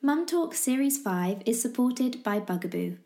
Mum 0.00 0.26
Talk 0.26 0.54
Series 0.54 0.96
5 0.96 1.42
is 1.44 1.60
supported 1.60 2.22
by 2.22 2.38
Bugaboo. 2.38 2.98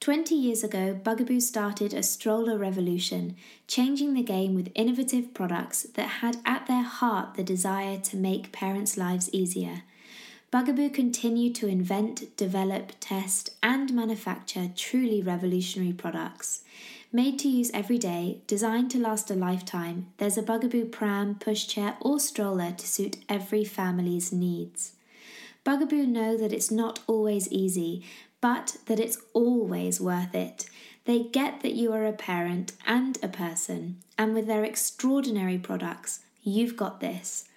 20 0.00 0.34
years 0.34 0.64
ago, 0.64 0.98
Bugaboo 1.00 1.38
started 1.38 1.94
a 1.94 2.02
stroller 2.02 2.58
revolution, 2.58 3.36
changing 3.68 4.14
the 4.14 4.22
game 4.24 4.56
with 4.56 4.72
innovative 4.74 5.32
products 5.32 5.84
that 5.94 6.18
had 6.18 6.38
at 6.44 6.66
their 6.66 6.82
heart 6.82 7.34
the 7.34 7.44
desire 7.44 7.98
to 7.98 8.16
make 8.16 8.50
parents' 8.50 8.96
lives 8.96 9.30
easier. 9.32 9.84
Bugaboo 10.50 10.90
continued 10.90 11.54
to 11.54 11.68
invent, 11.68 12.36
develop, 12.36 12.94
test, 12.98 13.50
and 13.62 13.94
manufacture 13.94 14.72
truly 14.74 15.22
revolutionary 15.22 15.92
products. 15.92 16.64
Made 17.12 17.38
to 17.38 17.48
use 17.48 17.70
every 17.72 17.98
day, 17.98 18.42
designed 18.48 18.90
to 18.90 18.98
last 18.98 19.30
a 19.30 19.36
lifetime, 19.36 20.08
there's 20.16 20.36
a 20.36 20.42
Bugaboo 20.42 20.86
pram, 20.86 21.36
pushchair, 21.36 21.94
or 22.00 22.18
stroller 22.18 22.72
to 22.72 22.88
suit 22.88 23.18
every 23.28 23.64
family's 23.64 24.32
needs. 24.32 24.94
Bugaboo 25.64 26.06
know 26.06 26.36
that 26.36 26.52
it's 26.52 26.70
not 26.70 27.00
always 27.06 27.50
easy, 27.52 28.04
but 28.40 28.76
that 28.86 29.00
it's 29.00 29.18
always 29.32 30.00
worth 30.00 30.34
it. 30.34 30.66
They 31.04 31.24
get 31.24 31.60
that 31.60 31.74
you 31.74 31.92
are 31.92 32.06
a 32.06 32.12
parent 32.12 32.72
and 32.86 33.18
a 33.22 33.28
person, 33.28 33.98
and 34.16 34.34
with 34.34 34.46
their 34.46 34.64
extraordinary 34.64 35.58
products, 35.58 36.20
you've 36.42 36.76
got 36.76 37.00
this. 37.00 37.48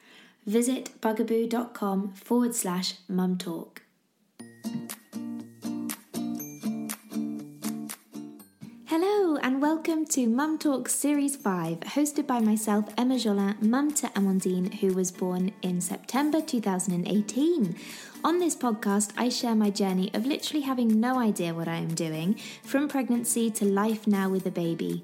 Visit 0.46 1.00
bugaboo.com 1.02 2.14
forward 2.14 2.56
slash 2.56 2.96
mum 3.08 3.38
Hello 8.96 9.38
and 9.38 9.60
welcome 9.60 10.06
to 10.06 10.28
Mum 10.28 10.60
Talk 10.60 10.88
Series 10.88 11.36
5, 11.36 11.80
hosted 11.80 12.28
by 12.28 12.40
myself, 12.40 12.86
Emma 12.96 13.16
Jolin, 13.16 13.60
mum 13.60 13.92
to 13.96 14.06
Amandine, 14.10 14.72
who 14.72 14.94
was 14.94 15.12
born 15.12 15.52
in 15.64 15.82
September 15.82 16.40
2018. 16.40 17.76
On 18.24 18.38
this 18.38 18.56
podcast, 18.56 19.12
I 19.18 19.30
share 19.30 19.56
my 19.56 19.72
journey 19.72 20.12
of 20.14 20.28
literally 20.28 20.62
having 20.62 21.00
no 21.00 21.18
idea 21.18 21.56
what 21.56 21.68
I 21.68 21.78
am 21.78 21.96
doing, 21.96 22.36
from 22.62 22.88
pregnancy 22.88 23.50
to 23.50 23.66
life 23.66 24.06
now 24.06 24.30
with 24.30 24.46
a 24.46 24.52
baby. 24.52 25.04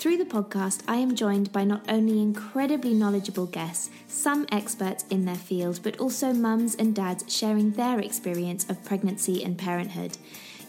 Through 0.00 0.16
the 0.16 0.24
podcast, 0.24 0.82
I 0.88 0.96
am 0.96 1.14
joined 1.14 1.52
by 1.52 1.62
not 1.62 1.88
only 1.88 2.20
incredibly 2.20 2.92
knowledgeable 2.92 3.46
guests, 3.46 3.88
some 4.08 4.46
experts 4.50 5.04
in 5.10 5.26
their 5.26 5.36
field, 5.36 5.78
but 5.84 6.00
also 6.00 6.32
mums 6.32 6.74
and 6.74 6.92
dads 6.92 7.32
sharing 7.32 7.70
their 7.70 8.00
experience 8.00 8.68
of 8.68 8.84
pregnancy 8.84 9.44
and 9.44 9.56
parenthood. 9.56 10.18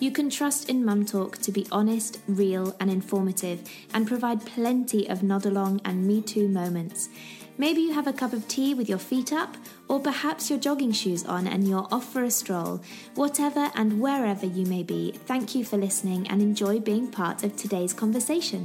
You 0.02 0.11
can 0.11 0.30
trust 0.30 0.69
in 0.69 0.86
Mum 0.86 1.05
Talk 1.05 1.39
to 1.39 1.52
be 1.52 1.67
honest, 1.73 2.19
real, 2.25 2.73
and 2.80 2.89
informative, 2.89 3.61
and 3.94 4.08
provide 4.08 4.45
plenty 4.45 5.09
of 5.09 5.23
nod 5.23 5.45
along 5.45 5.81
and 5.83 6.08
Me 6.08 6.22
Too 6.22 6.47
moments. 6.47 7.09
Maybe 7.58 7.81
you 7.81 7.91
have 7.91 8.08
a 8.08 8.14
cup 8.14 8.31
of 8.31 8.47
tea 8.47 8.73
with 8.73 8.88
your 8.88 8.97
feet 8.97 9.33
up, 9.33 9.58
or 9.89 10.00
perhaps 10.00 10.50
your 10.50 10.58
jogging 10.58 10.94
shoes 10.94 11.25
on 11.25 11.47
and 11.47 11.67
you're 11.67 11.88
off 11.91 12.14
for 12.14 12.23
a 12.23 12.31
stroll. 12.31 12.81
Whatever 13.16 13.69
and 13.75 14.00
wherever 14.00 14.45
you 14.45 14.66
may 14.66 14.83
be, 14.83 15.11
thank 15.25 15.53
you 15.53 15.66
for 15.66 15.75
listening 15.75 16.30
and 16.30 16.41
enjoy 16.41 16.80
being 16.80 17.11
part 17.11 17.44
of 17.44 17.58
today's 17.58 17.91
conversation. 17.91 18.63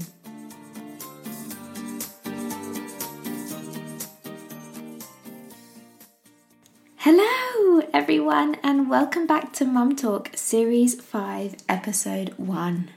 Hello, 7.06 7.82
everyone, 7.92 8.56
and 8.62 8.88
welcome 8.88 9.26
back 9.26 9.52
to 9.52 9.66
Mum 9.66 9.94
Talk 9.94 10.30
Series 10.34 10.94
5, 10.94 11.56
Episode 11.68 12.30
1. 12.38 12.88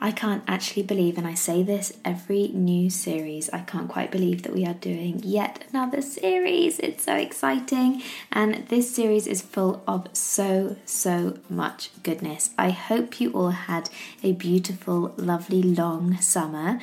I 0.00 0.10
can't 0.10 0.42
actually 0.48 0.82
believe, 0.82 1.16
and 1.16 1.24
I 1.24 1.34
say 1.34 1.62
this 1.62 1.92
every 2.04 2.48
new 2.48 2.90
series, 2.90 3.48
I 3.50 3.60
can't 3.60 3.88
quite 3.88 4.10
believe 4.10 4.42
that 4.42 4.52
we 4.52 4.66
are 4.66 4.74
doing 4.74 5.20
yet 5.22 5.64
another 5.70 6.02
series. 6.02 6.80
It's 6.80 7.04
so 7.04 7.14
exciting, 7.14 8.02
and 8.32 8.66
this 8.66 8.92
series 8.92 9.28
is 9.28 9.40
full 9.40 9.84
of 9.86 10.08
so, 10.12 10.74
so 10.84 11.38
much 11.48 11.90
goodness. 12.02 12.50
I 12.58 12.70
hope 12.70 13.20
you 13.20 13.30
all 13.34 13.50
had 13.50 13.88
a 14.24 14.32
beautiful, 14.32 15.14
lovely, 15.16 15.62
long 15.62 16.16
summer. 16.20 16.80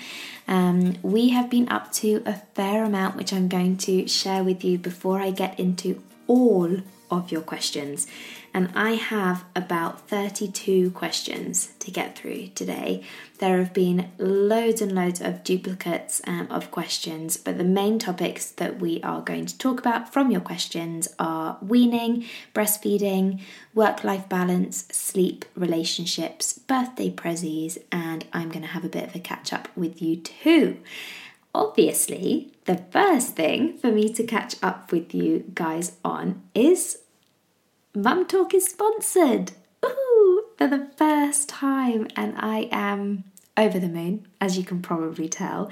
Um, 0.48 0.96
we 1.02 1.32
have 1.32 1.50
been 1.50 1.68
up 1.68 1.92
to 1.96 2.24
a 2.26 2.36
fair 2.56 2.86
amount, 2.86 3.18
which 3.18 3.34
I'm 3.34 3.50
going 3.50 3.76
to 3.80 4.08
share 4.08 4.42
with 4.42 4.64
you 4.64 4.78
before 4.78 5.20
I 5.20 5.32
get 5.32 5.60
into 5.60 6.02
all 6.30 6.78
of 7.12 7.32
your 7.32 7.42
questions. 7.42 8.08
And 8.54 8.72
I 8.76 8.92
have 8.92 9.46
about 9.56 10.08
32 10.10 10.92
questions 10.92 11.74
to 11.80 11.92
get 11.92 12.18
through 12.18 12.48
today. 12.50 13.04
There 13.40 13.60
have 13.60 13.74
been 13.74 14.12
loads 14.18 14.82
and 14.82 14.94
loads 14.94 15.22
of 15.22 15.44
duplicates 15.44 16.22
um, 16.26 16.48
of 16.50 16.72
questions, 16.72 17.38
but 17.38 17.58
the 17.58 17.64
main 17.64 18.00
topics 18.00 18.52
that 18.52 18.80
we 18.80 19.02
are 19.02 19.22
going 19.22 19.46
to 19.48 19.58
talk 19.58 19.80
about 19.80 20.12
from 20.12 20.32
your 20.32 20.42
questions 20.42 21.08
are 21.20 21.58
weaning, 21.62 22.26
breastfeeding, 22.54 23.42
work 23.74 24.04
life 24.04 24.28
balance, 24.30 24.86
sleep, 24.92 25.46
relationships, 25.56 26.54
birthday 26.54 27.10
prezzies, 27.10 27.78
and 27.92 28.26
I'm 28.34 28.50
going 28.50 28.64
to 28.64 28.68
have 28.70 28.86
a 28.86 28.90
bit 28.90 29.08
of 29.08 29.16
a 29.16 29.20
catch 29.20 29.54
up 29.54 29.68
with 29.76 30.02
you 30.02 30.18
too. 30.18 30.80
Obviously, 31.54 32.54
the 32.66 32.78
first 32.92 33.36
thing 33.36 33.78
for 33.78 33.92
me 33.92 34.14
to 34.14 34.24
catch 34.24 34.56
up 34.62 34.92
with 34.92 35.14
you 35.14 35.46
guys 35.54 35.98
on 36.04 36.44
is 36.54 37.00
Mum 37.96 38.26
Talk 38.28 38.54
is 38.54 38.66
sponsored. 38.66 39.54
Ooh, 39.84 40.44
for 40.58 40.68
the 40.68 40.90
first 40.96 41.50
time, 41.50 42.08
and 42.16 42.36
I 42.38 42.70
am 42.72 43.24
over 43.58 43.80
the 43.80 43.88
moon, 43.88 44.28
as 44.40 44.58
you 44.58 44.64
can 44.64 44.82
probably 44.82 45.28
tell. 45.28 45.72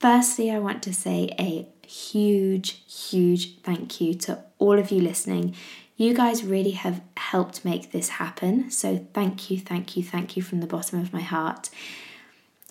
Firstly, 0.00 0.50
I 0.50 0.58
want 0.58 0.82
to 0.84 0.94
say 0.94 1.34
a 1.38 1.68
huge, 1.86 2.82
huge 2.86 3.60
thank 3.60 4.00
you 4.00 4.14
to 4.14 4.42
all 4.58 4.78
of 4.78 4.90
you 4.90 5.02
listening. 5.02 5.54
You 5.96 6.14
guys 6.14 6.44
really 6.44 6.70
have 6.70 7.02
helped 7.16 7.64
make 7.64 7.90
this 7.90 8.08
happen. 8.10 8.70
So, 8.70 9.06
thank 9.12 9.50
you, 9.50 9.58
thank 9.58 9.96
you, 9.96 10.02
thank 10.02 10.36
you 10.36 10.42
from 10.42 10.60
the 10.60 10.66
bottom 10.66 10.98
of 11.00 11.12
my 11.12 11.22
heart. 11.22 11.70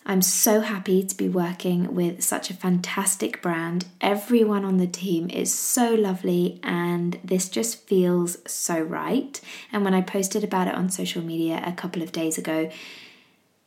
I'm 0.09 0.21
so 0.21 0.61
happy 0.61 1.03
to 1.03 1.17
be 1.17 1.27
working 1.27 1.93
with 1.93 2.23
such 2.23 2.49
a 2.49 2.53
fantastic 2.53 3.41
brand. 3.41 3.87
Everyone 3.99 4.63
on 4.63 4.77
the 4.77 4.87
team 4.87 5.29
is 5.29 5.53
so 5.53 5.93
lovely, 5.95 6.61
and 6.63 7.19
this 7.25 7.49
just 7.49 7.85
feels 7.87 8.37
so 8.49 8.79
right. 8.79 9.39
And 9.73 9.83
when 9.83 9.93
I 9.93 9.99
posted 9.99 10.45
about 10.45 10.69
it 10.69 10.75
on 10.75 10.89
social 10.89 11.21
media 11.21 11.61
a 11.65 11.73
couple 11.73 12.01
of 12.01 12.13
days 12.13 12.37
ago, 12.37 12.71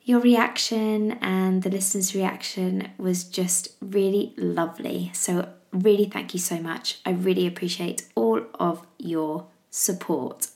your 0.02 0.20
reaction 0.20 1.12
and 1.20 1.62
the 1.62 1.68
listeners' 1.68 2.14
reaction 2.14 2.88
was 2.96 3.24
just 3.24 3.74
really 3.82 4.32
lovely. 4.38 5.10
So, 5.12 5.46
really, 5.74 6.06
thank 6.06 6.32
you 6.32 6.40
so 6.40 6.58
much. 6.58 7.00
I 7.04 7.10
really 7.10 7.46
appreciate 7.46 8.08
all 8.14 8.46
of 8.54 8.86
your 8.98 9.44
support. 9.68 10.48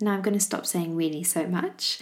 Now, 0.00 0.12
I'm 0.12 0.22
going 0.22 0.38
to 0.38 0.40
stop 0.40 0.66
saying 0.66 0.94
really 0.94 1.24
so 1.24 1.48
much. 1.48 1.98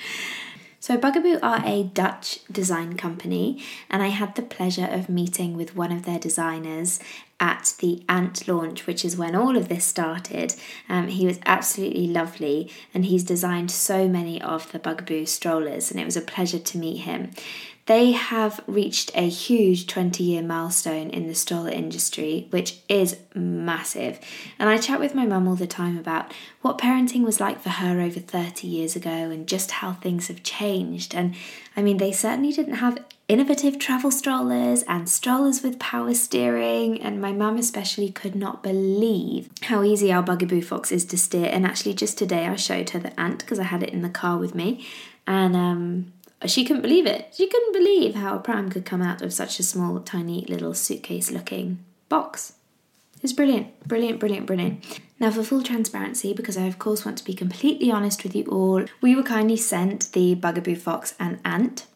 So, 0.82 0.96
Bugaboo 0.96 1.38
are 1.42 1.62
a 1.66 1.82
Dutch 1.82 2.40
design 2.50 2.96
company, 2.96 3.62
and 3.90 4.02
I 4.02 4.08
had 4.08 4.34
the 4.34 4.40
pleasure 4.40 4.88
of 4.90 5.10
meeting 5.10 5.54
with 5.54 5.76
one 5.76 5.92
of 5.92 6.06
their 6.06 6.18
designers 6.18 7.00
at 7.38 7.74
the 7.80 8.02
Ant 8.08 8.48
launch, 8.48 8.86
which 8.86 9.04
is 9.04 9.14
when 9.14 9.36
all 9.36 9.58
of 9.58 9.68
this 9.68 9.84
started. 9.84 10.54
Um, 10.88 11.08
he 11.08 11.26
was 11.26 11.38
absolutely 11.44 12.06
lovely, 12.06 12.72
and 12.94 13.04
he's 13.04 13.24
designed 13.24 13.70
so 13.70 14.08
many 14.08 14.40
of 14.40 14.72
the 14.72 14.78
Bugaboo 14.78 15.26
strollers, 15.26 15.90
and 15.90 16.00
it 16.00 16.06
was 16.06 16.16
a 16.16 16.22
pleasure 16.22 16.58
to 16.58 16.78
meet 16.78 17.00
him. 17.00 17.32
They 17.86 18.12
have 18.12 18.60
reached 18.66 19.10
a 19.14 19.28
huge 19.28 19.86
20 19.86 20.22
year 20.22 20.42
milestone 20.42 21.10
in 21.10 21.26
the 21.26 21.34
stroller 21.34 21.70
industry, 21.70 22.46
which 22.50 22.78
is 22.88 23.16
massive. 23.34 24.20
And 24.58 24.68
I 24.68 24.78
chat 24.78 25.00
with 25.00 25.14
my 25.14 25.26
mum 25.26 25.48
all 25.48 25.56
the 25.56 25.66
time 25.66 25.98
about 25.98 26.32
what 26.62 26.78
parenting 26.78 27.24
was 27.24 27.40
like 27.40 27.60
for 27.60 27.70
her 27.70 28.00
over 28.00 28.20
30 28.20 28.66
years 28.66 28.94
ago 28.94 29.10
and 29.10 29.46
just 29.46 29.70
how 29.72 29.94
things 29.94 30.28
have 30.28 30.42
changed. 30.42 31.14
And 31.14 31.34
I 31.76 31.82
mean, 31.82 31.96
they 31.96 32.12
certainly 32.12 32.52
didn't 32.52 32.74
have 32.74 32.98
innovative 33.30 33.78
travel 33.78 34.10
strollers 34.10 34.82
and 34.88 35.08
strollers 35.08 35.62
with 35.62 35.78
power 35.78 36.12
steering. 36.14 37.00
And 37.00 37.20
my 37.20 37.32
mum, 37.32 37.56
especially, 37.56 38.10
could 38.10 38.34
not 38.34 38.62
believe 38.62 39.48
how 39.62 39.82
easy 39.82 40.12
our 40.12 40.22
Bugaboo 40.22 40.62
Fox 40.62 40.92
is 40.92 41.04
to 41.06 41.18
steer. 41.18 41.48
And 41.50 41.64
actually, 41.64 41.94
just 41.94 42.18
today, 42.18 42.46
I 42.46 42.56
showed 42.56 42.90
her 42.90 42.98
the 42.98 43.18
ant 43.18 43.38
because 43.40 43.58
I 43.58 43.64
had 43.64 43.82
it 43.82 43.90
in 43.90 44.02
the 44.02 44.10
car 44.10 44.36
with 44.36 44.54
me. 44.54 44.86
And 45.26 45.54
um, 45.54 46.12
she 46.46 46.64
couldn't 46.64 46.82
believe 46.82 47.06
it. 47.06 47.34
She 47.36 47.46
couldn't 47.46 47.72
believe 47.72 48.14
how 48.14 48.36
a 48.36 48.40
pram 48.40 48.70
could 48.70 48.86
come 48.86 49.02
out 49.02 49.20
of 49.22 49.32
such 49.32 49.58
a 49.58 49.62
small, 49.62 50.00
tiny 50.00 50.44
little 50.48 50.74
suitcase 50.74 51.30
looking 51.30 51.84
box. 52.08 52.54
It's 53.22 53.34
brilliant, 53.34 53.86
brilliant, 53.86 54.18
brilliant, 54.18 54.46
brilliant. 54.46 55.00
Now, 55.18 55.30
for 55.30 55.42
full 55.42 55.62
transparency, 55.62 56.32
because 56.32 56.56
I 56.56 56.62
of 56.62 56.78
course 56.78 57.04
want 57.04 57.18
to 57.18 57.24
be 57.24 57.34
completely 57.34 57.90
honest 57.90 58.24
with 58.24 58.34
you 58.34 58.44
all, 58.44 58.86
we 59.02 59.14
were 59.14 59.22
kindly 59.22 59.58
sent 59.58 60.12
the 60.12 60.34
Bugaboo 60.34 60.76
Fox 60.76 61.14
and 61.20 61.38
Ant, 61.44 61.86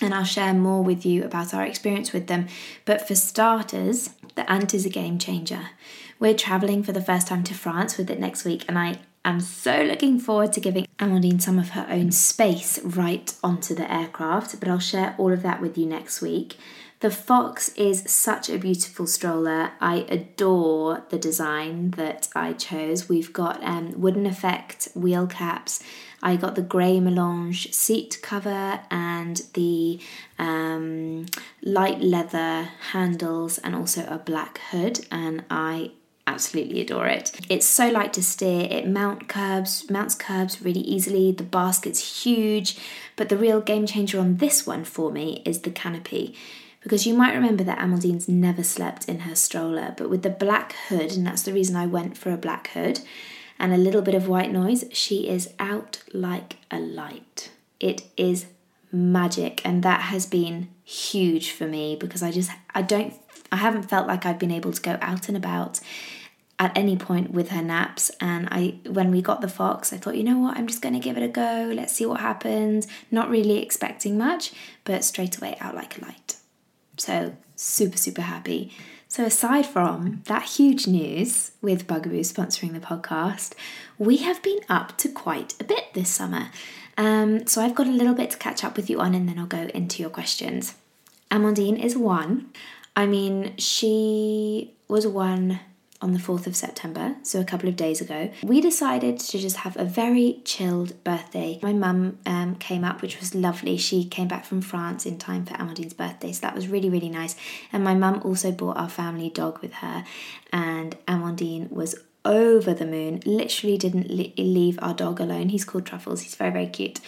and 0.00 0.12
I'll 0.12 0.24
share 0.24 0.52
more 0.52 0.82
with 0.82 1.06
you 1.06 1.22
about 1.22 1.54
our 1.54 1.64
experience 1.64 2.12
with 2.12 2.26
them. 2.26 2.48
But 2.84 3.06
for 3.06 3.14
starters, 3.14 4.10
the 4.34 4.50
Ant 4.50 4.74
is 4.74 4.84
a 4.84 4.90
game 4.90 5.18
changer. 5.18 5.70
We're 6.18 6.34
travelling 6.34 6.82
for 6.82 6.92
the 6.92 7.00
first 7.00 7.28
time 7.28 7.44
to 7.44 7.54
France 7.54 7.96
with 7.96 8.10
it 8.10 8.18
next 8.18 8.44
week, 8.44 8.64
and 8.66 8.76
I 8.76 8.98
I'm 9.24 9.40
so 9.40 9.82
looking 9.82 10.18
forward 10.18 10.54
to 10.54 10.60
giving 10.60 10.86
Amandine 10.98 11.42
some 11.42 11.58
of 11.58 11.70
her 11.70 11.86
own 11.90 12.10
space 12.10 12.78
right 12.82 13.34
onto 13.44 13.74
the 13.74 13.90
aircraft, 13.92 14.58
but 14.58 14.68
I'll 14.68 14.78
share 14.78 15.14
all 15.18 15.32
of 15.32 15.42
that 15.42 15.60
with 15.60 15.76
you 15.76 15.84
next 15.84 16.22
week. 16.22 16.56
The 17.00 17.10
Fox 17.10 17.70
is 17.76 18.02
such 18.10 18.50
a 18.50 18.58
beautiful 18.58 19.06
stroller. 19.06 19.72
I 19.80 20.06
adore 20.08 21.04
the 21.08 21.18
design 21.18 21.92
that 21.92 22.28
I 22.34 22.52
chose. 22.52 23.08
We've 23.08 23.32
got 23.32 23.62
um, 23.62 23.98
wooden 23.98 24.26
effect 24.26 24.88
wheel 24.94 25.26
caps. 25.26 25.82
I 26.22 26.36
got 26.36 26.54
the 26.54 26.62
grey 26.62 27.00
melange 27.00 27.72
seat 27.72 28.18
cover 28.22 28.80
and 28.90 29.42
the 29.54 30.00
um, 30.38 31.26
light 31.62 32.00
leather 32.00 32.68
handles 32.92 33.56
and 33.58 33.74
also 33.74 34.06
a 34.06 34.18
black 34.18 34.60
hood 34.70 35.06
and 35.10 35.44
I 35.50 35.92
absolutely 36.30 36.80
adore 36.80 37.06
it. 37.06 37.32
It's 37.48 37.66
so 37.66 37.88
light 37.88 38.12
to 38.14 38.22
steer, 38.22 38.66
it 38.70 38.86
mount 38.86 39.28
curbs, 39.28 39.90
mounts 39.90 40.14
curbs 40.14 40.62
really 40.62 40.80
easily, 40.80 41.32
the 41.32 41.42
basket's 41.42 42.22
huge, 42.22 42.78
but 43.16 43.28
the 43.28 43.36
real 43.36 43.60
game 43.60 43.86
changer 43.86 44.18
on 44.20 44.36
this 44.36 44.66
one 44.66 44.84
for 44.84 45.10
me 45.10 45.42
is 45.44 45.60
the 45.60 45.70
canopy 45.70 46.36
because 46.80 47.06
you 47.06 47.14
might 47.14 47.34
remember 47.34 47.62
that 47.64 47.78
Amandine's 47.78 48.28
never 48.28 48.62
slept 48.62 49.08
in 49.08 49.20
her 49.20 49.34
stroller, 49.34 49.94
but 49.96 50.08
with 50.08 50.22
the 50.22 50.30
black 50.30 50.72
hood, 50.88 51.12
and 51.12 51.26
that's 51.26 51.42
the 51.42 51.52
reason 51.52 51.76
I 51.76 51.86
went 51.86 52.16
for 52.16 52.30
a 52.30 52.38
black 52.38 52.68
hood, 52.68 53.00
and 53.58 53.72
a 53.72 53.78
little 53.78 54.02
bit 54.02 54.14
of 54.14 54.28
white 54.28 54.50
noise, 54.50 54.84
she 54.90 55.28
is 55.28 55.52
out 55.58 56.02
like 56.14 56.56
a 56.70 56.78
light. 56.78 57.50
It 57.78 58.04
is 58.16 58.46
magic, 58.90 59.60
and 59.64 59.82
that 59.82 60.02
has 60.02 60.24
been 60.24 60.68
huge 60.84 61.50
for 61.50 61.66
me 61.66 61.96
because 61.96 62.22
I 62.22 62.30
just, 62.30 62.50
I 62.74 62.80
don't, 62.80 63.12
I 63.52 63.56
haven't 63.56 63.90
felt 63.90 64.06
like 64.06 64.24
I've 64.24 64.38
been 64.38 64.50
able 64.50 64.72
to 64.72 64.80
go 64.80 64.96
out 65.02 65.28
and 65.28 65.36
about 65.36 65.80
at 66.60 66.76
any 66.76 66.96
point 66.96 67.32
with 67.32 67.48
her 67.48 67.62
naps 67.62 68.10
and 68.20 68.46
I 68.52 68.78
when 68.88 69.10
we 69.10 69.20
got 69.20 69.40
the 69.40 69.48
fox 69.48 69.92
I 69.92 69.96
thought 69.96 70.16
you 70.16 70.22
know 70.22 70.38
what 70.38 70.56
I'm 70.56 70.68
just 70.68 70.82
going 70.82 70.94
to 70.94 71.00
give 71.00 71.16
it 71.16 71.24
a 71.24 71.28
go 71.28 71.72
let's 71.74 71.92
see 71.92 72.06
what 72.06 72.20
happens 72.20 72.86
not 73.10 73.28
really 73.28 73.60
expecting 73.60 74.16
much 74.16 74.52
but 74.84 75.02
straight 75.04 75.36
away 75.38 75.56
out 75.60 75.74
like 75.74 75.98
a 75.98 76.04
light 76.04 76.36
so, 77.00 77.34
super, 77.56 77.96
super 77.96 78.20
happy. 78.20 78.72
So, 79.08 79.24
aside 79.24 79.64
from 79.64 80.22
that 80.26 80.42
huge 80.42 80.86
news 80.86 81.52
with 81.62 81.86
Bugaboo 81.86 82.20
sponsoring 82.20 82.74
the 82.74 82.78
podcast, 82.78 83.54
we 83.98 84.18
have 84.18 84.42
been 84.42 84.60
up 84.68 84.98
to 84.98 85.08
quite 85.08 85.54
a 85.58 85.64
bit 85.64 85.94
this 85.94 86.10
summer. 86.10 86.50
Um, 86.98 87.46
so, 87.46 87.62
I've 87.62 87.74
got 87.74 87.86
a 87.86 87.90
little 87.90 88.14
bit 88.14 88.30
to 88.32 88.36
catch 88.36 88.62
up 88.62 88.76
with 88.76 88.90
you 88.90 89.00
on, 89.00 89.14
and 89.14 89.26
then 89.26 89.38
I'll 89.38 89.46
go 89.46 89.68
into 89.74 90.02
your 90.02 90.10
questions. 90.10 90.74
Amandine 91.30 91.82
is 91.82 91.96
one. 91.96 92.50
I 92.94 93.06
mean, 93.06 93.56
she 93.56 94.74
was 94.86 95.06
one 95.06 95.60
on 96.02 96.12
the 96.12 96.18
4th 96.18 96.46
of 96.46 96.56
September, 96.56 97.16
so 97.22 97.40
a 97.40 97.44
couple 97.44 97.68
of 97.68 97.76
days 97.76 98.00
ago, 98.00 98.30
we 98.42 98.60
decided 98.60 99.18
to 99.20 99.38
just 99.38 99.58
have 99.58 99.76
a 99.76 99.84
very 99.84 100.40
chilled 100.44 101.02
birthday. 101.04 101.58
My 101.62 101.74
mum 101.74 102.18
um, 102.24 102.56
came 102.56 102.84
up, 102.84 103.02
which 103.02 103.20
was 103.20 103.34
lovely. 103.34 103.76
She 103.76 104.04
came 104.04 104.26
back 104.26 104.44
from 104.46 104.62
France 104.62 105.04
in 105.04 105.18
time 105.18 105.44
for 105.44 105.54
Amandine's 105.54 105.92
birthday, 105.92 106.32
so 106.32 106.40
that 106.40 106.54
was 106.54 106.68
really, 106.68 106.88
really 106.88 107.10
nice. 107.10 107.36
And 107.72 107.84
my 107.84 107.94
mum 107.94 108.22
also 108.24 108.50
brought 108.50 108.78
our 108.78 108.88
family 108.88 109.28
dog 109.28 109.60
with 109.60 109.74
her, 109.74 110.04
and 110.52 110.96
Amandine 111.06 111.70
was 111.70 111.94
over 112.24 112.74
the 112.74 112.86
moon, 112.86 113.20
literally 113.24 113.76
didn't 113.78 114.10
leave 114.10 114.78
our 114.82 114.94
dog 114.94 115.20
alone. 115.20 115.50
He's 115.50 115.64
called 115.64 115.86
Truffles, 115.86 116.22
he's 116.22 116.34
very, 116.34 116.50
very 116.50 116.66
cute. 116.66 117.00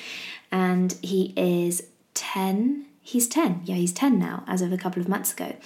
And 0.50 0.92
he 1.02 1.32
is 1.36 1.84
10. 2.14 2.86
He's 3.04 3.26
10, 3.26 3.62
yeah, 3.64 3.74
he's 3.74 3.92
10 3.92 4.18
now, 4.18 4.44
as 4.46 4.62
of 4.62 4.72
a 4.72 4.76
couple 4.76 5.02
of 5.02 5.08
months 5.08 5.32
ago. 5.32 5.56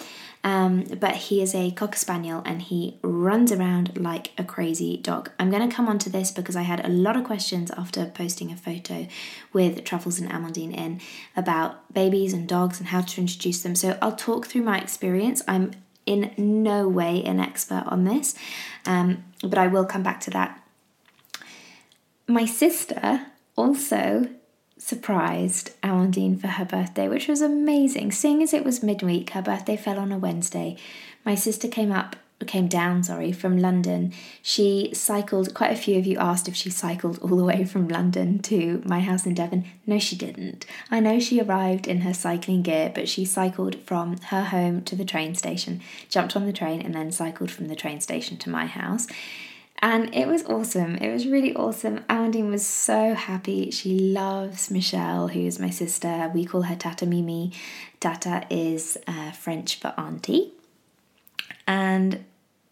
Um, 0.47 0.85
but 1.01 1.17
he 1.17 1.43
is 1.43 1.57
a 1.57 1.73
cocker 1.73 1.99
spaniel 1.99 2.41
and 2.47 2.63
he 2.63 3.01
runs 3.03 3.51
around 3.51 3.99
like 4.01 4.31
a 4.39 4.45
crazy 4.45 4.97
dog. 4.97 5.33
I'm 5.41 5.51
going 5.51 5.69
to 5.69 5.75
come 5.75 5.89
on 5.89 5.99
to 5.99 6.09
this 6.09 6.31
because 6.31 6.55
I 6.55 6.63
had 6.63 6.87
a 6.87 6.89
lot 6.89 7.17
of 7.17 7.25
questions 7.25 7.73
after 7.73 8.07
posting 8.07 8.53
a 8.53 8.57
photo 8.57 9.09
with 9.53 9.83
Truffles 9.83 10.21
and 10.21 10.31
Amandine 10.31 10.73
in 10.73 11.01
about 11.37 11.93
babies 11.93 12.33
and 12.33 12.47
dogs 12.47 12.79
and 12.79 12.91
how 12.91 13.01
to 13.01 13.21
introduce 13.21 13.65
them. 13.65 13.75
So 13.75 13.99
I'll 14.01 14.15
talk 14.15 14.47
through 14.47 14.63
my 14.63 14.79
experience. 14.79 15.43
I'm 15.49 15.73
in 16.07 16.33
no 16.39 16.87
way 16.89 17.25
an 17.25 17.41
expert 17.41 17.83
on 17.89 18.05
this, 18.05 18.37
um, 18.87 19.25
but 19.43 19.59
I 19.59 19.67
will 19.67 19.85
come 19.85 20.05
back 20.05 20.21
to 20.21 20.31
that. 20.31 20.63
My 22.29 22.45
sister 22.45 23.27
also 23.57 24.29
surprised 24.79 25.71
Amandine 25.83 26.41
for 26.41 26.49
her 26.49 26.65
birthday, 26.65 27.09
which 27.09 27.29
was 27.29 27.41
amazing. 27.41 28.13
Seeing 28.13 28.43
as 28.43 28.53
it 28.53 28.65
was 28.65 28.83
midweek, 28.83 29.31
her 29.31 29.43
birthday 29.43 29.77
fell 29.77 29.99
on 29.99 30.13
a 30.13 30.19
Wednesday. 30.19 30.77
My 31.25 31.35
sister 31.35 31.69
came 31.69 31.93
up 31.93 32.17
came 32.45 32.69
down, 32.69 33.03
sorry, 33.03 33.33
from 33.33 33.57
London. 33.57 34.13
She 34.43 34.91
cycled, 34.93 35.55
quite 35.55 35.73
a 35.73 35.77
few 35.77 35.99
of 35.99 36.07
you 36.07 36.19
asked 36.19 36.49
if 36.49 36.55
she 36.55 36.69
cycled 36.69 37.19
all 37.21 37.37
the 37.37 37.45
way 37.45 37.65
from 37.65 37.89
London 37.89 38.41
to 38.41 38.83
my 38.85 39.01
house 39.01 39.25
in 39.25 39.35
Devon. 39.35 39.65
No, 39.87 39.99
she 39.99 40.17
didn't. 40.17 40.67
I 40.91 41.01
know 41.01 41.19
she 41.19 41.41
arrived 41.41 41.87
in 41.87 42.03
her 42.03 42.13
cycling 42.13 42.63
gear, 42.63 42.93
but 42.95 43.09
she 43.09 43.25
cycled 43.25 43.77
from 43.81 44.19
her 44.19 44.45
home 44.45 44.83
to 44.83 44.95
the 44.95 45.05
train 45.05 45.35
station, 45.35 45.81
jumped 46.11 46.37
on 46.37 46.45
the 46.45 46.53
train, 46.53 46.83
and 46.83 46.95
then 46.95 47.11
cycled 47.11 47.51
from 47.51 47.69
the 47.69 47.77
train 47.77 48.01
station 48.01 48.37
to 48.39 48.51
my 48.51 48.67
house. 48.67 49.07
And 49.81 50.15
it 50.15 50.27
was 50.27 50.45
awesome. 50.47 50.97
It 50.97 51.13
was 51.13 51.27
really 51.27 51.55
awesome. 51.55 51.99
Amandine 52.09 52.51
was 52.51 52.67
so 52.67 53.15
happy. 53.15 53.71
She 53.71 53.99
loves 53.99 54.71
Michelle, 54.71 55.29
who 55.29 55.41
is 55.41 55.59
my 55.59 55.71
sister. 55.71 56.31
We 56.35 56.45
call 56.47 56.63
her 56.63 56.77
Tata 56.77 57.05
Mimi. 57.07 57.53
Tata 58.01 58.47
is 58.49 58.97
uh, 59.07 59.33
French 59.33 59.79
for 59.79 59.93
auntie. 59.99 60.53
And 61.67 62.25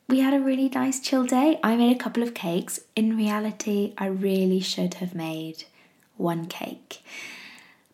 we 0.08 0.20
had 0.20 0.34
a 0.34 0.40
really 0.40 0.68
nice 0.68 1.00
chill 1.00 1.24
day. 1.24 1.58
I 1.62 1.76
made 1.76 1.94
a 1.94 1.98
couple 1.98 2.22
of 2.22 2.34
cakes. 2.34 2.80
In 2.96 3.16
reality, 3.16 3.92
I 3.98 4.06
really 4.06 4.60
should 4.60 4.94
have 4.94 5.14
made 5.14 5.64
one 6.16 6.46
cake. 6.46 7.02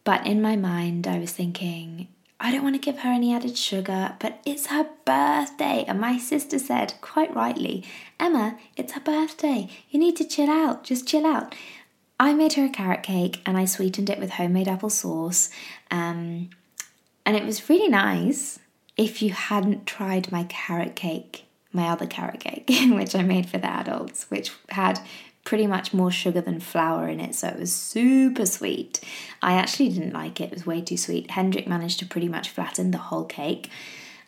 But 0.05 0.27
in 0.27 0.41
my 0.41 0.57
mind, 0.57 1.07
I 1.07 1.19
was 1.19 1.33
thinking, 1.33 2.09
I 2.43 2.51
don't 2.51 2.63
want 2.63 2.75
to 2.75 2.81
give 2.81 3.01
her 3.01 3.11
any 3.11 3.35
added 3.35 3.59
sugar, 3.59 4.17
but 4.19 4.41
it's 4.47 4.69
her 4.69 4.89
birthday. 5.05 5.85
And 5.87 6.01
my 6.01 6.17
sister 6.17 6.59
said, 6.59 6.95
quite 7.03 7.35
rightly, 7.35 7.85
Emma, 8.19 8.59
it's 8.79 8.95
her 8.95 9.01
birthday. 9.01 9.69
You 9.91 10.01
need 10.01 10.17
to 10.17 10.25
chill 10.27 10.49
out. 10.49 10.83
Just 10.83 11.07
chill 11.07 11.27
out. 11.27 11.55
I 12.19 12.33
made 12.33 12.55
her 12.55 12.65
a 12.65 12.71
carrot 12.71 13.03
cake 13.03 13.43
and 13.45 13.59
I 13.59 13.67
sweetened 13.67 14.09
it 14.09 14.19
with 14.19 14.31
homemade 14.31 14.69
apple 14.69 14.89
sauce. 14.89 15.51
Um, 15.91 16.49
and 17.27 17.37
it 17.37 17.45
was 17.45 17.69
really 17.69 17.89
nice 17.89 18.59
if 18.97 19.21
you 19.21 19.31
hadn't 19.31 19.87
tried 19.87 20.33
my 20.33 20.45
carrot 20.45 20.97
cake, 20.97 21.45
my 21.73 21.89
other 21.89 22.07
carrot 22.07 22.41
cake, 22.41 22.65
which 22.89 23.15
I 23.15 23.23
made 23.23 23.51
for 23.51 23.59
the 23.59 23.71
adults, 23.71 24.31
which 24.31 24.51
had 24.71 24.99
pretty 25.45 25.67
much 25.67 25.93
more 25.93 26.11
sugar 26.11 26.41
than 26.41 26.61
flour 26.61 27.09
in 27.09 27.21
it, 27.21 27.35
so 27.35 27.49
it 27.49 27.59
was 27.59 27.73
super 27.73 28.47
sweet. 28.47 29.01
I 29.43 29.55
actually 29.55 29.89
didn't 29.89 30.13
like 30.13 30.41
it, 30.41 30.45
it 30.45 30.55
was 30.55 30.67
way 30.67 30.81
too 30.81 30.97
sweet. 30.97 31.31
Hendrik 31.31 31.67
managed 31.67 31.99
to 32.01 32.07
pretty 32.07 32.29
much 32.29 32.51
flatten 32.51 32.91
the 32.91 32.99
whole 32.99 33.25
cake, 33.25 33.71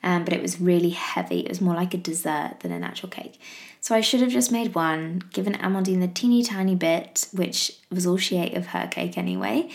um, 0.02 0.24
but 0.24 0.32
it 0.32 0.42
was 0.42 0.60
really 0.60 0.90
heavy. 0.90 1.40
It 1.40 1.48
was 1.48 1.60
more 1.60 1.74
like 1.74 1.94
a 1.94 1.98
dessert 1.98 2.56
than 2.60 2.72
an 2.72 2.82
actual 2.82 3.08
cake. 3.08 3.38
So 3.80 3.94
I 3.94 4.00
should 4.00 4.20
have 4.20 4.30
just 4.30 4.52
made 4.52 4.74
one, 4.74 5.22
given 5.32 5.54
Amandine 5.54 6.00
the 6.00 6.08
teeny 6.08 6.42
tiny 6.42 6.74
bit, 6.74 7.28
which 7.32 7.78
was 7.90 8.06
all 8.06 8.16
she 8.16 8.38
ate 8.38 8.54
of 8.56 8.68
her 8.68 8.86
cake 8.86 9.18
anyway. 9.18 9.68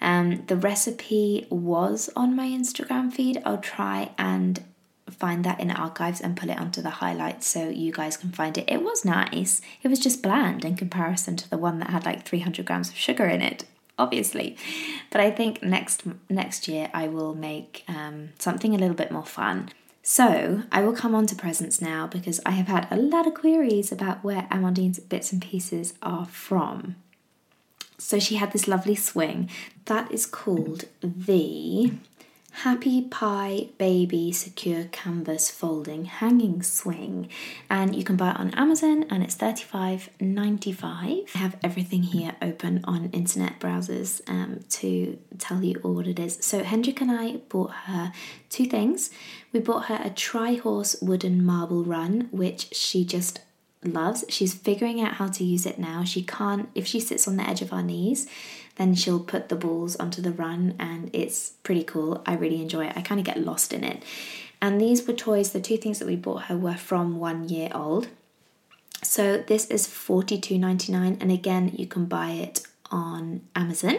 Um, 0.00 0.44
the 0.46 0.56
recipe 0.56 1.46
was 1.50 2.08
on 2.14 2.36
my 2.36 2.46
Instagram 2.46 3.12
feed. 3.12 3.42
I'll 3.44 3.58
try 3.58 4.12
and 4.16 4.62
find 5.10 5.44
that 5.44 5.60
in 5.60 5.70
archives 5.70 6.20
and 6.20 6.36
put 6.36 6.50
it 6.50 6.58
onto 6.58 6.82
the 6.82 6.90
highlights 6.90 7.46
so 7.46 7.68
you 7.68 7.92
guys 7.92 8.16
can 8.16 8.30
find 8.30 8.56
it. 8.58 8.64
It 8.68 8.82
was 8.82 9.04
nice. 9.04 9.60
It 9.82 9.88
was 9.88 10.00
just 10.00 10.22
bland 10.22 10.64
in 10.64 10.76
comparison 10.76 11.36
to 11.36 11.50
the 11.50 11.58
one 11.58 11.78
that 11.78 11.90
had 11.90 12.04
like 12.04 12.24
300 12.24 12.64
grams 12.66 12.90
of 12.90 12.96
sugar 12.96 13.26
in 13.26 13.42
it, 13.42 13.64
obviously. 13.98 14.56
But 15.10 15.20
I 15.20 15.30
think 15.30 15.62
next 15.62 16.02
next 16.28 16.68
year 16.68 16.90
I 16.92 17.08
will 17.08 17.34
make 17.34 17.84
um, 17.88 18.30
something 18.38 18.74
a 18.74 18.78
little 18.78 18.96
bit 18.96 19.10
more 19.10 19.26
fun. 19.26 19.70
So 20.02 20.62
I 20.72 20.80
will 20.82 20.94
come 20.94 21.14
on 21.14 21.26
to 21.26 21.36
presents 21.36 21.82
now 21.82 22.06
because 22.06 22.40
I 22.46 22.52
have 22.52 22.68
had 22.68 22.88
a 22.90 22.96
lot 22.96 23.26
of 23.26 23.34
queries 23.34 23.92
about 23.92 24.24
where 24.24 24.46
Amandine's 24.50 25.00
bits 25.00 25.32
and 25.32 25.42
pieces 25.42 25.94
are 26.00 26.24
from. 26.24 26.96
So 27.98 28.18
she 28.18 28.36
had 28.36 28.52
this 28.52 28.68
lovely 28.68 28.94
swing 28.94 29.50
that 29.86 30.10
is 30.10 30.24
called 30.24 30.84
the 31.02 31.92
Happy 32.52 33.02
Pie 33.02 33.68
Baby 33.78 34.32
Secure 34.32 34.84
Canvas 34.84 35.48
Folding 35.50 36.06
Hanging 36.06 36.62
Swing, 36.62 37.28
and 37.70 37.94
you 37.94 38.02
can 38.02 38.16
buy 38.16 38.30
it 38.30 38.36
on 38.36 38.50
Amazon 38.54 39.04
and 39.10 39.22
it's 39.22 39.36
$35.95. 39.36 40.82
I 40.82 41.24
have 41.38 41.56
everything 41.62 42.02
here 42.02 42.34
open 42.42 42.80
on 42.82 43.10
internet 43.10 43.60
browsers 43.60 44.20
um, 44.28 44.60
to 44.70 45.18
tell 45.38 45.62
you 45.62 45.80
all 45.84 45.94
what 45.94 46.08
it 46.08 46.18
is. 46.18 46.38
So, 46.40 46.64
Hendrik 46.64 47.00
and 47.00 47.12
I 47.12 47.36
bought 47.48 47.70
her 47.86 48.12
two 48.50 48.66
things. 48.66 49.10
We 49.52 49.60
bought 49.60 49.86
her 49.86 50.00
a 50.02 50.10
tri 50.10 50.54
horse 50.54 50.96
wooden 51.00 51.44
marble 51.44 51.84
run, 51.84 52.28
which 52.32 52.74
she 52.74 53.04
just 53.04 53.40
loves. 53.84 54.24
She's 54.28 54.54
figuring 54.54 55.00
out 55.00 55.14
how 55.14 55.28
to 55.28 55.44
use 55.44 55.66
it 55.66 55.78
now. 55.78 56.02
She 56.04 56.22
can't, 56.22 56.68
if 56.74 56.86
she 56.86 57.00
sits 57.00 57.28
on 57.28 57.36
the 57.36 57.48
edge 57.48 57.62
of 57.62 57.72
our 57.72 57.82
knees, 57.82 58.26
then 58.78 58.94
she'll 58.94 59.20
put 59.20 59.48
the 59.48 59.56
balls 59.56 59.96
onto 59.96 60.22
the 60.22 60.32
run, 60.32 60.74
and 60.78 61.10
it's 61.12 61.50
pretty 61.62 61.84
cool. 61.84 62.22
I 62.24 62.34
really 62.34 62.62
enjoy 62.62 62.86
it. 62.86 62.96
I 62.96 63.02
kind 63.02 63.20
of 63.20 63.26
get 63.26 63.44
lost 63.44 63.72
in 63.72 63.84
it. 63.84 64.02
And 64.62 64.80
these 64.80 65.06
were 65.06 65.14
toys, 65.14 65.52
the 65.52 65.60
two 65.60 65.76
things 65.76 65.98
that 65.98 66.06
we 66.08 66.16
bought 66.16 66.44
her 66.44 66.56
were 66.56 66.76
from 66.76 67.18
one 67.18 67.48
year 67.48 67.70
old. 67.74 68.08
So 69.02 69.38
this 69.38 69.66
is 69.66 69.86
$42.99, 69.86 71.18
and 71.20 71.30
again, 71.30 71.72
you 71.74 71.86
can 71.86 72.06
buy 72.06 72.30
it 72.30 72.66
on 72.90 73.42
Amazon. 73.54 73.98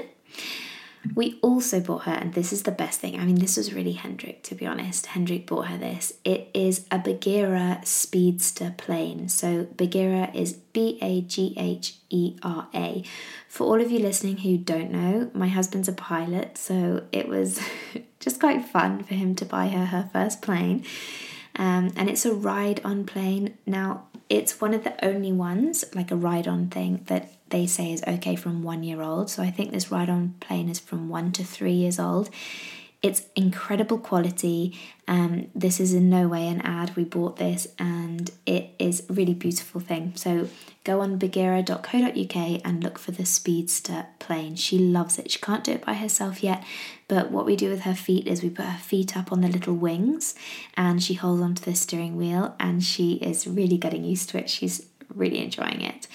We 1.15 1.39
also 1.41 1.79
bought 1.79 2.03
her, 2.03 2.11
and 2.11 2.33
this 2.33 2.51
is 2.51 2.63
the 2.63 2.71
best 2.71 2.99
thing. 2.99 3.19
I 3.19 3.23
mean, 3.23 3.39
this 3.39 3.55
was 3.55 3.73
really 3.73 3.93
Hendrik, 3.93 4.43
to 4.43 4.55
be 4.55 4.65
honest. 4.65 5.07
Hendrik 5.07 5.47
bought 5.47 5.67
her 5.67 5.77
this. 5.77 6.13
It 6.25 6.49
is 6.53 6.85
a 6.91 6.99
Bagheera 6.99 7.81
Speedster 7.83 8.75
plane. 8.77 9.29
So 9.29 9.67
Bagheera 9.77 10.29
is 10.33 10.53
B 10.53 10.99
A 11.01 11.21
G 11.21 11.53
H 11.57 11.95
E 12.09 12.35
R 12.43 12.67
A. 12.73 13.03
For 13.47 13.65
all 13.65 13.81
of 13.81 13.91
you 13.91 13.99
listening 13.99 14.37
who 14.37 14.57
don't 14.57 14.91
know, 14.91 15.31
my 15.33 15.47
husband's 15.47 15.87
a 15.87 15.93
pilot, 15.93 16.57
so 16.57 17.05
it 17.11 17.29
was 17.29 17.61
just 18.19 18.39
quite 18.39 18.65
fun 18.65 19.03
for 19.03 19.13
him 19.13 19.35
to 19.35 19.45
buy 19.45 19.69
her 19.69 19.85
her 19.85 20.09
first 20.11 20.41
plane. 20.41 20.83
Um, 21.55 21.91
and 21.95 22.09
it's 22.09 22.25
a 22.25 22.33
ride 22.33 22.81
on 22.83 23.05
plane. 23.05 23.57
Now, 23.65 24.05
it's 24.29 24.61
one 24.61 24.73
of 24.73 24.83
the 24.83 25.03
only 25.03 25.31
ones, 25.31 25.83
like 25.95 26.11
a 26.11 26.15
ride 26.15 26.47
on 26.47 26.67
thing, 26.67 27.03
that 27.07 27.31
they 27.49 27.67
say 27.67 27.93
is 27.93 28.03
okay 28.07 28.35
from 28.35 28.63
one 28.63 28.83
year 28.83 29.01
old. 29.01 29.29
So 29.29 29.43
I 29.43 29.51
think 29.51 29.71
this 29.71 29.91
ride 29.91 30.09
on 30.09 30.35
plane 30.39 30.69
is 30.69 30.79
from 30.79 31.09
one 31.09 31.31
to 31.33 31.43
three 31.43 31.73
years 31.73 31.99
old. 31.99 32.29
It's 33.01 33.23
incredible 33.33 33.97
quality. 33.97 34.77
Um, 35.07 35.47
this 35.55 35.79
is 35.79 35.93
in 35.93 36.09
no 36.09 36.27
way 36.27 36.49
an 36.49 36.59
ad. 36.61 36.97
We 36.97 37.05
bought 37.05 37.37
this 37.37 37.67
and 37.79 38.29
it 38.45 38.71
is 38.77 39.09
a 39.09 39.13
really 39.13 39.33
beautiful 39.33 39.79
thing. 39.79 40.11
So 40.15 40.49
go 40.83 40.99
on 40.99 41.17
bagheera.co.uk 41.17 42.35
and 42.65 42.83
look 42.83 42.99
for 42.99 43.11
the 43.11 43.25
Speedster 43.25 44.07
plane. 44.19 44.55
She 44.55 44.77
loves 44.77 45.17
it. 45.17 45.31
She 45.31 45.39
can't 45.39 45.63
do 45.63 45.71
it 45.71 45.85
by 45.85 45.93
herself 45.93 46.43
yet, 46.43 46.61
but 47.07 47.31
what 47.31 47.45
we 47.45 47.55
do 47.55 47.69
with 47.69 47.81
her 47.81 47.95
feet 47.95 48.27
is 48.27 48.43
we 48.43 48.49
put 48.49 48.65
her 48.65 48.79
feet 48.79 49.15
up 49.15 49.31
on 49.31 49.39
the 49.39 49.47
little 49.47 49.75
wings 49.75 50.35
and 50.75 51.01
she 51.01 51.13
holds 51.13 51.41
onto 51.41 51.63
the 51.63 51.75
steering 51.75 52.17
wheel 52.17 52.53
and 52.59 52.83
she 52.83 53.13
is 53.13 53.47
really 53.47 53.77
getting 53.77 54.03
used 54.03 54.29
to 54.31 54.39
it. 54.39 54.49
She's 54.49 54.85
really 55.15 55.39
enjoying 55.39 55.81
it. 55.81 56.07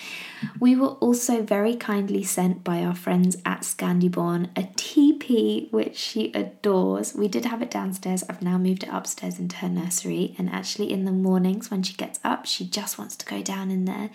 We 0.61 0.77
were 0.77 0.95
also 1.01 1.43
very 1.43 1.77
kindly 1.77 2.23
sent 2.23 2.65
by 2.65 2.83
our 2.83 2.95
friends 2.95 3.37
at 3.45 3.61
Scandiborn 3.61 4.51
a 4.57 4.69
teepee 4.77 5.69
which 5.71 5.97
she 5.97 6.33
adores. 6.33 7.15
We 7.15 7.29
did 7.29 7.45
have 7.47 7.63
it 7.63 7.71
downstairs. 7.71 8.25
I've 8.29 8.43
now 8.43 8.59
moved 8.59 8.85
it 8.85 8.91
upstairs 8.93 9.39
into 9.39 9.57
her 9.57 9.69
nursery, 9.69 10.35
and 10.39 10.49
actually, 10.51 10.93
in 10.93 11.05
the 11.05 11.13
mornings 11.13 11.71
when 11.71 11.83
she 11.83 11.95
gets 11.95 12.19
up, 12.25 12.47
she 12.47 12.65
just 12.65 12.99
wants 12.99 13.17
to 13.17 13.27
go 13.27 13.43
down 13.43 13.71
in 13.71 13.85
there. 13.85 14.11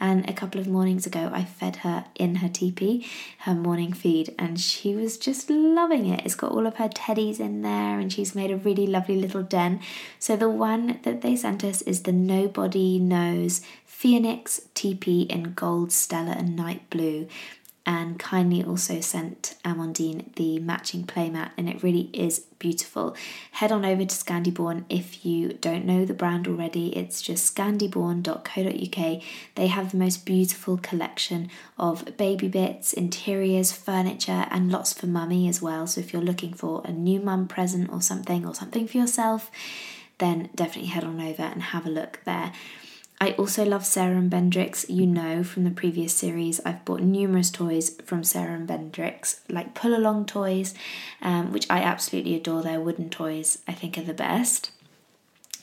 And 0.00 0.28
a 0.28 0.32
couple 0.32 0.60
of 0.60 0.66
mornings 0.66 1.06
ago, 1.06 1.30
I 1.32 1.44
fed 1.44 1.76
her 1.76 2.04
in 2.14 2.36
her 2.36 2.48
teepee, 2.48 3.06
her 3.40 3.54
morning 3.54 3.92
feed, 3.92 4.34
and 4.38 4.60
she 4.60 4.94
was 4.94 5.16
just 5.16 5.48
loving 5.48 6.06
it. 6.06 6.24
It's 6.24 6.34
got 6.34 6.52
all 6.52 6.66
of 6.66 6.76
her 6.76 6.88
teddies 6.88 7.40
in 7.40 7.62
there, 7.62 7.98
and 7.98 8.12
she's 8.12 8.34
made 8.34 8.50
a 8.50 8.56
really 8.56 8.86
lovely 8.86 9.16
little 9.16 9.42
den. 9.42 9.80
So, 10.18 10.36
the 10.36 10.50
one 10.50 11.00
that 11.02 11.22
they 11.22 11.36
sent 11.36 11.64
us 11.64 11.82
is 11.82 12.02
the 12.02 12.12
Nobodinoz 12.12 13.62
Phoenix 14.04 14.60
teepee 14.74 15.22
in 15.22 15.54
gold, 15.54 15.73
Stella, 15.88 16.32
and 16.32 16.56
night 16.56 16.88
blue. 16.90 17.28
And 17.86 18.18
kindly 18.18 18.64
also 18.64 19.02
sent 19.02 19.56
Amandine 19.62 20.34
the 20.36 20.58
matching 20.58 21.04
playmat, 21.04 21.50
and 21.58 21.68
it 21.68 21.82
really 21.82 22.08
is 22.14 22.38
beautiful. 22.58 23.14
Head 23.50 23.70
on 23.70 23.84
over 23.84 24.06
to 24.06 24.14
Scandiborn 24.14 24.84
if 24.88 25.26
you 25.26 25.52
don't 25.52 25.84
know 25.84 26.06
the 26.06 26.14
brand 26.14 26.48
already. 26.48 26.96
It's 26.96 27.20
just 27.20 27.54
scandiborn.co.uk. 27.54 29.22
They 29.54 29.66
have 29.66 29.90
the 29.90 29.98
most 29.98 30.24
beautiful 30.24 30.78
collection 30.78 31.50
of 31.76 32.16
baby 32.16 32.48
bits, 32.48 32.94
interiors, 32.94 33.70
furniture, 33.72 34.46
and 34.50 34.72
lots 34.72 34.94
for 34.94 35.06
mummy 35.06 35.46
as 35.46 35.60
well. 35.60 35.86
So 35.86 36.00
if 36.00 36.14
you're 36.14 36.22
looking 36.22 36.54
for 36.54 36.80
a 36.86 36.90
new 36.90 37.20
mum 37.20 37.46
present 37.48 37.92
or 37.92 38.00
something, 38.00 38.46
or 38.46 38.54
something 38.54 38.86
for 38.86 38.96
yourself, 38.96 39.50
then 40.16 40.48
definitely 40.54 40.88
head 40.90 41.04
on 41.04 41.20
over 41.20 41.42
and 41.42 41.62
have 41.62 41.84
a 41.84 41.90
look 41.90 42.20
there. 42.24 42.52
I 43.20 43.30
also 43.32 43.64
love 43.64 43.86
Sarah 43.86 44.16
and 44.16 44.30
Bendrix. 44.30 44.84
You 44.88 45.06
know 45.06 45.42
from 45.44 45.64
the 45.64 45.70
previous 45.70 46.12
series, 46.12 46.60
I've 46.64 46.84
bought 46.84 47.00
numerous 47.00 47.50
toys 47.50 47.96
from 48.04 48.24
Sarah 48.24 48.54
and 48.54 48.68
Bendrix, 48.68 49.40
like 49.48 49.74
pull 49.74 49.96
along 49.96 50.26
toys, 50.26 50.74
um, 51.22 51.52
which 51.52 51.66
I 51.70 51.78
absolutely 51.78 52.34
adore. 52.34 52.62
Their 52.62 52.80
wooden 52.80 53.10
toys, 53.10 53.58
I 53.66 53.72
think, 53.72 53.96
are 53.96 54.02
the 54.02 54.14
best. 54.14 54.70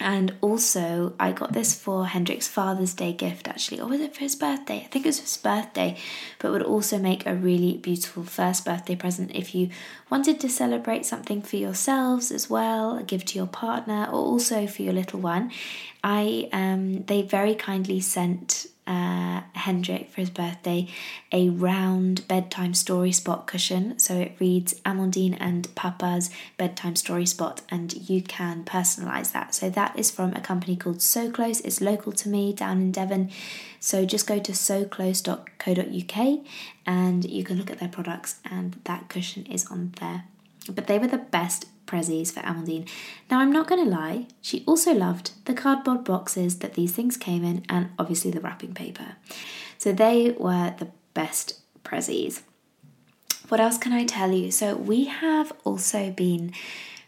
And 0.01 0.33
also, 0.41 1.13
I 1.19 1.31
got 1.31 1.53
this 1.53 1.75
for 1.75 2.05
Hendrik's 2.05 2.47
Father's 2.47 2.93
Day 2.95 3.13
gift 3.13 3.47
actually, 3.47 3.79
or 3.79 3.87
was 3.87 4.01
it 4.01 4.15
for 4.15 4.21
his 4.21 4.35
birthday? 4.35 4.77
I 4.77 4.87
think 4.87 5.05
it 5.05 5.09
was 5.09 5.19
his 5.19 5.37
birthday, 5.37 5.97
but 6.39 6.51
would 6.51 6.63
also 6.63 6.97
make 6.97 7.25
a 7.25 7.35
really 7.35 7.77
beautiful 7.77 8.23
first 8.23 8.65
birthday 8.65 8.95
present 8.95 9.31
if 9.35 9.53
you 9.53 9.69
wanted 10.09 10.39
to 10.39 10.49
celebrate 10.49 11.05
something 11.05 11.41
for 11.41 11.57
yourselves 11.57 12.31
as 12.31 12.49
well, 12.49 13.01
gift 13.03 13.29
to 13.29 13.37
your 13.37 13.47
partner, 13.47 14.05
or 14.05 14.19
also 14.19 14.65
for 14.65 14.81
your 14.81 14.93
little 14.93 15.19
one. 15.19 15.51
I 16.03 16.49
um, 16.51 17.03
they 17.03 17.21
very 17.21 17.53
kindly 17.53 17.99
sent 17.99 18.65
uh, 18.87 19.41
Hendrik 19.53 20.09
for 20.09 20.21
his 20.21 20.29
birthday 20.29 20.87
a 21.31 21.49
round 21.49 22.27
bedtime 22.27 22.73
story 22.73 23.11
spot 23.11 23.47
cushion. 23.47 23.97
So 23.99 24.15
it 24.15 24.35
reads 24.39 24.73
Amandine 24.85 25.37
and 25.39 25.73
Papa's 25.75 26.29
bedtime 26.57 26.95
story 26.95 27.25
spot, 27.25 27.61
and 27.69 28.09
you 28.09 28.21
can 28.21 28.63
personalize 28.63 29.31
that. 29.31 29.53
So 29.53 29.69
that 29.69 29.97
is 29.97 30.11
from 30.11 30.33
a 30.33 30.41
company 30.41 30.75
called 30.75 31.01
So 31.01 31.31
Close. 31.31 31.61
It's 31.61 31.81
local 31.81 32.11
to 32.13 32.29
me 32.29 32.53
down 32.53 32.81
in 32.81 32.91
Devon. 32.91 33.29
So 33.79 34.05
just 34.05 34.27
go 34.27 34.39
to 34.39 34.53
soclose.co.uk 34.53 36.39
and 36.85 37.25
you 37.25 37.43
can 37.43 37.57
look 37.57 37.71
at 37.71 37.79
their 37.79 37.89
products, 37.89 38.39
and 38.43 38.79
that 38.83 39.09
cushion 39.09 39.45
is 39.45 39.65
on 39.67 39.93
there. 39.99 40.25
But 40.69 40.87
they 40.87 40.99
were 40.99 41.07
the 41.07 41.17
best 41.17 41.65
prezzies 41.87 42.31
for 42.31 42.39
Amandine. 42.41 42.87
Now, 43.29 43.39
I'm 43.39 43.51
not 43.51 43.67
going 43.67 43.83
to 43.83 43.89
lie, 43.89 44.27
she 44.41 44.63
also 44.65 44.93
loved 44.93 45.31
the 45.45 45.53
cardboard 45.53 46.03
boxes 46.03 46.59
that 46.59 46.75
these 46.75 46.93
things 46.93 47.17
came 47.17 47.43
in 47.43 47.65
and 47.67 47.89
obviously 47.99 48.31
the 48.31 48.39
wrapping 48.39 48.73
paper. 48.73 49.15
So 49.77 49.91
they 49.91 50.31
were 50.31 50.73
the 50.77 50.89
best 51.13 51.59
prezzies. 51.83 52.41
What 53.49 53.59
else 53.59 53.77
can 53.77 53.91
I 53.91 54.05
tell 54.05 54.31
you? 54.31 54.51
So, 54.51 54.75
we 54.75 55.05
have 55.05 55.51
also 55.65 56.11
been 56.11 56.53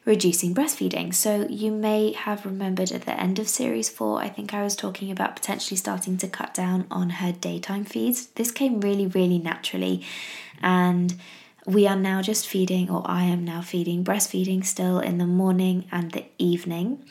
reducing 0.03 0.53
breastfeeding. 0.53 1.13
So, 1.13 1.48
you 1.50 1.72
may 1.72 2.12
have 2.12 2.45
remembered 2.45 2.91
at 2.91 3.03
the 3.03 3.17
end 3.17 3.39
of 3.39 3.48
series 3.48 3.89
four, 3.89 4.19
I 4.19 4.27
think 4.27 4.53
I 4.53 4.63
was 4.63 4.75
talking 4.75 5.10
about 5.12 5.38
potentially 5.38 5.77
starting 5.77 6.17
to 6.17 6.27
cut 6.27 6.53
down 6.53 6.86
on 6.91 7.12
her 7.12 7.31
daytime 7.31 7.86
feeds. 7.86 8.25
This 8.27 8.51
came 8.51 8.81
really, 8.81 9.07
really 9.07 9.38
naturally. 9.38 10.03
And 10.62 11.15
we 11.65 11.88
are 11.88 11.96
now 11.96 12.22
just 12.22 12.48
feeding, 12.48 12.89
or 12.89 13.03
I 13.05 13.24
am 13.24 13.46
now 13.46 13.62
feeding, 13.62 14.03
breastfeeding 14.03 14.65
still 14.65 15.00
in 15.00 15.17
the 15.17 15.25
morning 15.25 15.86
and 15.91 16.12
the 16.12 16.25
evening. 16.38 17.03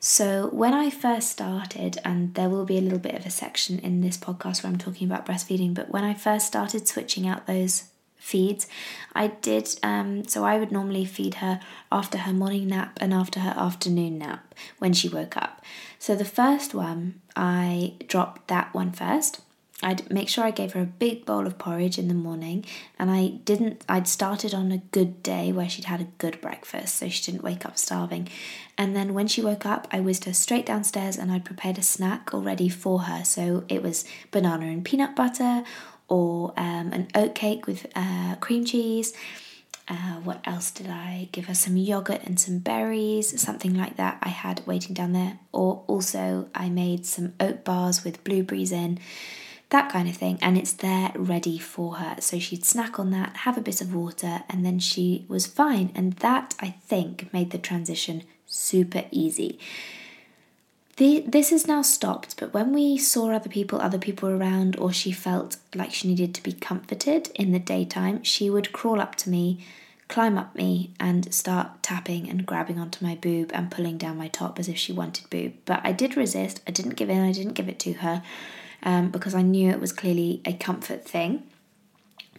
So, 0.00 0.48
when 0.52 0.74
I 0.74 0.90
first 0.90 1.30
started, 1.30 1.98
and 2.04 2.34
there 2.34 2.48
will 2.48 2.64
be 2.64 2.78
a 2.78 2.80
little 2.80 2.98
bit 2.98 3.14
of 3.14 3.26
a 3.26 3.30
section 3.30 3.78
in 3.78 4.00
this 4.00 4.16
podcast 4.16 4.62
where 4.62 4.72
I'm 4.72 4.78
talking 4.78 5.06
about 5.06 5.26
breastfeeding, 5.26 5.74
but 5.74 5.90
when 5.90 6.04
I 6.04 6.14
first 6.14 6.46
started 6.46 6.88
switching 6.88 7.28
out 7.28 7.46
those 7.46 7.84
feeds, 8.16 8.66
I 9.14 9.28
did, 9.28 9.78
um, 9.82 10.24
so 10.26 10.44
I 10.44 10.58
would 10.58 10.72
normally 10.72 11.04
feed 11.04 11.34
her 11.34 11.60
after 11.92 12.18
her 12.18 12.32
morning 12.32 12.68
nap 12.68 12.98
and 13.00 13.12
after 13.12 13.40
her 13.40 13.54
afternoon 13.56 14.18
nap 14.18 14.54
when 14.78 14.92
she 14.92 15.08
woke 15.08 15.36
up. 15.36 15.62
So, 15.98 16.16
the 16.16 16.24
first 16.24 16.74
one, 16.74 17.20
I 17.36 17.94
dropped 18.08 18.48
that 18.48 18.74
one 18.74 18.92
first 18.92 19.40
I'd 19.82 20.10
make 20.10 20.28
sure 20.28 20.44
I 20.44 20.50
gave 20.50 20.72
her 20.74 20.80
a 20.82 20.86
big 20.86 21.24
bowl 21.24 21.46
of 21.46 21.56
porridge 21.56 21.98
in 21.98 22.08
the 22.08 22.14
morning, 22.14 22.66
and 22.98 23.10
I 23.10 23.28
didn't. 23.44 23.82
I'd 23.88 24.06
started 24.06 24.52
on 24.52 24.70
a 24.72 24.82
good 24.92 25.22
day 25.22 25.52
where 25.52 25.68
she'd 25.68 25.86
had 25.86 26.02
a 26.02 26.08
good 26.18 26.40
breakfast, 26.40 26.96
so 26.96 27.08
she 27.08 27.30
didn't 27.30 27.44
wake 27.44 27.64
up 27.64 27.78
starving. 27.78 28.28
And 28.76 28.94
then 28.94 29.14
when 29.14 29.26
she 29.26 29.40
woke 29.40 29.64
up, 29.64 29.88
I 29.90 30.00
whisked 30.00 30.24
her 30.24 30.34
straight 30.34 30.66
downstairs, 30.66 31.16
and 31.16 31.32
I'd 31.32 31.46
prepared 31.46 31.78
a 31.78 31.82
snack 31.82 32.34
already 32.34 32.68
for 32.68 33.00
her. 33.02 33.24
So 33.24 33.64
it 33.68 33.82
was 33.82 34.04
banana 34.30 34.66
and 34.66 34.84
peanut 34.84 35.16
butter, 35.16 35.64
or 36.08 36.52
um, 36.58 36.92
an 36.92 37.08
oat 37.14 37.34
cake 37.34 37.66
with 37.66 37.86
uh, 37.94 38.36
cream 38.40 38.64
cheese. 38.66 39.14
Uh, 39.88 40.20
what 40.22 40.40
else 40.44 40.70
did 40.70 40.88
I 40.88 41.28
give 41.32 41.46
her? 41.46 41.54
Some 41.54 41.76
yogurt 41.76 42.22
and 42.24 42.38
some 42.38 42.58
berries, 42.58 43.40
something 43.40 43.74
like 43.74 43.96
that. 43.96 44.18
I 44.22 44.28
had 44.28 44.64
waiting 44.64 44.94
down 44.94 45.12
there. 45.12 45.40
Or 45.52 45.82
also, 45.88 46.48
I 46.54 46.68
made 46.68 47.06
some 47.06 47.32
oat 47.40 47.64
bars 47.64 48.04
with 48.04 48.22
blueberries 48.22 48.70
in 48.70 49.00
that 49.70 49.90
kind 49.90 50.08
of 50.08 50.16
thing. 50.16 50.38
And 50.42 50.58
it's 50.58 50.72
there 50.72 51.12
ready 51.16 51.58
for 51.58 51.96
her. 51.96 52.16
So 52.20 52.38
she'd 52.38 52.64
snack 52.64 52.98
on 52.98 53.10
that, 53.10 53.38
have 53.38 53.56
a 53.56 53.62
bit 53.62 53.80
of 53.80 53.94
water, 53.94 54.42
and 54.48 54.64
then 54.64 54.78
she 54.78 55.24
was 55.28 55.46
fine. 55.46 55.90
And 55.94 56.12
that, 56.14 56.54
I 56.60 56.70
think, 56.86 57.32
made 57.32 57.50
the 57.50 57.58
transition 57.58 58.24
super 58.46 59.04
easy. 59.10 59.58
The, 60.96 61.24
this 61.26 61.48
has 61.48 61.66
now 61.66 61.80
stopped, 61.80 62.38
but 62.38 62.52
when 62.52 62.74
we 62.74 62.98
saw 62.98 63.30
other 63.30 63.48
people, 63.48 63.80
other 63.80 63.96
people 63.96 64.28
around, 64.28 64.76
or 64.76 64.92
she 64.92 65.12
felt 65.12 65.56
like 65.74 65.94
she 65.94 66.08
needed 66.08 66.34
to 66.34 66.42
be 66.42 66.52
comforted 66.52 67.30
in 67.34 67.52
the 67.52 67.58
daytime, 67.58 68.22
she 68.22 68.50
would 68.50 68.72
crawl 68.72 69.00
up 69.00 69.14
to 69.16 69.30
me, 69.30 69.64
climb 70.08 70.36
up 70.36 70.54
me, 70.54 70.90
and 71.00 71.32
start 71.32 71.82
tapping 71.82 72.28
and 72.28 72.44
grabbing 72.44 72.78
onto 72.78 73.02
my 73.02 73.14
boob 73.14 73.50
and 73.54 73.70
pulling 73.70 73.96
down 73.96 74.18
my 74.18 74.28
top 74.28 74.58
as 74.58 74.68
if 74.68 74.76
she 74.76 74.92
wanted 74.92 75.30
boob. 75.30 75.54
But 75.64 75.80
I 75.84 75.92
did 75.92 76.18
resist, 76.18 76.60
I 76.66 76.70
didn't 76.70 76.96
give 76.96 77.08
in, 77.08 77.22
I 77.22 77.32
didn't 77.32 77.54
give 77.54 77.70
it 77.70 77.78
to 77.78 77.94
her 77.94 78.22
um, 78.82 79.10
because 79.10 79.34
I 79.34 79.42
knew 79.42 79.70
it 79.70 79.80
was 79.80 79.92
clearly 79.92 80.40
a 80.44 80.52
comfort 80.52 81.04
thing 81.04 81.44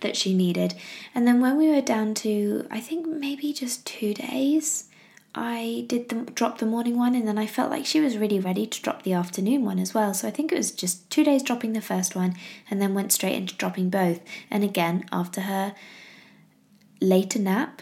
that 0.01 0.17
she 0.17 0.33
needed. 0.33 0.73
And 1.13 1.27
then 1.27 1.41
when 1.41 1.57
we 1.57 1.69
were 1.69 1.81
down 1.81 2.13
to, 2.15 2.67
I 2.71 2.79
think 2.79 3.07
maybe 3.07 3.53
just 3.53 3.85
two 3.85 4.13
days, 4.13 4.89
I 5.33 5.85
did 5.87 6.09
the 6.09 6.15
drop 6.31 6.57
the 6.57 6.65
morning 6.65 6.97
one, 6.97 7.15
and 7.15 7.27
then 7.27 7.37
I 7.37 7.47
felt 7.47 7.71
like 7.71 7.85
she 7.85 8.01
was 8.01 8.17
really 8.17 8.39
ready 8.39 8.67
to 8.67 8.81
drop 8.81 9.03
the 9.03 9.13
afternoon 9.13 9.63
one 9.63 9.79
as 9.79 9.93
well. 9.93 10.13
So 10.13 10.27
I 10.27 10.31
think 10.31 10.51
it 10.51 10.57
was 10.57 10.71
just 10.71 11.09
two 11.09 11.23
days 11.23 11.41
dropping 11.41 11.73
the 11.73 11.81
first 11.81 12.15
one, 12.15 12.35
and 12.69 12.81
then 12.81 12.93
went 12.93 13.13
straight 13.13 13.35
into 13.35 13.55
dropping 13.55 13.89
both. 13.89 14.19
And 14.49 14.63
again, 14.63 15.05
after 15.11 15.41
her 15.41 15.73
later 16.99 17.39
nap, 17.39 17.81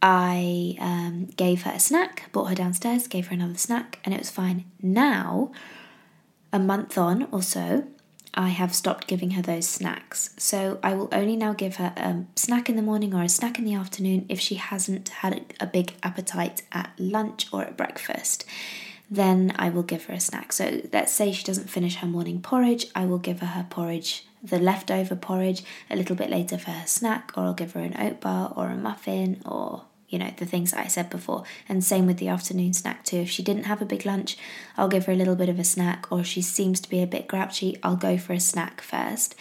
I 0.00 0.76
um, 0.80 1.30
gave 1.36 1.62
her 1.62 1.72
a 1.72 1.80
snack, 1.80 2.30
brought 2.30 2.50
her 2.50 2.54
downstairs, 2.54 3.08
gave 3.08 3.28
her 3.28 3.34
another 3.34 3.56
snack, 3.56 3.98
and 4.04 4.14
it 4.14 4.20
was 4.20 4.30
fine. 4.30 4.66
Now, 4.80 5.50
a 6.54 6.58
month 6.60 6.96
on 6.96 7.26
or 7.32 7.42
so, 7.42 7.84
I 8.32 8.48
have 8.48 8.74
stopped 8.74 9.08
giving 9.08 9.32
her 9.32 9.42
those 9.42 9.68
snacks. 9.68 10.30
So 10.38 10.78
I 10.82 10.94
will 10.94 11.08
only 11.10 11.36
now 11.36 11.52
give 11.52 11.76
her 11.76 11.92
a 11.96 12.24
snack 12.36 12.68
in 12.70 12.76
the 12.76 12.82
morning 12.82 13.12
or 13.12 13.22
a 13.22 13.28
snack 13.28 13.58
in 13.58 13.64
the 13.64 13.74
afternoon 13.74 14.24
if 14.28 14.40
she 14.40 14.54
hasn't 14.54 15.08
had 15.08 15.52
a 15.58 15.66
big 15.66 15.94
appetite 16.02 16.62
at 16.70 16.92
lunch 16.96 17.48
or 17.52 17.62
at 17.62 17.76
breakfast. 17.76 18.44
Then 19.10 19.52
I 19.56 19.68
will 19.68 19.82
give 19.82 20.06
her 20.06 20.14
a 20.14 20.20
snack. 20.20 20.52
So 20.52 20.80
let's 20.92 21.12
say 21.12 21.32
she 21.32 21.44
doesn't 21.44 21.70
finish 21.70 21.96
her 21.96 22.06
morning 22.06 22.40
porridge, 22.40 22.86
I 22.94 23.04
will 23.04 23.18
give 23.18 23.40
her 23.40 23.48
her 23.48 23.66
porridge, 23.68 24.24
the 24.42 24.58
leftover 24.58 25.16
porridge, 25.16 25.64
a 25.90 25.96
little 25.96 26.16
bit 26.16 26.30
later 26.30 26.56
for 26.56 26.70
her 26.70 26.86
snack, 26.86 27.32
or 27.36 27.44
I'll 27.44 27.54
give 27.54 27.72
her 27.72 27.80
an 27.80 27.96
oat 27.98 28.20
bar 28.20 28.52
or 28.56 28.68
a 28.68 28.76
muffin 28.76 29.42
or 29.44 29.84
you 30.14 30.20
know, 30.20 30.32
the 30.36 30.46
things 30.46 30.72
I 30.72 30.86
said 30.86 31.10
before. 31.10 31.42
And 31.68 31.82
same 31.82 32.06
with 32.06 32.18
the 32.18 32.28
afternoon 32.28 32.72
snack 32.72 33.04
too. 33.04 33.16
If 33.16 33.30
she 33.30 33.42
didn't 33.42 33.64
have 33.64 33.82
a 33.82 33.84
big 33.84 34.06
lunch, 34.06 34.38
I'll 34.76 34.86
give 34.86 35.06
her 35.06 35.12
a 35.12 35.16
little 35.16 35.34
bit 35.34 35.48
of 35.48 35.58
a 35.58 35.64
snack, 35.64 36.06
or 36.08 36.20
if 36.20 36.26
she 36.26 36.40
seems 36.40 36.80
to 36.82 36.88
be 36.88 37.02
a 37.02 37.06
bit 37.06 37.26
grouchy, 37.26 37.76
I'll 37.82 37.96
go 37.96 38.16
for 38.16 38.32
a 38.32 38.38
snack 38.38 38.80
first 38.80 39.34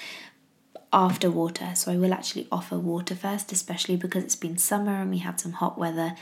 after 0.91 1.29
water. 1.29 1.71
So 1.75 1.91
I 1.91 1.97
will 1.97 2.11
actually 2.11 2.47
offer 2.51 2.77
water 2.79 3.13
first, 3.13 3.51
especially 3.51 3.95
because 3.95 4.23
it's 4.23 4.35
been 4.35 4.57
summer 4.57 5.01
and 5.01 5.11
we 5.11 5.19
had 5.19 5.39
some 5.39 5.53
hot 5.53 5.77
weather. 5.77 6.15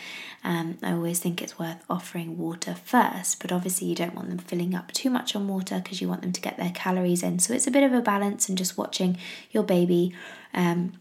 Um, 0.44 0.78
I 0.84 0.92
always 0.92 1.20
think 1.20 1.42
it's 1.42 1.58
worth 1.58 1.84
offering 1.90 2.38
water 2.38 2.76
first, 2.76 3.42
but 3.42 3.52
obviously 3.54 3.88
you 3.88 3.96
don't 3.96 4.16
want 4.16 4.30
them 4.30 4.38
filling 4.38 4.76
up 4.76 4.92
too 4.92 5.10
much 5.10 5.34
on 5.34 5.48
water 5.48 5.80
because 5.84 6.02
you 6.02 6.10
want 6.10 6.22
them 6.22 6.32
to 6.34 6.42
get 6.42 6.58
their 6.58 6.72
calories 6.74 7.24
in. 7.24 7.40
So 7.40 7.54
it's 7.54 7.68
a 7.68 7.72
bit 7.72 7.84
of 7.84 7.94
a 7.94 8.02
balance 8.02 8.50
and 8.50 8.58
just 8.58 8.78
watching 8.78 9.18
your 9.52 9.64
baby 9.64 10.14
um, 10.54 10.94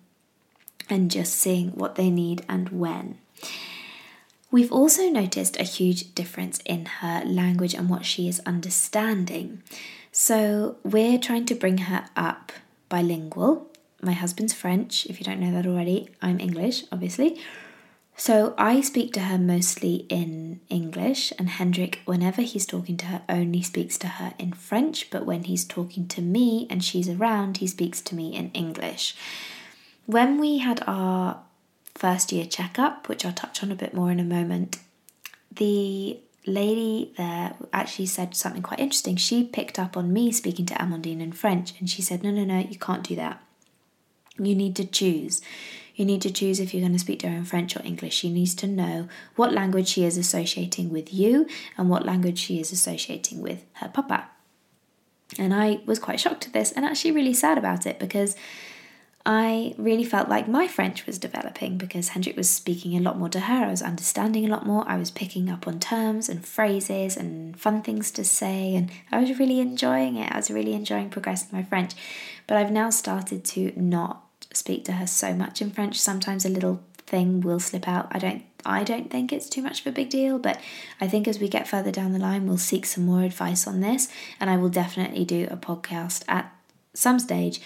and 0.91 1.11
just 1.11 1.35
seeing 1.35 1.71
what 1.71 1.95
they 1.95 2.11
need 2.11 2.45
and 2.49 2.69
when. 2.71 3.19
We've 4.51 4.73
also 4.73 5.09
noticed 5.09 5.61
a 5.61 5.65
huge 5.65 6.13
difference 6.15 6.59
in 6.65 6.87
her 6.87 7.23
language 7.25 7.73
and 7.75 7.89
what 7.89 8.05
she 8.05 8.27
is 8.27 8.41
understanding. 8.45 9.63
So, 10.11 10.77
we're 10.83 11.19
trying 11.19 11.47
to 11.47 11.55
bring 11.55 11.79
her 11.79 12.07
up 12.17 12.51
bilingual. 12.89 13.71
My 14.03 14.13
husband's 14.13 14.53
French, 14.53 15.07
if 15.07 15.21
you 15.21 15.25
don't 15.25 15.39
know 15.39 15.53
that 15.53 15.67
already. 15.67 16.09
I'm 16.21 16.41
English, 16.41 16.83
obviously. 16.91 17.41
So, 18.17 18.55
I 18.59 18.81
speak 18.81 19.13
to 19.15 19.21
her 19.21 19.39
mostly 19.39 20.05
in 20.09 20.61
English, 20.69 21.33
and 21.39 21.49
Hendrik, 21.49 22.01
whenever 22.05 22.43
he's 22.43 22.67
talking 22.67 22.97
to 22.99 23.07
her, 23.07 23.23
only 23.29 23.63
speaks 23.63 23.97
to 23.99 24.09
her 24.09 24.35
in 24.37 24.53
French. 24.53 25.11
But 25.11 25.27
when 25.27 25.45
he's 25.45 25.65
talking 25.65 26.09
to 26.09 26.21
me 26.21 26.67
and 26.69 26.83
she's 26.83 27.09
around, 27.09 27.59
he 27.59 27.69
speaks 27.69 28.01
to 28.03 28.17
me 28.17 28.35
in 28.35 28.51
English. 28.51 29.15
When 30.07 30.41
we 30.41 30.59
had 30.59 30.83
our 30.89 31.41
first 32.01 32.33
year 32.33 32.47
checkup, 32.47 33.11
which 33.11 33.27
I'll 33.27 33.33
touch 33.33 33.63
on 33.63 33.71
a 33.71 33.75
bit 33.75 33.93
more 33.93 34.11
in 34.11 34.19
a 34.19 34.25
moment, 34.25 34.79
the 35.55 36.19
lady 36.47 37.13
there 37.19 37.53
actually 37.75 38.07
said 38.07 38.35
something 38.35 38.63
quite 38.63 38.81
interesting. 38.81 39.17
She 39.17 39.45
picked 39.45 39.79
up 39.79 39.99
on 39.99 40.11
me 40.11 40.33
speaking 40.33 40.65
to 40.67 40.75
Amandine 40.75 41.21
in 41.21 41.33
French 41.33 41.79
and 41.79 41.91
she 41.91 42.01
said, 42.01 42.23
No, 42.23 42.31
no, 42.31 42.45
no, 42.45 42.61
you 42.61 42.79
can't 42.79 43.07
do 43.07 43.15
that. 43.17 43.43
You 44.39 44.55
need 44.55 44.77
to 44.77 44.87
choose. 44.87 45.43
You 45.95 46.07
need 46.07 46.23
to 46.23 46.33
choose 46.33 46.59
if 46.59 46.73
you're 46.73 46.81
going 46.81 46.95
to 46.95 46.99
speak 46.99 47.19
to 47.21 47.29
her 47.29 47.37
in 47.37 47.45
French 47.45 47.77
or 47.77 47.85
English. 47.85 48.15
She 48.15 48.33
needs 48.33 48.55
to 48.55 48.67
know 48.67 49.07
what 49.37 49.53
language 49.53 49.89
she 49.89 50.07
is 50.07 50.17
associating 50.17 50.89
with 50.89 51.13
you 51.13 51.47
and 51.77 51.91
what 51.91 52.07
language 52.07 52.39
she 52.39 52.59
is 52.61 52.73
associating 52.73 53.43
with 53.43 53.67
her 53.75 53.89
papa. 53.89 54.31
And 55.39 55.53
I 55.53 55.81
was 55.85 55.99
quite 55.99 56.19
shocked 56.19 56.47
at 56.47 56.55
this 56.55 56.73
and 56.73 56.87
actually 56.87 57.13
really 57.13 57.35
sad 57.35 57.59
about 57.59 57.85
it 57.85 57.99
because 57.99 58.37
I 59.27 59.75
really 59.77 60.05
felt 60.05 60.31
like 60.31 60.49
my 60.49 60.67
French 60.67 61.05
was 61.05 61.19
developing 61.19 61.77
because 61.77 62.09
Hendrik 62.09 62.37
was 62.37 62.49
speaking 62.49 62.97
a 62.97 63.01
lot 63.01 63.19
more 63.19 63.29
to 63.29 63.41
her. 63.41 63.65
I 63.67 63.71
was 63.71 63.83
understanding 63.83 64.47
a 64.47 64.49
lot 64.49 64.67
more. 64.67 64.83
I 64.89 64.97
was 64.97 65.11
picking 65.11 65.51
up 65.51 65.69
on 65.69 65.79
terms 65.79 66.31
and 66.31 66.45
phrases 66.45 67.19
and 67.19 67.59
fun 67.59 67.83
things 67.83 68.11
to 68.13 68.25
say, 68.25 68.75
and 68.75 68.91
I 69.13 69.21
was 69.21 69.39
really 69.39 69.61
enjoying 69.61 70.17
it. 70.17 70.33
I 70.33 70.37
was 70.37 70.51
really 70.51 70.73
enjoying 70.73 71.11
progressing 71.11 71.51
my 71.53 71.63
French. 71.63 71.93
But 72.47 72.57
I've 72.57 72.73
now 72.73 72.89
started 72.89 73.45
to 73.47 73.73
not 73.77 74.25
speak 74.55 74.87
to 74.87 74.93
her 74.93 75.07
so 75.07 75.35
much 75.35 75.61
in 75.61 75.71
French. 75.71 76.01
Sometimes 76.01 76.47
a 76.47 76.49
little 76.49 76.83
thing 76.97 77.43
will 77.43 77.61
slip 77.61 77.87
out. 77.87 78.09
I 78.11 78.19
don't 78.19 78.43
I 78.65 78.85
don't 78.85 79.11
think 79.11 79.33
it's 79.33 79.49
too 79.49 79.63
much 79.63 79.81
of 79.81 79.87
a 79.87 79.93
big 79.93 80.11
deal, 80.11 80.39
but 80.39 80.59
I 81.01 81.09
think 81.09 81.29
as 81.29 81.39
we 81.39 81.49
get 81.49 81.69
further 81.69 81.91
down 81.91 82.13
the 82.13 82.19
line, 82.19 82.47
we'll 82.47 82.59
seek 82.59 82.87
some 82.87 83.05
more 83.05 83.23
advice 83.23 83.67
on 83.67 83.81
this, 83.81 84.09
and 84.39 84.49
I 84.49 84.57
will 84.57 84.69
definitely 84.69 85.25
do 85.25 85.47
a 85.51 85.57
podcast 85.57 86.25
at 86.29 86.55
some 86.95 87.19
stage 87.19 87.61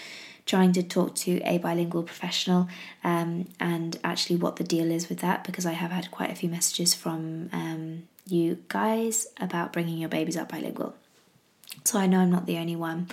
trying 0.46 0.72
to 0.72 0.83
talk 0.83 1.14
to 1.14 1.40
a 1.42 1.59
bilingual 1.59 2.02
professional 2.02 2.68
um, 3.02 3.48
and 3.59 3.98
actually 4.04 4.37
what 4.37 4.57
the 4.57 4.64
deal 4.64 4.90
is 4.90 5.09
with 5.09 5.20
that 5.20 5.42
because 5.44 5.64
I 5.64 5.72
have 5.72 5.90
had 5.90 6.11
quite 6.11 6.30
a 6.30 6.35
few 6.35 6.48
messages 6.50 6.94
from 6.94 7.48
um, 7.52 8.02
you 8.26 8.59
guys 8.68 9.26
about 9.40 9.72
bringing 9.72 9.98
your 9.98 10.09
babies 10.11 10.37
up 10.37 10.50
bilingual. 10.52 10.94
So 11.85 11.98
I 11.98 12.07
know 12.07 12.20
I'm 12.20 12.30
not 12.30 12.46
the 12.46 12.59
only 12.59 12.76
one. 12.76 13.09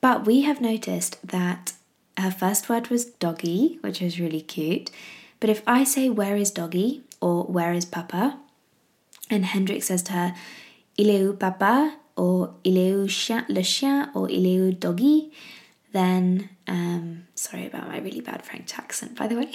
But 0.00 0.26
we 0.26 0.42
have 0.42 0.60
noticed 0.60 1.18
that 1.26 1.72
her 2.16 2.30
first 2.30 2.68
word 2.68 2.88
was 2.88 3.04
doggy, 3.06 3.78
which 3.80 4.00
was 4.00 4.20
really 4.20 4.40
cute. 4.40 4.90
But 5.40 5.50
if 5.50 5.62
I 5.66 5.84
say, 5.84 6.08
Where 6.10 6.36
is 6.36 6.50
doggy? 6.50 7.02
or 7.20 7.44
Where 7.44 7.72
is 7.72 7.84
papa? 7.84 8.38
and 9.30 9.44
Hendrik 9.44 9.82
says 9.82 10.02
to 10.04 10.12
her, 10.12 10.34
Il 10.98 11.08
est 11.10 11.22
où 11.22 11.38
papa? 11.38 11.96
or 12.16 12.54
Il 12.64 12.76
est 12.76 12.92
où 12.94 13.08
chien, 13.08 13.44
le 13.48 13.62
chien? 13.62 14.10
or 14.14 14.28
Il 14.30 14.44
est 14.46 14.60
où 14.60 14.72
doggy? 14.78 15.30
then 15.92 16.50
um, 16.68 17.26
sorry 17.34 17.66
about 17.66 17.88
my 17.88 17.98
really 17.98 18.20
bad 18.20 18.44
French 18.44 18.78
accent, 18.78 19.16
by 19.16 19.26
the 19.26 19.36
way. 19.36 19.50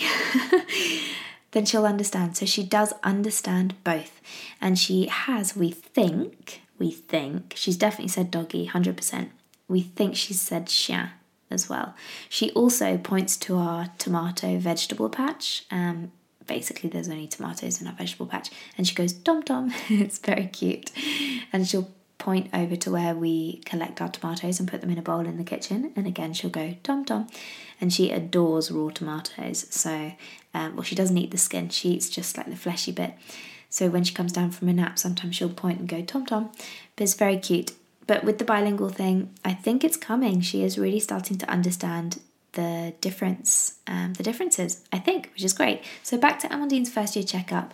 then 1.51 1.65
she'll 1.65 1.85
understand. 1.85 2.35
So 2.35 2.45
she 2.45 2.63
does 2.63 2.93
understand 3.03 3.75
both, 3.83 4.19
and 4.59 4.77
she 4.77 5.07
has. 5.07 5.55
We 5.55 5.71
think. 5.71 6.61
We 6.79 6.91
think 6.91 7.53
she's 7.55 7.77
definitely 7.77 8.09
said 8.09 8.31
doggy, 8.31 8.65
hundred 8.65 8.97
percent. 8.97 9.31
We 9.67 9.81
think 9.81 10.15
she's 10.15 10.41
said 10.41 10.67
chien 10.67 11.11
as 11.49 11.69
well. 11.69 11.95
She 12.29 12.51
also 12.51 12.97
points 12.97 13.37
to 13.37 13.57
our 13.57 13.87
tomato 13.99 14.57
vegetable 14.57 15.09
patch. 15.09 15.65
Um, 15.69 16.11
basically, 16.47 16.89
there's 16.89 17.09
only 17.09 17.27
tomatoes 17.27 17.79
in 17.79 17.87
our 17.87 17.93
vegetable 17.93 18.25
patch, 18.25 18.49
and 18.77 18.87
she 18.87 18.95
goes 18.95 19.13
tom 19.13 19.43
tom. 19.43 19.71
it's 19.89 20.17
very 20.17 20.47
cute, 20.47 20.91
and 21.53 21.67
she'll 21.67 21.91
point 22.23 22.49
over 22.53 22.77
to 22.77 22.89
where 22.89 23.13
we 23.13 23.57
collect 23.65 24.01
our 24.01 24.07
tomatoes 24.07 24.57
and 24.57 24.69
put 24.69 24.79
them 24.79 24.89
in 24.89 24.97
a 24.97 25.01
bowl 25.01 25.27
in 25.27 25.37
the 25.37 25.43
kitchen. 25.43 25.91
And 25.95 26.07
again, 26.07 26.31
she'll 26.33 26.49
go 26.49 26.75
tom 26.81 27.03
tom. 27.03 27.27
And 27.81 27.91
she 27.91 28.11
adores 28.11 28.71
raw 28.71 28.89
tomatoes. 28.89 29.67
So, 29.69 30.13
um, 30.53 30.75
well, 30.75 30.83
she 30.83 30.95
doesn't 30.95 31.17
eat 31.17 31.31
the 31.31 31.37
skin, 31.37 31.67
she 31.69 31.89
eats 31.89 32.09
just 32.09 32.37
like 32.37 32.49
the 32.49 32.55
fleshy 32.55 32.93
bit. 32.93 33.13
So 33.69 33.89
when 33.89 34.05
she 34.05 34.13
comes 34.13 34.31
down 34.31 34.51
from 34.51 34.69
a 34.69 34.73
nap, 34.73 34.97
sometimes 34.97 35.35
she'll 35.35 35.49
point 35.49 35.79
and 35.79 35.89
go 35.89 36.01
tom 36.01 36.25
tom. 36.25 36.51
But 36.95 37.03
it's 37.03 37.15
very 37.15 37.37
cute. 37.37 37.73
But 38.07 38.23
with 38.23 38.37
the 38.37 38.45
bilingual 38.45 38.89
thing, 38.89 39.33
I 39.43 39.53
think 39.53 39.83
it's 39.83 39.97
coming. 39.97 40.39
She 40.39 40.63
is 40.63 40.77
really 40.77 40.99
starting 40.99 41.37
to 41.39 41.49
understand 41.49 42.19
the 42.53 42.93
difference, 43.01 43.79
um, 43.87 44.13
the 44.13 44.23
differences, 44.23 44.81
I 44.93 44.99
think, 44.99 45.29
which 45.33 45.43
is 45.43 45.53
great. 45.53 45.81
So 46.03 46.17
back 46.17 46.39
to 46.39 46.47
Amandine's 46.47 46.89
first 46.89 47.15
year 47.15 47.25
checkup 47.25 47.73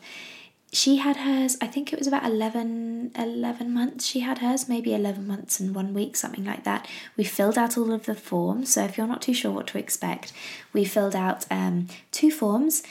she 0.71 0.97
had 0.97 1.17
hers 1.17 1.57
i 1.61 1.67
think 1.67 1.91
it 1.91 1.97
was 1.97 2.07
about 2.07 2.25
11, 2.25 3.11
11 3.15 3.73
months 3.73 4.05
she 4.05 4.19
had 4.19 4.39
hers 4.39 4.69
maybe 4.69 4.93
11 4.93 5.25
months 5.25 5.59
and 5.59 5.73
one 5.73 5.93
week 5.93 6.15
something 6.15 6.45
like 6.45 6.63
that. 6.63 6.87
We 7.17 7.23
filled 7.23 7.57
out 7.57 7.77
all 7.77 7.91
of 7.91 8.05
the 8.05 8.15
forms 8.15 8.73
so 8.73 8.83
if 8.83 8.97
you're 8.97 9.07
not 9.07 9.21
too 9.21 9.33
sure 9.33 9.51
what 9.51 9.67
to 9.67 9.77
expect 9.77 10.31
we 10.73 10.85
filled 10.85 11.15
out 11.15 11.45
um, 11.51 11.87
two 12.11 12.31
forms 12.31 12.83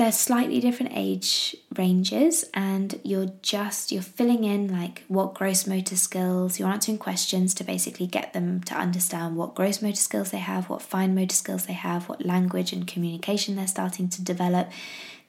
they're 0.00 0.10
slightly 0.10 0.60
different 0.60 0.92
age 0.94 1.54
ranges 1.76 2.44
and 2.54 2.98
you're 3.04 3.30
just 3.42 3.92
you're 3.92 4.00
filling 4.00 4.44
in 4.44 4.66
like 4.72 5.04
what 5.08 5.34
gross 5.34 5.66
motor 5.66 5.96
skills 5.96 6.58
you're 6.58 6.68
answering 6.68 6.96
questions 6.96 7.52
to 7.52 7.62
basically 7.62 8.06
get 8.06 8.32
them 8.32 8.62
to 8.62 8.74
understand 8.74 9.36
what 9.36 9.54
gross 9.54 9.82
motor 9.82 9.96
skills 9.96 10.30
they 10.30 10.38
have 10.38 10.70
what 10.70 10.80
fine 10.80 11.14
motor 11.14 11.34
skills 11.34 11.66
they 11.66 11.74
have 11.74 12.08
what 12.08 12.24
language 12.24 12.72
and 12.72 12.86
communication 12.86 13.56
they're 13.56 13.66
starting 13.66 14.08
to 14.08 14.22
develop 14.22 14.70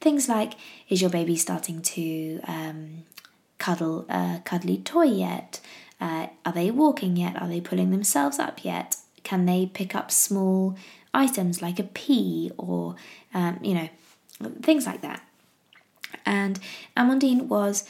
Things 0.01 0.27
like 0.27 0.53
is 0.89 0.99
your 0.99 1.11
baby 1.11 1.35
starting 1.35 1.83
to 1.83 2.41
um, 2.47 3.03
cuddle 3.59 4.07
a 4.09 4.41
cuddly 4.43 4.79
toy 4.79 5.03
yet? 5.03 5.61
Uh, 6.01 6.27
are 6.43 6.51
they 6.51 6.71
walking 6.71 7.15
yet? 7.15 7.39
Are 7.39 7.47
they 7.47 7.61
pulling 7.61 7.91
themselves 7.91 8.39
up 8.39 8.65
yet? 8.65 8.97
Can 9.23 9.45
they 9.45 9.67
pick 9.67 9.93
up 9.93 10.09
small 10.09 10.75
items 11.13 11.61
like 11.61 11.77
a 11.77 11.83
pea 11.83 12.51
or, 12.57 12.95
um, 13.35 13.59
you 13.61 13.75
know, 13.75 13.89
things 14.61 14.85
like 14.85 15.01
that? 15.01 15.21
And 16.25 16.59
Amandine 16.95 17.43
was 17.43 17.85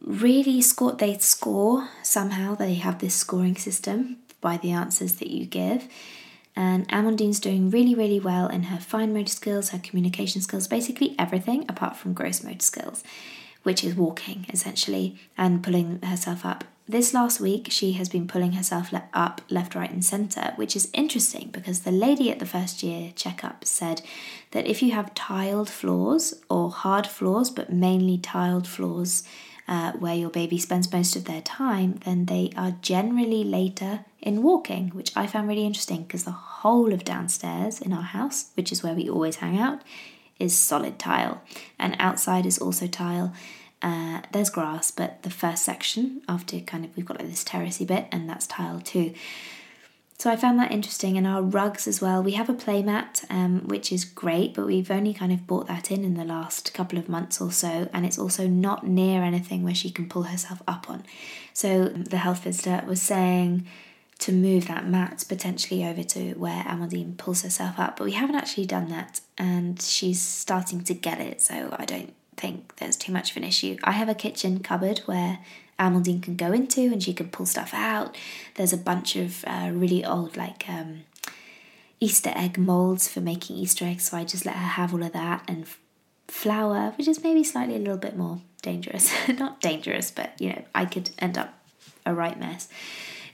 really 0.00 0.60
scored, 0.60 0.98
they 0.98 1.16
score 1.18 1.88
somehow, 2.02 2.54
they 2.54 2.74
have 2.74 2.98
this 2.98 3.14
scoring 3.14 3.56
system 3.56 4.18
by 4.40 4.56
the 4.58 4.70
answers 4.70 5.14
that 5.14 5.30
you 5.30 5.46
give. 5.46 5.88
And 6.56 6.88
Amandine's 6.88 7.40
doing 7.40 7.70
really, 7.70 7.94
really 7.94 8.20
well 8.20 8.46
in 8.46 8.64
her 8.64 8.78
fine 8.78 9.12
motor 9.12 9.32
skills, 9.32 9.70
her 9.70 9.78
communication 9.78 10.40
skills, 10.40 10.68
basically 10.68 11.16
everything 11.18 11.64
apart 11.68 11.96
from 11.96 12.12
gross 12.12 12.44
motor 12.44 12.60
skills. 12.60 13.02
Which 13.64 13.82
is 13.82 13.94
walking 13.96 14.46
essentially 14.48 15.18
and 15.36 15.62
pulling 15.62 16.00
herself 16.02 16.46
up. 16.46 16.64
This 16.86 17.14
last 17.14 17.40
week, 17.40 17.68
she 17.70 17.92
has 17.92 18.10
been 18.10 18.28
pulling 18.28 18.52
herself 18.52 18.92
le- 18.92 19.08
up 19.14 19.40
left, 19.48 19.74
right, 19.74 19.90
and 19.90 20.04
centre, 20.04 20.52
which 20.56 20.76
is 20.76 20.90
interesting 20.92 21.48
because 21.50 21.80
the 21.80 21.90
lady 21.90 22.30
at 22.30 22.40
the 22.40 22.46
first 22.46 22.82
year 22.82 23.12
checkup 23.16 23.64
said 23.64 24.02
that 24.50 24.66
if 24.66 24.82
you 24.82 24.92
have 24.92 25.14
tiled 25.14 25.70
floors 25.70 26.34
or 26.50 26.70
hard 26.70 27.06
floors, 27.06 27.48
but 27.48 27.72
mainly 27.72 28.18
tiled 28.18 28.68
floors, 28.68 29.24
uh, 29.66 29.92
where 29.92 30.14
your 30.14 30.28
baby 30.28 30.58
spends 30.58 30.92
most 30.92 31.16
of 31.16 31.24
their 31.24 31.40
time, 31.40 32.00
then 32.04 32.26
they 32.26 32.50
are 32.54 32.76
generally 32.82 33.44
later 33.44 34.04
in 34.20 34.42
walking, 34.42 34.90
which 34.90 35.16
I 35.16 35.26
found 35.26 35.48
really 35.48 35.64
interesting 35.64 36.02
because 36.02 36.24
the 36.24 36.32
whole 36.32 36.92
of 36.92 37.02
downstairs 37.02 37.80
in 37.80 37.94
our 37.94 38.02
house, 38.02 38.50
which 38.56 38.70
is 38.70 38.82
where 38.82 38.94
we 38.94 39.08
always 39.08 39.36
hang 39.36 39.58
out, 39.58 39.80
is 40.38 40.56
solid 40.56 40.98
tile, 40.98 41.42
and 41.78 41.96
outside 41.98 42.46
is 42.46 42.58
also 42.58 42.86
tile. 42.86 43.32
Uh, 43.82 44.22
there's 44.32 44.50
grass, 44.50 44.90
but 44.90 45.22
the 45.22 45.30
first 45.30 45.64
section 45.64 46.22
after 46.28 46.58
kind 46.60 46.84
of 46.84 46.96
we've 46.96 47.04
got 47.04 47.18
like 47.18 47.28
this 47.28 47.44
terracey 47.44 47.86
bit, 47.86 48.06
and 48.10 48.28
that's 48.28 48.46
tile 48.46 48.80
too. 48.80 49.12
So 50.16 50.30
I 50.30 50.36
found 50.36 50.58
that 50.60 50.70
interesting, 50.70 51.18
and 51.18 51.26
our 51.26 51.42
rugs 51.42 51.86
as 51.86 52.00
well. 52.00 52.22
We 52.22 52.32
have 52.32 52.48
a 52.48 52.54
playmat, 52.54 53.24
um, 53.30 53.62
which 53.66 53.92
is 53.92 54.04
great, 54.04 54.54
but 54.54 54.64
we've 54.64 54.90
only 54.90 55.12
kind 55.12 55.32
of 55.32 55.46
bought 55.46 55.66
that 55.66 55.90
in 55.90 56.04
in 56.04 56.14
the 56.14 56.24
last 56.24 56.72
couple 56.72 56.98
of 56.98 57.08
months 57.08 57.40
or 57.40 57.52
so, 57.52 57.88
and 57.92 58.06
it's 58.06 58.18
also 58.18 58.46
not 58.46 58.86
near 58.86 59.22
anything 59.22 59.64
where 59.64 59.74
she 59.74 59.90
can 59.90 60.08
pull 60.08 60.22
herself 60.24 60.62
up 60.66 60.88
on. 60.88 61.04
So 61.52 61.88
the 61.88 62.18
health 62.18 62.44
visitor 62.44 62.84
was 62.86 63.02
saying 63.02 63.66
to 64.20 64.32
move 64.32 64.68
that 64.68 64.86
mat 64.86 65.24
potentially 65.28 65.84
over 65.84 66.02
to 66.02 66.34
where 66.34 66.62
Amandine 66.64 67.16
pulls 67.16 67.42
herself 67.42 67.78
up, 67.78 67.96
but 67.96 68.04
we 68.04 68.12
haven't 68.12 68.36
actually 68.36 68.66
done 68.66 68.88
that, 68.88 69.20
and 69.36 69.80
she's 69.80 70.20
starting 70.20 70.82
to 70.84 70.94
get 70.94 71.20
it, 71.20 71.40
so 71.40 71.74
I 71.78 71.84
don't 71.84 72.14
think 72.36 72.76
there's 72.76 72.96
too 72.96 73.12
much 73.12 73.30
of 73.30 73.36
an 73.36 73.44
issue. 73.44 73.76
I 73.84 73.92
have 73.92 74.08
a 74.08 74.14
kitchen 74.14 74.60
cupboard 74.60 75.00
where 75.06 75.40
Amandine 75.78 76.22
can 76.22 76.36
go 76.36 76.52
into 76.52 76.80
and 76.80 77.02
she 77.02 77.12
can 77.12 77.28
pull 77.28 77.46
stuff 77.46 77.72
out. 77.74 78.16
There's 78.54 78.72
a 78.72 78.78
bunch 78.78 79.16
of 79.16 79.44
uh, 79.46 79.70
really 79.72 80.04
old, 80.04 80.36
like, 80.36 80.68
um, 80.68 81.04
Easter 82.00 82.32
egg 82.34 82.58
molds 82.58 83.08
for 83.08 83.20
making 83.20 83.56
Easter 83.56 83.84
eggs, 83.84 84.08
so 84.10 84.16
I 84.16 84.24
just 84.24 84.46
let 84.46 84.56
her 84.56 84.66
have 84.66 84.92
all 84.92 85.02
of 85.02 85.12
that 85.12 85.44
and 85.48 85.66
flour, 86.28 86.92
which 86.98 87.08
is 87.08 87.22
maybe 87.22 87.42
slightly 87.42 87.76
a 87.76 87.78
little 87.78 87.96
bit 87.96 88.16
more 88.16 88.40
dangerous. 88.62 89.12
Not 89.28 89.60
dangerous, 89.60 90.10
but 90.10 90.38
you 90.40 90.50
know, 90.50 90.64
I 90.74 90.84
could 90.84 91.10
end 91.18 91.38
up 91.38 91.54
a 92.06 92.14
right 92.14 92.38
mess 92.38 92.68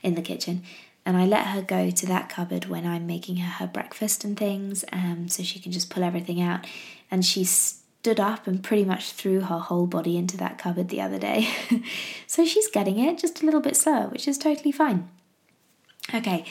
in 0.03 0.15
the 0.15 0.21
kitchen. 0.21 0.63
And 1.05 1.17
I 1.17 1.25
let 1.25 1.47
her 1.47 1.61
go 1.61 1.89
to 1.89 2.05
that 2.05 2.29
cupboard 2.29 2.65
when 2.65 2.85
I'm 2.85 3.07
making 3.07 3.37
her 3.37 3.49
her 3.49 3.67
breakfast 3.67 4.23
and 4.23 4.37
things, 4.37 4.85
um, 4.91 5.27
so 5.27 5.41
she 5.41 5.59
can 5.59 5.71
just 5.71 5.89
pull 5.89 6.03
everything 6.03 6.41
out. 6.41 6.65
And 7.09 7.25
she 7.25 7.43
stood 7.43 8.19
up 8.19 8.45
and 8.45 8.63
pretty 8.63 8.85
much 8.85 9.11
threw 9.11 9.41
her 9.41 9.57
whole 9.57 9.87
body 9.87 10.17
into 10.17 10.37
that 10.37 10.57
cupboard 10.57 10.89
the 10.89 11.01
other 11.01 11.17
day. 11.17 11.49
so 12.27 12.45
she's 12.45 12.67
getting 12.67 12.99
it 12.99 13.17
just 13.17 13.41
a 13.41 13.45
little 13.45 13.61
bit 13.61 13.75
slower, 13.75 14.07
which 14.09 14.27
is 14.27 14.37
totally 14.37 14.71
fine. 14.71 15.09
Okay, 16.13 16.45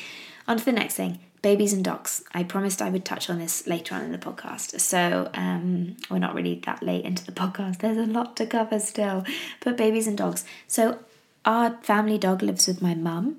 on 0.48 0.58
to 0.58 0.64
the 0.64 0.72
next 0.72 0.94
thing 0.94 1.20
babies 1.42 1.72
and 1.72 1.84
dogs. 1.84 2.22
I 2.34 2.44
promised 2.44 2.82
I 2.82 2.90
would 2.90 3.04
touch 3.04 3.30
on 3.30 3.38
this 3.38 3.66
later 3.66 3.94
on 3.94 4.02
in 4.02 4.12
the 4.12 4.18
podcast. 4.18 4.78
So 4.80 5.30
um, 5.34 5.96
we're 6.10 6.18
not 6.18 6.34
really 6.34 6.60
that 6.66 6.82
late 6.82 7.04
into 7.04 7.24
the 7.24 7.32
podcast. 7.42 7.78
There's 7.78 7.96
a 7.96 8.06
lot 8.06 8.36
to 8.36 8.46
cover 8.46 8.78
still. 8.78 9.24
But 9.60 9.76
babies 9.76 10.06
and 10.06 10.18
dogs. 10.18 10.44
So 10.66 10.98
our 11.44 11.78
family 11.82 12.18
dog 12.18 12.42
lives 12.42 12.66
with 12.66 12.82
my 12.82 12.94
mum, 12.94 13.36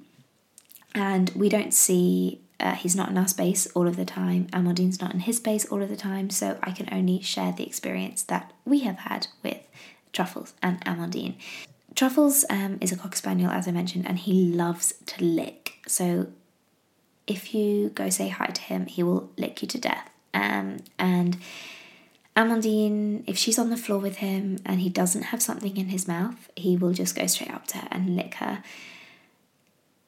and 0.93 1.29
we 1.35 1.49
don't 1.49 1.73
see 1.73 2.41
uh, 2.59 2.75
he's 2.75 2.95
not 2.95 3.09
in 3.09 3.17
our 3.17 3.27
space 3.27 3.67
all 3.73 3.87
of 3.87 3.95
the 3.95 4.05
time. 4.05 4.47
Amandine's 4.53 5.01
not 5.01 5.13
in 5.13 5.21
his 5.21 5.37
space 5.37 5.65
all 5.65 5.81
of 5.81 5.89
the 5.89 5.97
time, 5.97 6.29
so 6.29 6.57
I 6.61 6.71
can 6.71 6.87
only 6.91 7.21
share 7.21 7.51
the 7.51 7.65
experience 7.65 8.23
that 8.23 8.53
we 8.65 8.81
have 8.81 8.99
had 8.99 9.27
with 9.43 9.57
Truffles 10.13 10.53
and 10.61 10.83
Amandine. 10.85 11.35
Truffles 11.95 12.45
um, 12.49 12.77
is 12.79 12.91
a 12.91 12.95
cocker 12.95 13.17
spaniel, 13.17 13.51
as 13.51 13.67
I 13.67 13.71
mentioned, 13.71 14.07
and 14.07 14.19
he 14.19 14.45
loves 14.45 14.93
to 15.07 15.23
lick. 15.23 15.79
So 15.87 16.27
if 17.27 17.53
you 17.53 17.89
go 17.89 18.09
say 18.09 18.29
hi 18.29 18.47
to 18.47 18.61
him, 18.61 18.85
he 18.85 19.03
will 19.03 19.31
lick 19.37 19.61
you 19.61 19.67
to 19.69 19.79
death. 19.79 20.09
Um, 20.33 20.77
and 20.97 21.37
Amandine, 22.35 23.23
if 23.27 23.37
she's 23.37 23.59
on 23.59 23.69
the 23.69 23.77
floor 23.77 23.99
with 23.99 24.17
him 24.17 24.57
and 24.65 24.79
he 24.79 24.89
doesn't 24.89 25.23
have 25.23 25.41
something 25.41 25.75
in 25.75 25.87
his 25.87 26.07
mouth, 26.07 26.49
he 26.55 26.77
will 26.77 26.93
just 26.93 27.15
go 27.15 27.27
straight 27.27 27.51
up 27.51 27.67
to 27.67 27.79
her 27.79 27.87
and 27.91 28.15
lick 28.15 28.35
her. 28.35 28.63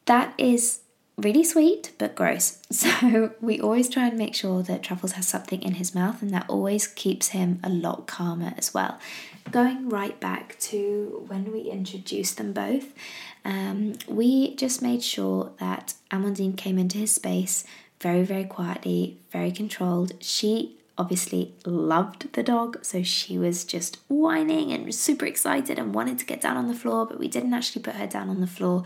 That 0.05 0.33
is 0.37 0.79
really 1.17 1.43
sweet 1.43 1.91
but 1.97 2.15
gross. 2.15 2.59
So 2.71 3.31
we 3.39 3.59
always 3.61 3.87
try 3.87 4.07
and 4.07 4.17
make 4.17 4.33
sure 4.33 4.63
that 4.63 4.81
Truffles 4.81 5.11
has 5.13 5.27
something 5.27 5.61
in 5.61 5.73
his 5.75 5.93
mouth, 5.93 6.21
and 6.21 6.31
that 6.31 6.49
always 6.49 6.87
keeps 6.87 7.29
him 7.29 7.59
a 7.63 7.69
lot 7.69 8.07
calmer 8.07 8.53
as 8.57 8.73
well. 8.73 8.99
Going 9.51 9.89
right 9.89 10.19
back 10.19 10.57
to 10.61 11.23
when 11.27 11.51
we 11.51 11.61
introduced 11.61 12.37
them 12.37 12.51
both, 12.51 12.93
um, 13.45 13.93
we 14.07 14.55
just 14.55 14.81
made 14.81 15.03
sure 15.03 15.51
that 15.59 15.93
Amandine 16.09 16.57
came 16.57 16.79
into 16.79 16.97
his 16.97 17.13
space 17.13 17.63
very, 17.99 18.23
very 18.23 18.45
quietly, 18.45 19.19
very 19.31 19.51
controlled. 19.51 20.13
She 20.19 20.77
obviously 20.97 21.53
loved 21.65 22.31
the 22.33 22.43
dog, 22.43 22.83
so 22.83 23.03
she 23.03 23.37
was 23.37 23.65
just 23.65 23.99
whining 24.07 24.71
and 24.71 24.93
super 24.93 25.25
excited 25.25 25.79
and 25.79 25.93
wanted 25.93 26.19
to 26.19 26.25
get 26.25 26.41
down 26.41 26.57
on 26.57 26.67
the 26.67 26.73
floor, 26.73 27.05
but 27.05 27.19
we 27.19 27.27
didn't 27.27 27.53
actually 27.53 27.81
put 27.81 27.95
her 27.95 28.07
down 28.07 28.29
on 28.29 28.41
the 28.41 28.47
floor 28.47 28.83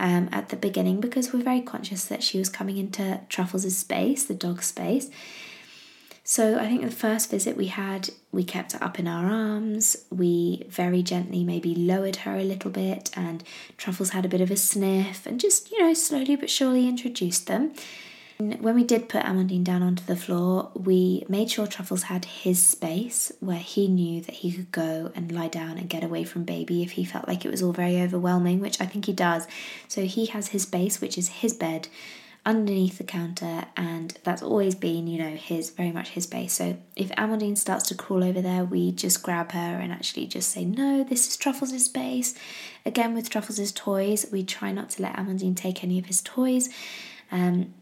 um, 0.00 0.28
at 0.32 0.48
the 0.48 0.56
beginning 0.56 1.00
because 1.00 1.32
we're 1.32 1.42
very 1.42 1.60
conscious 1.60 2.04
that 2.06 2.22
she 2.22 2.38
was 2.38 2.48
coming 2.48 2.78
into 2.78 3.20
Truffles' 3.28 3.76
space, 3.76 4.24
the 4.24 4.34
dog's 4.34 4.66
space. 4.66 5.10
So 6.26 6.58
I 6.58 6.66
think 6.66 6.80
the 6.80 6.90
first 6.90 7.30
visit 7.30 7.54
we 7.54 7.66
had, 7.66 8.08
we 8.32 8.44
kept 8.44 8.72
her 8.72 8.82
up 8.82 8.98
in 8.98 9.06
our 9.06 9.26
arms. 9.26 10.06
We 10.10 10.64
very 10.70 11.02
gently 11.02 11.44
maybe 11.44 11.74
lowered 11.74 12.16
her 12.16 12.36
a 12.36 12.44
little 12.44 12.70
bit, 12.70 13.10
and 13.14 13.44
Truffles 13.76 14.10
had 14.10 14.24
a 14.24 14.28
bit 14.28 14.40
of 14.40 14.50
a 14.50 14.56
sniff, 14.56 15.26
and 15.26 15.38
just 15.38 15.70
you 15.70 15.82
know 15.82 15.92
slowly 15.92 16.34
but 16.34 16.48
surely 16.48 16.88
introduced 16.88 17.46
them. 17.46 17.74
When 18.36 18.74
we 18.74 18.82
did 18.82 19.08
put 19.08 19.22
Amandine 19.22 19.62
down 19.62 19.82
onto 19.82 20.04
the 20.04 20.16
floor, 20.16 20.72
we 20.74 21.24
made 21.28 21.50
sure 21.50 21.68
Truffles 21.68 22.04
had 22.04 22.24
his 22.24 22.60
space 22.60 23.30
where 23.38 23.58
he 23.58 23.86
knew 23.86 24.22
that 24.22 24.34
he 24.36 24.50
could 24.50 24.72
go 24.72 25.12
and 25.14 25.30
lie 25.30 25.46
down 25.46 25.78
and 25.78 25.88
get 25.88 26.02
away 26.02 26.24
from 26.24 26.42
baby 26.42 26.82
if 26.82 26.92
he 26.92 27.04
felt 27.04 27.28
like 27.28 27.44
it 27.44 27.50
was 27.50 27.62
all 27.62 27.72
very 27.72 28.02
overwhelming, 28.02 28.58
which 28.58 28.80
I 28.80 28.86
think 28.86 29.04
he 29.04 29.12
does. 29.12 29.46
So 29.86 30.02
he 30.02 30.26
has 30.26 30.48
his 30.48 30.62
space, 30.62 31.00
which 31.00 31.16
is 31.16 31.28
his 31.28 31.52
bed 31.52 31.86
underneath 32.46 32.98
the 32.98 33.04
counter, 33.04 33.64
and 33.76 34.18
that's 34.24 34.42
always 34.42 34.74
been, 34.74 35.06
you 35.06 35.18
know, 35.18 35.36
his 35.36 35.70
very 35.70 35.92
much 35.92 36.10
his 36.10 36.24
space. 36.24 36.52
So 36.52 36.76
if 36.96 37.10
Amandine 37.10 37.56
starts 37.56 37.86
to 37.88 37.94
crawl 37.94 38.22
over 38.22 38.42
there, 38.42 38.64
we 38.64 38.92
just 38.92 39.22
grab 39.22 39.52
her 39.52 39.78
and 39.80 39.92
actually 39.92 40.26
just 40.26 40.50
say, 40.50 40.64
No, 40.64 41.04
this 41.04 41.28
is 41.28 41.36
Truffles' 41.36 41.84
space. 41.84 42.34
Again, 42.84 43.14
with 43.14 43.30
Truffles' 43.30 43.72
toys, 43.72 44.26
we 44.30 44.42
try 44.42 44.72
not 44.72 44.90
to 44.90 45.02
let 45.02 45.16
Amandine 45.16 45.56
take 45.56 45.84
any 45.84 45.98
of 45.98 46.06
his 46.06 46.20
toys. 46.20 46.68
Um, 47.32 47.72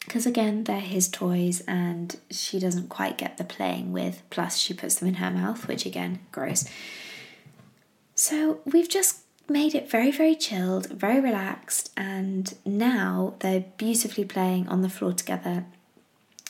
because 0.00 0.26
again, 0.26 0.64
they're 0.64 0.80
his 0.80 1.08
toys 1.08 1.62
and 1.68 2.16
she 2.30 2.58
doesn't 2.58 2.88
quite 2.88 3.18
get 3.18 3.36
the 3.36 3.44
playing 3.44 3.92
with, 3.92 4.22
plus, 4.30 4.56
she 4.56 4.74
puts 4.74 4.96
them 4.96 5.08
in 5.08 5.14
her 5.14 5.30
mouth, 5.30 5.68
which 5.68 5.86
again, 5.86 6.20
gross. 6.32 6.64
So, 8.14 8.60
we've 8.64 8.88
just 8.88 9.20
made 9.48 9.74
it 9.74 9.90
very, 9.90 10.10
very 10.10 10.34
chilled, 10.34 10.86
very 10.88 11.20
relaxed, 11.20 11.90
and 11.96 12.54
now 12.64 13.34
they're 13.40 13.64
beautifully 13.76 14.24
playing 14.24 14.68
on 14.68 14.82
the 14.82 14.88
floor 14.88 15.12
together. 15.12 15.64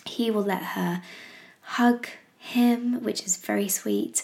He 0.06 0.30
will 0.30 0.42
let 0.42 0.62
her 0.62 1.02
hug 1.62 2.08
him, 2.38 3.02
which 3.02 3.24
is 3.24 3.36
very 3.36 3.68
sweet. 3.68 4.22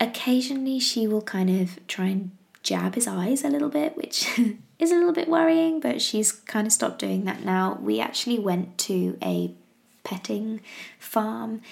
Occasionally, 0.00 0.80
she 0.80 1.06
will 1.06 1.22
kind 1.22 1.60
of 1.60 1.86
try 1.86 2.06
and 2.06 2.30
jab 2.62 2.94
his 2.94 3.06
eyes 3.06 3.44
a 3.44 3.48
little 3.48 3.68
bit, 3.68 3.96
which 3.96 4.28
is 4.80 4.90
a 4.90 4.94
little 4.94 5.12
bit 5.12 5.28
worrying, 5.28 5.80
but 5.80 6.00
she's 6.00 6.32
kind 6.32 6.66
of 6.66 6.72
stopped 6.72 6.98
doing 6.98 7.24
that 7.24 7.44
now. 7.44 7.78
We 7.80 8.00
actually 8.00 8.38
went 8.38 8.78
to 8.78 9.18
a 9.22 9.52
petting 10.04 10.60
farm, 10.98 11.62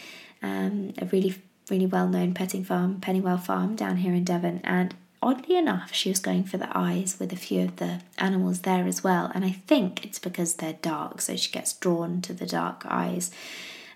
um, 0.43 0.93
a 0.99 1.07
really, 1.07 1.37
really 1.71 1.87
well 1.87 2.09
known 2.09 2.35
petting 2.35 2.65
farm, 2.65 3.01
Pennywell 3.01 3.39
Farm 3.39 3.77
down 3.77 3.99
here 3.99 4.15
in 4.15 4.25
Devon, 4.25 4.61
and 4.65 4.95
oddly 5.23 5.57
enough, 5.57 5.93
she 5.93 6.09
was 6.09 6.21
going 6.21 6.45
for 6.45 6.59
the 6.59 6.77
eyes 6.77 7.17
with 7.19 7.33
a 7.33 7.37
few 7.37 7.63
of 7.63 7.77
the 7.77 8.01
animals 8.19 8.61
there 8.61 8.87
as 8.87 9.03
well. 9.03 9.31
And 9.35 9.45
I 9.45 9.51
think 9.51 10.05
it's 10.05 10.19
because 10.19 10.55
they're 10.55 10.75
dark, 10.75 11.21
so 11.21 11.37
she 11.37 11.51
gets 11.51 11.73
drawn 11.73 12.21
to 12.23 12.33
the 12.33 12.47
dark 12.47 12.85
eyes. 12.87 13.31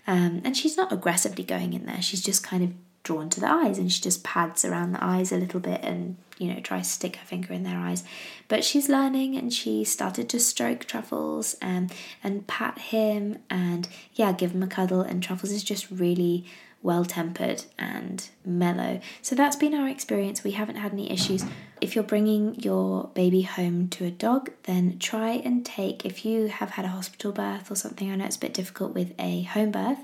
Um, 0.07 0.43
and 0.45 0.57
she's 0.57 0.77
not 0.77 0.93
aggressively 0.93 1.45
going 1.45 1.75
in 1.75 1.87
there, 1.87 2.03
she's 2.03 2.23
just 2.23 2.43
kind 2.43 2.65
of 2.65 2.73
drawn 3.03 3.29
to 3.31 3.41
the 3.41 3.49
eyes 3.49 3.79
and 3.79 3.91
she 3.93 4.01
just 4.01 4.23
pads 4.23 4.65
around 4.65 4.93
the 4.93 5.05
eyes 5.05 5.33
a 5.33 5.37
little 5.37 5.61
bit 5.61 5.81
and 5.83 6.17
you 6.43 6.53
know 6.53 6.61
tries 6.61 6.89
to 6.89 6.93
stick 6.93 7.17
her 7.17 7.27
finger 7.27 7.53
in 7.53 7.63
their 7.63 7.79
eyes. 7.79 8.03
But 8.49 8.65
she's 8.65 8.89
learning 8.89 9.37
and 9.37 9.53
she 9.53 9.85
started 9.85 10.29
to 10.31 10.41
stroke 10.41 10.85
truffles 10.85 11.57
and 11.63 11.93
and 12.23 12.47
pat 12.47 12.79
him 12.79 13.39
and 13.49 13.89
yeah 14.15 14.33
give 14.33 14.53
him 14.53 14.63
a 14.63 14.67
cuddle. 14.67 15.03
And 15.03 15.23
truffles 15.23 15.53
is 15.53 15.63
just 15.63 15.91
really 15.91 16.45
well 16.83 17.05
tempered 17.05 17.65
and 17.79 18.29
mellow. 18.45 19.01
So 19.23 19.37
that's 19.37 19.55
been 19.55 19.73
our 19.73 19.89
experience. 19.89 20.43
We 20.43 20.51
haven't 20.51 20.77
had 20.77 20.93
any 20.93 21.13
issues. 21.13 21.45
If 21.81 21.95
you're 21.95 22.03
bringing 22.03 22.57
your 22.57 23.11
baby 23.15 23.43
home 23.43 23.89
to 23.91 24.05
a 24.05 24.11
dog 24.11 24.51
then 24.65 24.99
try 24.99 25.31
and 25.31 25.65
take 25.65 26.05
if 26.05 26.25
you 26.25 26.47
have 26.49 26.71
had 26.71 26.85
a 26.85 26.89
hospital 26.89 27.33
birth 27.33 27.71
or 27.71 27.75
something 27.75 28.11
i 28.11 28.15
know 28.15 28.25
it's 28.25 28.37
a 28.37 28.41
bit 28.41 28.55
difficult 28.55 28.95
with 28.95 29.13
a 29.19 29.43
home 29.43 29.73
birth 29.73 29.99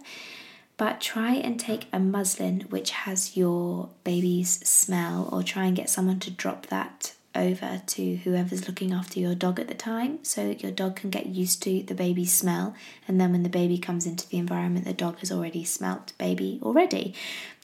but 0.78 1.00
try 1.00 1.34
and 1.34 1.60
take 1.60 1.88
a 1.92 1.98
muslin 1.98 2.60
which 2.70 2.92
has 2.92 3.36
your 3.36 3.90
baby's 4.04 4.66
smell, 4.66 5.28
or 5.30 5.42
try 5.42 5.66
and 5.66 5.76
get 5.76 5.90
someone 5.90 6.20
to 6.20 6.30
drop 6.30 6.66
that 6.66 7.12
over 7.34 7.82
to 7.86 8.16
whoever's 8.16 8.66
looking 8.66 8.92
after 8.92 9.20
your 9.20 9.34
dog 9.34 9.60
at 9.60 9.68
the 9.68 9.74
time 9.74 10.18
so 10.22 10.56
your 10.58 10.72
dog 10.72 10.96
can 10.96 11.10
get 11.10 11.26
used 11.26 11.62
to 11.62 11.82
the 11.82 11.94
baby's 11.94 12.32
smell. 12.32 12.74
And 13.06 13.20
then 13.20 13.32
when 13.32 13.42
the 13.42 13.48
baby 13.48 13.78
comes 13.78 14.06
into 14.06 14.28
the 14.28 14.38
environment 14.38 14.86
the 14.86 14.92
dog 14.92 15.18
has 15.18 15.30
already 15.30 15.64
smelt 15.64 16.12
baby 16.18 16.58
already. 16.62 17.14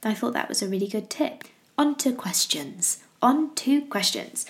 I 0.02 0.14
thought 0.14 0.34
that 0.34 0.48
was 0.48 0.62
a 0.62 0.68
really 0.68 0.86
good 0.86 1.08
tip. 1.08 1.44
On 1.78 1.94
to 1.96 2.12
questions. 2.12 3.02
On 3.22 3.54
to 3.56 3.82
questions. 3.82 4.46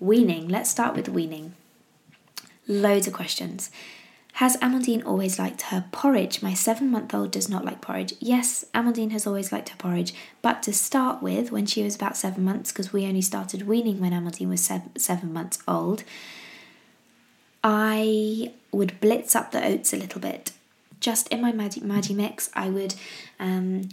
Weaning. 0.00 0.48
Let's 0.48 0.70
start 0.70 0.96
with 0.96 1.08
weaning. 1.08 1.54
Loads 2.66 3.06
of 3.06 3.12
questions 3.12 3.70
has 4.34 4.56
Amandine 4.56 5.06
always 5.06 5.38
liked 5.38 5.62
her 5.62 5.84
porridge? 5.92 6.42
My 6.42 6.54
seven 6.54 6.90
month 6.90 7.14
old 7.14 7.30
does 7.30 7.48
not 7.48 7.64
like 7.64 7.80
porridge. 7.80 8.14
Yes, 8.18 8.64
Amandine 8.74 9.12
has 9.12 9.28
always 9.28 9.52
liked 9.52 9.68
her 9.68 9.76
porridge, 9.76 10.12
but 10.42 10.60
to 10.64 10.72
start 10.72 11.22
with, 11.22 11.52
when 11.52 11.66
she 11.66 11.84
was 11.84 11.94
about 11.94 12.16
seven 12.16 12.42
months, 12.42 12.72
because 12.72 12.92
we 12.92 13.06
only 13.06 13.20
started 13.20 13.68
weaning 13.68 14.00
when 14.00 14.10
Amandine 14.10 14.48
was 14.48 14.60
seven, 14.60 14.90
seven 14.98 15.32
months 15.32 15.58
old, 15.68 16.02
I 17.62 18.52
would 18.72 18.98
blitz 18.98 19.36
up 19.36 19.52
the 19.52 19.64
oats 19.64 19.92
a 19.92 19.96
little 19.96 20.20
bit. 20.20 20.50
Just 20.98 21.28
in 21.28 21.40
my 21.40 21.52
Maggi, 21.52 21.80
Magimix, 21.80 22.50
I 22.54 22.70
would. 22.70 22.96
Um, 23.38 23.88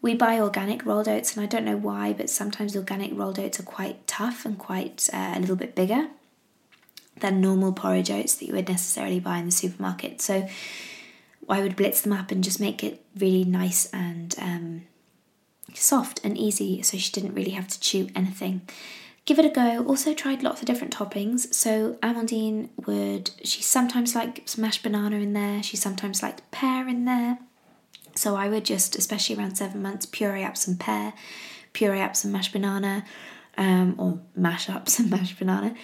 we 0.00 0.14
buy 0.14 0.38
organic 0.38 0.86
rolled 0.86 1.08
oats, 1.08 1.34
and 1.34 1.42
I 1.42 1.46
don't 1.46 1.64
know 1.64 1.76
why, 1.76 2.12
but 2.12 2.30
sometimes 2.30 2.76
organic 2.76 3.10
rolled 3.12 3.40
oats 3.40 3.58
are 3.58 3.64
quite 3.64 4.06
tough 4.06 4.44
and 4.44 4.56
quite 4.56 5.08
uh, 5.12 5.32
a 5.34 5.40
little 5.40 5.56
bit 5.56 5.74
bigger 5.74 6.10
than 7.18 7.40
normal 7.40 7.72
porridge 7.72 8.10
oats 8.10 8.36
that 8.36 8.46
you 8.46 8.54
would 8.54 8.68
necessarily 8.68 9.20
buy 9.20 9.38
in 9.38 9.46
the 9.46 9.50
supermarket. 9.50 10.20
So 10.20 10.48
I 11.48 11.60
would 11.62 11.76
blitz 11.76 12.00
them 12.00 12.12
up 12.12 12.30
and 12.30 12.42
just 12.42 12.60
make 12.60 12.82
it 12.84 13.04
really 13.18 13.44
nice 13.44 13.90
and 13.92 14.34
um, 14.38 14.82
soft 15.74 16.20
and 16.24 16.38
easy 16.38 16.82
so 16.82 16.96
she 16.96 17.12
didn't 17.12 17.34
really 17.34 17.50
have 17.50 17.68
to 17.68 17.80
chew 17.80 18.08
anything. 18.14 18.62
Give 19.26 19.38
it 19.38 19.44
a 19.44 19.50
go. 19.50 19.84
Also 19.84 20.14
tried 20.14 20.42
lots 20.42 20.60
of 20.60 20.66
different 20.66 20.96
toppings. 20.96 21.52
So 21.52 21.98
Amandine 22.02 22.70
would 22.86 23.30
she 23.44 23.62
sometimes 23.62 24.14
liked 24.14 24.48
smashed 24.48 24.82
banana 24.82 25.16
in 25.16 25.34
there, 25.34 25.62
she 25.62 25.76
sometimes 25.76 26.22
liked 26.22 26.48
pear 26.50 26.88
in 26.88 27.04
there. 27.04 27.38
So 28.14 28.34
I 28.36 28.48
would 28.48 28.64
just, 28.64 28.96
especially 28.96 29.36
around 29.36 29.56
seven 29.56 29.82
months, 29.82 30.06
puree 30.06 30.44
up 30.44 30.56
some 30.56 30.76
pear, 30.76 31.12
puree 31.72 32.00
up 32.00 32.16
some 32.16 32.32
mashed 32.32 32.52
banana, 32.52 33.04
um, 33.56 33.94
or 33.98 34.20
mash 34.34 34.68
up 34.68 34.88
some 34.94 35.10
mashed 35.10 35.38
banana, 35.38 35.74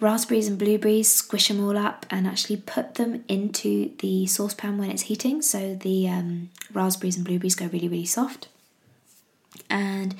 raspberries 0.00 0.48
and 0.48 0.58
blueberries, 0.58 1.12
squish 1.12 1.48
them 1.48 1.64
all 1.64 1.76
up 1.76 2.06
and 2.10 2.26
actually 2.26 2.56
put 2.56 2.94
them 2.94 3.24
into 3.28 3.92
the 3.98 4.26
saucepan 4.26 4.78
when 4.78 4.90
it's 4.90 5.02
heating 5.02 5.40
so 5.42 5.74
the 5.74 6.08
um, 6.08 6.50
raspberries 6.72 7.16
and 7.16 7.24
blueberries 7.24 7.54
go 7.54 7.66
really, 7.66 7.88
really 7.88 8.04
soft. 8.04 8.48
And 9.70 10.14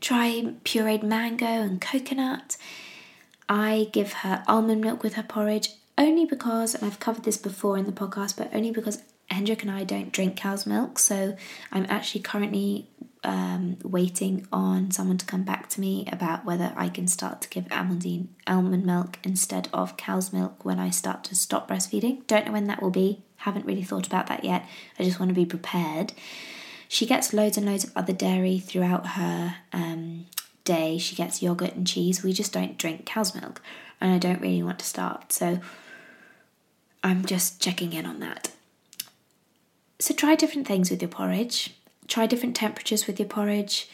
try 0.00 0.54
pureed 0.64 1.02
mango 1.02 1.46
and 1.46 1.80
coconut. 1.80 2.56
I 3.48 3.88
give 3.92 4.12
her 4.12 4.44
almond 4.46 4.80
milk 4.80 5.02
with 5.02 5.14
her 5.14 5.22
porridge 5.22 5.70
only 5.96 6.24
because, 6.24 6.74
and 6.74 6.84
I've 6.84 7.00
covered 7.00 7.24
this 7.24 7.36
before 7.36 7.76
in 7.76 7.86
the 7.86 7.92
podcast, 7.92 8.36
but 8.36 8.50
only 8.54 8.70
because 8.70 9.02
Hendrik 9.30 9.62
and 9.62 9.70
I 9.70 9.84
don't 9.84 10.12
drink 10.12 10.36
cow's 10.36 10.66
milk, 10.66 10.98
so 10.98 11.36
I'm 11.70 11.86
actually 11.88 12.22
currently 12.22 12.88
um, 13.24 13.78
waiting 13.82 14.46
on 14.52 14.90
someone 14.90 15.18
to 15.18 15.26
come 15.26 15.42
back 15.42 15.68
to 15.70 15.80
me 15.80 16.08
about 16.10 16.44
whether 16.44 16.72
I 16.76 16.88
can 16.88 17.06
start 17.08 17.42
to 17.42 17.48
give 17.48 17.64
Amandine 17.66 18.28
almond 18.46 18.86
milk 18.86 19.18
instead 19.22 19.68
of 19.72 19.96
cow's 19.96 20.32
milk 20.32 20.64
when 20.64 20.78
I 20.78 20.90
start 20.90 21.24
to 21.24 21.34
stop 21.34 21.68
breastfeeding. 21.68 22.26
Don't 22.26 22.46
know 22.46 22.52
when 22.52 22.68
that 22.68 22.82
will 22.82 22.90
be, 22.90 23.22
haven't 23.36 23.66
really 23.66 23.82
thought 23.82 24.06
about 24.06 24.28
that 24.28 24.44
yet. 24.44 24.66
I 24.98 25.04
just 25.04 25.20
want 25.20 25.30
to 25.30 25.34
be 25.34 25.46
prepared. 25.46 26.12
She 26.88 27.04
gets 27.04 27.34
loads 27.34 27.58
and 27.58 27.66
loads 27.66 27.84
of 27.84 27.92
other 27.94 28.14
dairy 28.14 28.58
throughout 28.58 29.08
her 29.08 29.56
um, 29.72 30.26
day. 30.64 30.96
She 30.96 31.14
gets 31.14 31.42
yogurt 31.42 31.74
and 31.74 31.86
cheese. 31.86 32.22
We 32.22 32.32
just 32.32 32.52
don't 32.52 32.78
drink 32.78 33.04
cow's 33.04 33.34
milk, 33.34 33.60
and 34.00 34.12
I 34.12 34.18
don't 34.18 34.40
really 34.40 34.62
want 34.62 34.78
to 34.78 34.86
start. 34.86 35.32
So 35.32 35.60
I'm 37.04 37.26
just 37.26 37.60
checking 37.60 37.92
in 37.92 38.06
on 38.06 38.20
that. 38.20 38.52
So 40.00 40.14
try 40.14 40.34
different 40.34 40.66
things 40.66 40.90
with 40.90 41.02
your 41.02 41.10
porridge 41.10 41.74
try 42.08 42.26
different 42.26 42.56
temperatures 42.56 43.06
with 43.06 43.20
your 43.20 43.28
porridge 43.28 43.88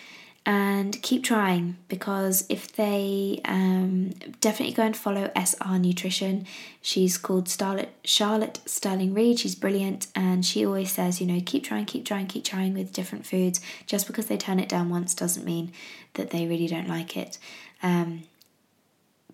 and 0.46 1.00
keep 1.02 1.24
trying 1.24 1.76
because 1.88 2.44
if 2.48 2.70
they 2.72 3.40
um, 3.44 4.10
definitely 4.40 4.74
go 4.74 4.82
and 4.82 4.96
follow 4.96 5.30
SR 5.34 5.78
Nutrition. 5.78 6.46
She's 6.82 7.16
called 7.16 7.46
Starlet, 7.46 7.88
Charlotte 8.04 8.60
Stirling 8.66 9.14
Reed. 9.14 9.38
She's 9.38 9.54
brilliant 9.54 10.06
and 10.14 10.44
she 10.44 10.64
always 10.64 10.92
says, 10.92 11.18
you 11.20 11.26
know, 11.26 11.40
keep 11.44 11.64
trying, 11.64 11.86
keep 11.86 12.04
trying, 12.04 12.26
keep 12.26 12.44
trying 12.44 12.74
with 12.74 12.92
different 12.92 13.26
foods. 13.26 13.60
Just 13.86 14.06
because 14.06 14.26
they 14.26 14.36
turn 14.36 14.60
it 14.60 14.68
down 14.68 14.90
once 14.90 15.14
doesn't 15.14 15.46
mean 15.46 15.72
that 16.14 16.30
they 16.30 16.46
really 16.46 16.66
don't 16.66 16.88
like 16.88 17.16
it. 17.16 17.38
Um, 17.82 18.24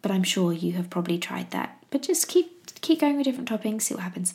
but 0.03 0.13
I'm 0.13 0.23
sure 0.23 0.53
you 0.53 0.73
have 0.75 0.91
probably 0.91 1.19
tried 1.19 1.51
that. 1.51 1.85
But 1.91 2.03
just 2.03 2.29
keep 2.29 2.57
keep 2.83 3.01
going 3.01 3.17
with 3.17 3.25
different 3.25 3.49
toppings, 3.49 3.83
see 3.83 3.95
what 3.95 4.05
happens. 4.05 4.35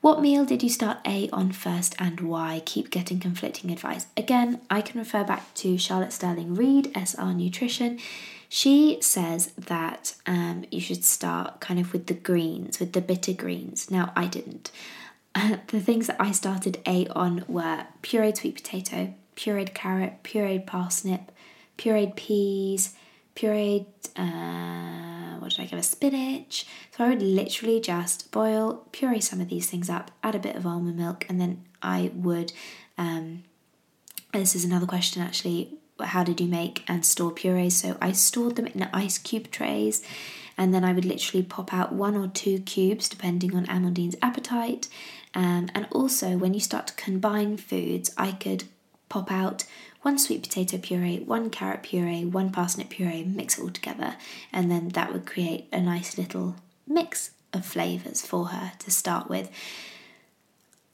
What 0.00 0.20
meal 0.22 0.44
did 0.44 0.62
you 0.62 0.68
start 0.68 0.98
A 1.04 1.28
on 1.30 1.50
first 1.50 1.96
and 1.98 2.20
why? 2.20 2.62
Keep 2.64 2.90
getting 2.90 3.18
conflicting 3.18 3.72
advice. 3.72 4.06
Again, 4.16 4.60
I 4.70 4.80
can 4.80 5.00
refer 5.00 5.24
back 5.24 5.52
to 5.54 5.76
Charlotte 5.76 6.12
Stirling 6.12 6.54
Reed, 6.54 6.92
SR 6.94 7.34
Nutrition. 7.34 7.98
She 8.48 8.98
says 9.00 9.48
that 9.58 10.14
um, 10.24 10.64
you 10.70 10.80
should 10.80 11.04
start 11.04 11.60
kind 11.60 11.80
of 11.80 11.92
with 11.92 12.06
the 12.06 12.14
greens, 12.14 12.78
with 12.78 12.92
the 12.92 13.00
bitter 13.00 13.32
greens. 13.32 13.90
Now, 13.90 14.12
I 14.14 14.26
didn't. 14.26 14.70
The 15.68 15.80
things 15.80 16.06
that 16.06 16.20
I 16.20 16.32
started 16.32 16.80
A 16.86 17.06
on 17.08 17.44
were 17.46 17.84
pureed 18.02 18.38
sweet 18.38 18.56
potato, 18.56 19.14
pureed 19.36 19.74
carrot, 19.74 20.22
pureed 20.24 20.66
parsnip, 20.66 21.30
pureed 21.76 22.16
peas, 22.16 22.94
pureed. 23.38 23.86
Uh, 24.16 25.38
what 25.38 25.50
did 25.50 25.60
I 25.60 25.66
give 25.66 25.78
a 25.78 25.82
spinach? 25.82 26.66
So 26.96 27.04
I 27.04 27.08
would 27.08 27.22
literally 27.22 27.80
just 27.80 28.30
boil, 28.32 28.86
puree 28.92 29.20
some 29.20 29.40
of 29.40 29.48
these 29.48 29.70
things 29.70 29.88
up, 29.88 30.10
add 30.22 30.34
a 30.34 30.40
bit 30.40 30.56
of 30.56 30.66
almond 30.66 30.96
milk, 30.96 31.24
and 31.28 31.40
then 31.40 31.64
I 31.80 32.10
would. 32.14 32.52
Um, 32.96 33.44
this 34.32 34.54
is 34.54 34.64
another 34.64 34.86
question 34.86 35.22
actually. 35.22 35.78
How 36.00 36.22
did 36.22 36.40
you 36.40 36.46
make 36.46 36.84
and 36.88 37.04
store 37.04 37.32
purees? 37.32 37.72
So 37.72 37.96
I 38.00 38.12
stored 38.12 38.56
them 38.56 38.66
in 38.66 38.88
ice 38.92 39.18
cube 39.18 39.50
trays, 39.50 40.02
and 40.56 40.74
then 40.74 40.84
I 40.84 40.92
would 40.92 41.04
literally 41.04 41.44
pop 41.44 41.72
out 41.72 41.92
one 41.92 42.16
or 42.16 42.28
two 42.28 42.60
cubes 42.60 43.08
depending 43.08 43.54
on 43.54 43.66
Amandine's 43.66 44.16
appetite. 44.20 44.88
Um, 45.34 45.68
and 45.74 45.86
also, 45.92 46.36
when 46.36 46.54
you 46.54 46.60
start 46.60 46.88
to 46.88 46.94
combine 46.94 47.56
foods, 47.56 48.12
I 48.16 48.32
could 48.32 48.64
pop 49.08 49.30
out 49.30 49.64
one 50.02 50.18
sweet 50.18 50.42
potato 50.42 50.78
puree, 50.78 51.18
one 51.18 51.50
carrot 51.50 51.82
puree, 51.82 52.24
one 52.24 52.50
parsnip 52.50 52.90
puree, 52.90 53.24
mix 53.24 53.58
it 53.58 53.62
all 53.62 53.70
together, 53.70 54.16
and 54.52 54.70
then 54.70 54.90
that 54.90 55.12
would 55.12 55.26
create 55.26 55.66
a 55.72 55.80
nice 55.80 56.16
little 56.16 56.56
mix 56.86 57.32
of 57.52 57.64
flavours 57.64 58.24
for 58.24 58.46
her 58.46 58.72
to 58.78 58.90
start 58.90 59.28
with. 59.28 59.50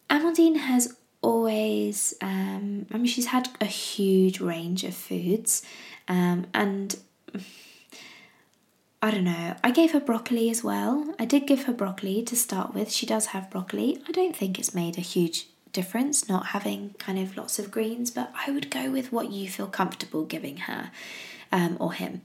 Amandine 0.08 0.56
has 0.56 0.96
always, 1.22 2.14
um, 2.20 2.86
I 2.92 2.96
mean, 2.96 3.06
she's 3.06 3.26
had 3.26 3.48
a 3.60 3.66
huge 3.66 4.40
range 4.40 4.84
of 4.84 4.94
foods, 4.94 5.62
um, 6.08 6.46
and 6.54 6.96
I 9.02 9.10
don't 9.10 9.24
know. 9.24 9.54
I 9.62 9.70
gave 9.70 9.92
her 9.92 10.00
broccoli 10.00 10.48
as 10.48 10.64
well. 10.64 11.14
I 11.18 11.26
did 11.26 11.46
give 11.46 11.64
her 11.64 11.72
broccoli 11.74 12.22
to 12.22 12.36
start 12.36 12.74
with. 12.74 12.90
She 12.90 13.04
does 13.04 13.26
have 13.26 13.50
broccoli. 13.50 14.00
I 14.08 14.12
don't 14.12 14.34
think 14.34 14.58
it's 14.58 14.74
made 14.74 14.96
a 14.96 15.02
huge 15.02 15.46
difference 15.74 16.26
not 16.26 16.46
having 16.46 16.94
kind 16.98 17.18
of 17.18 17.36
lots 17.36 17.58
of 17.58 17.70
greens, 17.70 18.10
but 18.10 18.32
I 18.46 18.50
would 18.50 18.70
go 18.70 18.90
with 18.90 19.12
what 19.12 19.30
you 19.30 19.50
feel 19.50 19.66
comfortable 19.66 20.24
giving 20.24 20.56
her 20.58 20.90
um, 21.52 21.76
or 21.78 21.92
him. 21.92 22.22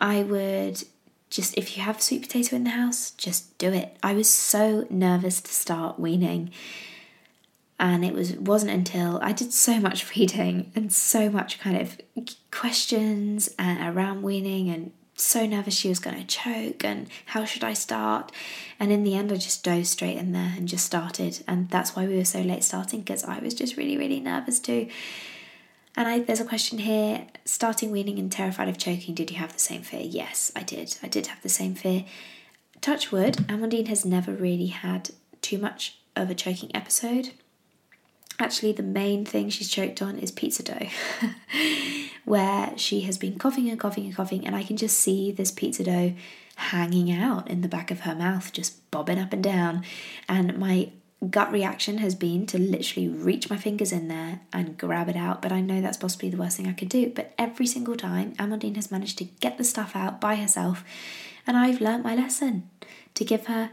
I 0.00 0.22
would 0.22 0.82
just, 1.28 1.58
if 1.58 1.76
you 1.76 1.82
have 1.82 2.00
sweet 2.00 2.22
potato 2.22 2.56
in 2.56 2.64
the 2.64 2.70
house, 2.70 3.10
just 3.10 3.58
do 3.58 3.72
it. 3.72 3.96
I 4.02 4.14
was 4.14 4.30
so 4.30 4.86
nervous 4.88 5.42
to 5.42 5.52
start 5.52 6.00
weaning. 6.00 6.50
And 7.78 8.04
it 8.04 8.14
was 8.14 8.34
wasn't 8.34 8.70
until 8.70 9.18
I 9.20 9.32
did 9.32 9.52
so 9.52 9.80
much 9.80 10.10
reading 10.16 10.72
and 10.74 10.92
so 10.92 11.28
much 11.28 11.58
kind 11.58 11.76
of 11.76 12.00
questions 12.50 13.52
uh, 13.58 13.76
around 13.80 14.22
weaning 14.22 14.70
and 14.70 14.92
so 15.16 15.46
nervous 15.46 15.74
she 15.74 15.88
was 15.88 15.98
going 15.98 16.16
to 16.16 16.26
choke 16.26 16.84
and 16.84 17.08
how 17.26 17.44
should 17.44 17.64
I 17.64 17.72
start? 17.72 18.32
And 18.80 18.90
in 18.90 19.04
the 19.04 19.14
end, 19.14 19.30
I 19.32 19.36
just 19.36 19.62
dove 19.62 19.86
straight 19.86 20.16
in 20.16 20.32
there 20.32 20.52
and 20.56 20.68
just 20.68 20.84
started. 20.84 21.42
And 21.46 21.68
that's 21.70 21.94
why 21.94 22.06
we 22.06 22.16
were 22.16 22.24
so 22.24 22.40
late 22.40 22.64
starting 22.64 23.00
because 23.00 23.24
I 23.24 23.38
was 23.38 23.54
just 23.54 23.76
really, 23.76 23.96
really 23.96 24.20
nervous 24.20 24.58
too. 24.58 24.88
And 25.96 26.08
I, 26.08 26.18
there's 26.20 26.40
a 26.40 26.44
question 26.44 26.78
here 26.78 27.26
starting 27.44 27.92
weaning 27.92 28.18
and 28.18 28.30
terrified 28.30 28.68
of 28.68 28.78
choking, 28.78 29.14
did 29.14 29.30
you 29.30 29.36
have 29.36 29.52
the 29.52 29.60
same 29.60 29.82
fear? 29.82 30.02
Yes, 30.02 30.50
I 30.56 30.62
did. 30.64 30.96
I 31.02 31.08
did 31.08 31.28
have 31.28 31.42
the 31.42 31.48
same 31.48 31.74
fear. 31.74 32.04
Touch 32.80 33.12
wood, 33.12 33.34
Amandine 33.48 33.86
has 33.88 34.04
never 34.04 34.32
really 34.32 34.66
had 34.66 35.10
too 35.40 35.58
much 35.58 35.98
of 36.16 36.30
a 36.30 36.34
choking 36.34 36.74
episode. 36.74 37.30
Actually, 38.38 38.72
the 38.72 38.82
main 38.82 39.24
thing 39.24 39.48
she's 39.48 39.68
choked 39.68 40.02
on 40.02 40.18
is 40.18 40.32
pizza 40.32 40.62
dough, 40.62 40.88
where 42.24 42.76
she 42.76 43.02
has 43.02 43.16
been 43.16 43.38
coughing 43.38 43.68
and 43.68 43.78
coughing 43.78 44.06
and 44.06 44.16
coughing, 44.16 44.46
and 44.46 44.56
I 44.56 44.64
can 44.64 44.76
just 44.76 44.98
see 44.98 45.30
this 45.30 45.52
pizza 45.52 45.84
dough 45.84 46.14
hanging 46.56 47.12
out 47.12 47.48
in 47.48 47.60
the 47.60 47.68
back 47.68 47.90
of 47.90 48.00
her 48.00 48.14
mouth, 48.14 48.52
just 48.52 48.90
bobbing 48.90 49.18
up 49.18 49.32
and 49.32 49.42
down. 49.42 49.84
And 50.28 50.58
my 50.58 50.90
gut 51.30 51.52
reaction 51.52 51.98
has 51.98 52.14
been 52.14 52.46
to 52.46 52.58
literally 52.58 53.08
reach 53.08 53.50
my 53.50 53.56
fingers 53.56 53.92
in 53.92 54.08
there 54.08 54.40
and 54.52 54.76
grab 54.76 55.08
it 55.08 55.16
out, 55.16 55.40
but 55.40 55.52
I 55.52 55.60
know 55.60 55.80
that's 55.80 55.96
possibly 55.96 56.30
the 56.30 56.36
worst 56.36 56.56
thing 56.56 56.66
I 56.66 56.72
could 56.72 56.88
do. 56.88 57.10
But 57.10 57.34
every 57.38 57.66
single 57.66 57.96
time, 57.96 58.34
Amandine 58.34 58.76
has 58.76 58.90
managed 58.90 59.18
to 59.18 59.24
get 59.24 59.58
the 59.58 59.64
stuff 59.64 59.94
out 59.94 60.20
by 60.20 60.36
herself, 60.36 60.84
and 61.46 61.56
I've 61.56 61.80
learnt 61.80 62.04
my 62.04 62.14
lesson 62.14 62.68
to 63.14 63.24
give 63.24 63.46
her 63.46 63.70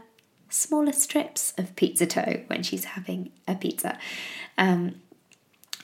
smaller 0.52 0.92
strips 0.92 1.54
of 1.56 1.74
pizza 1.76 2.06
dough 2.06 2.42
when 2.46 2.62
she's 2.62 2.84
having 2.84 3.32
a 3.48 3.54
pizza. 3.54 3.98
Um, 4.58 4.96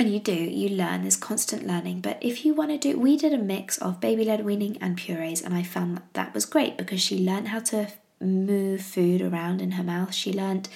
and 0.01 0.13
you 0.13 0.21
do, 0.21 0.33
you 0.33 0.69
learn, 0.69 1.03
there's 1.03 1.17
constant 1.17 1.67
learning. 1.67 2.03
But 2.03 2.19
if 2.21 2.45
you 2.45 2.55
want 2.55 2.71
to 2.71 2.79
do, 2.79 2.99
we 2.99 3.17
did 3.17 3.33
a 3.33 3.39
mix 3.39 3.79
of 3.79 4.01
baby 4.01 4.25
led 4.25 4.45
weaning 4.45 4.79
and 4.81 4.97
purees, 4.97 5.43
and 5.43 5.53
I 5.53 5.65
found 5.65 5.97
that 5.97 6.15
that 6.15 6.35
was 6.35 6.45
great 6.45 6.79
because 6.79 7.01
she 7.01 7.19
learned 7.19 7.49
how 7.49 7.59
to 7.61 7.89
move 8.21 8.83
food 8.83 9.21
around 9.21 9.61
in 9.61 9.73
her 9.73 9.83
mouth. 9.83 10.15
She 10.15 10.33
learned 10.33 10.69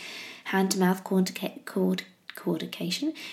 hand 0.44 0.72
to 0.72 0.80
mouth 0.80 1.04
coordination. 1.04 1.62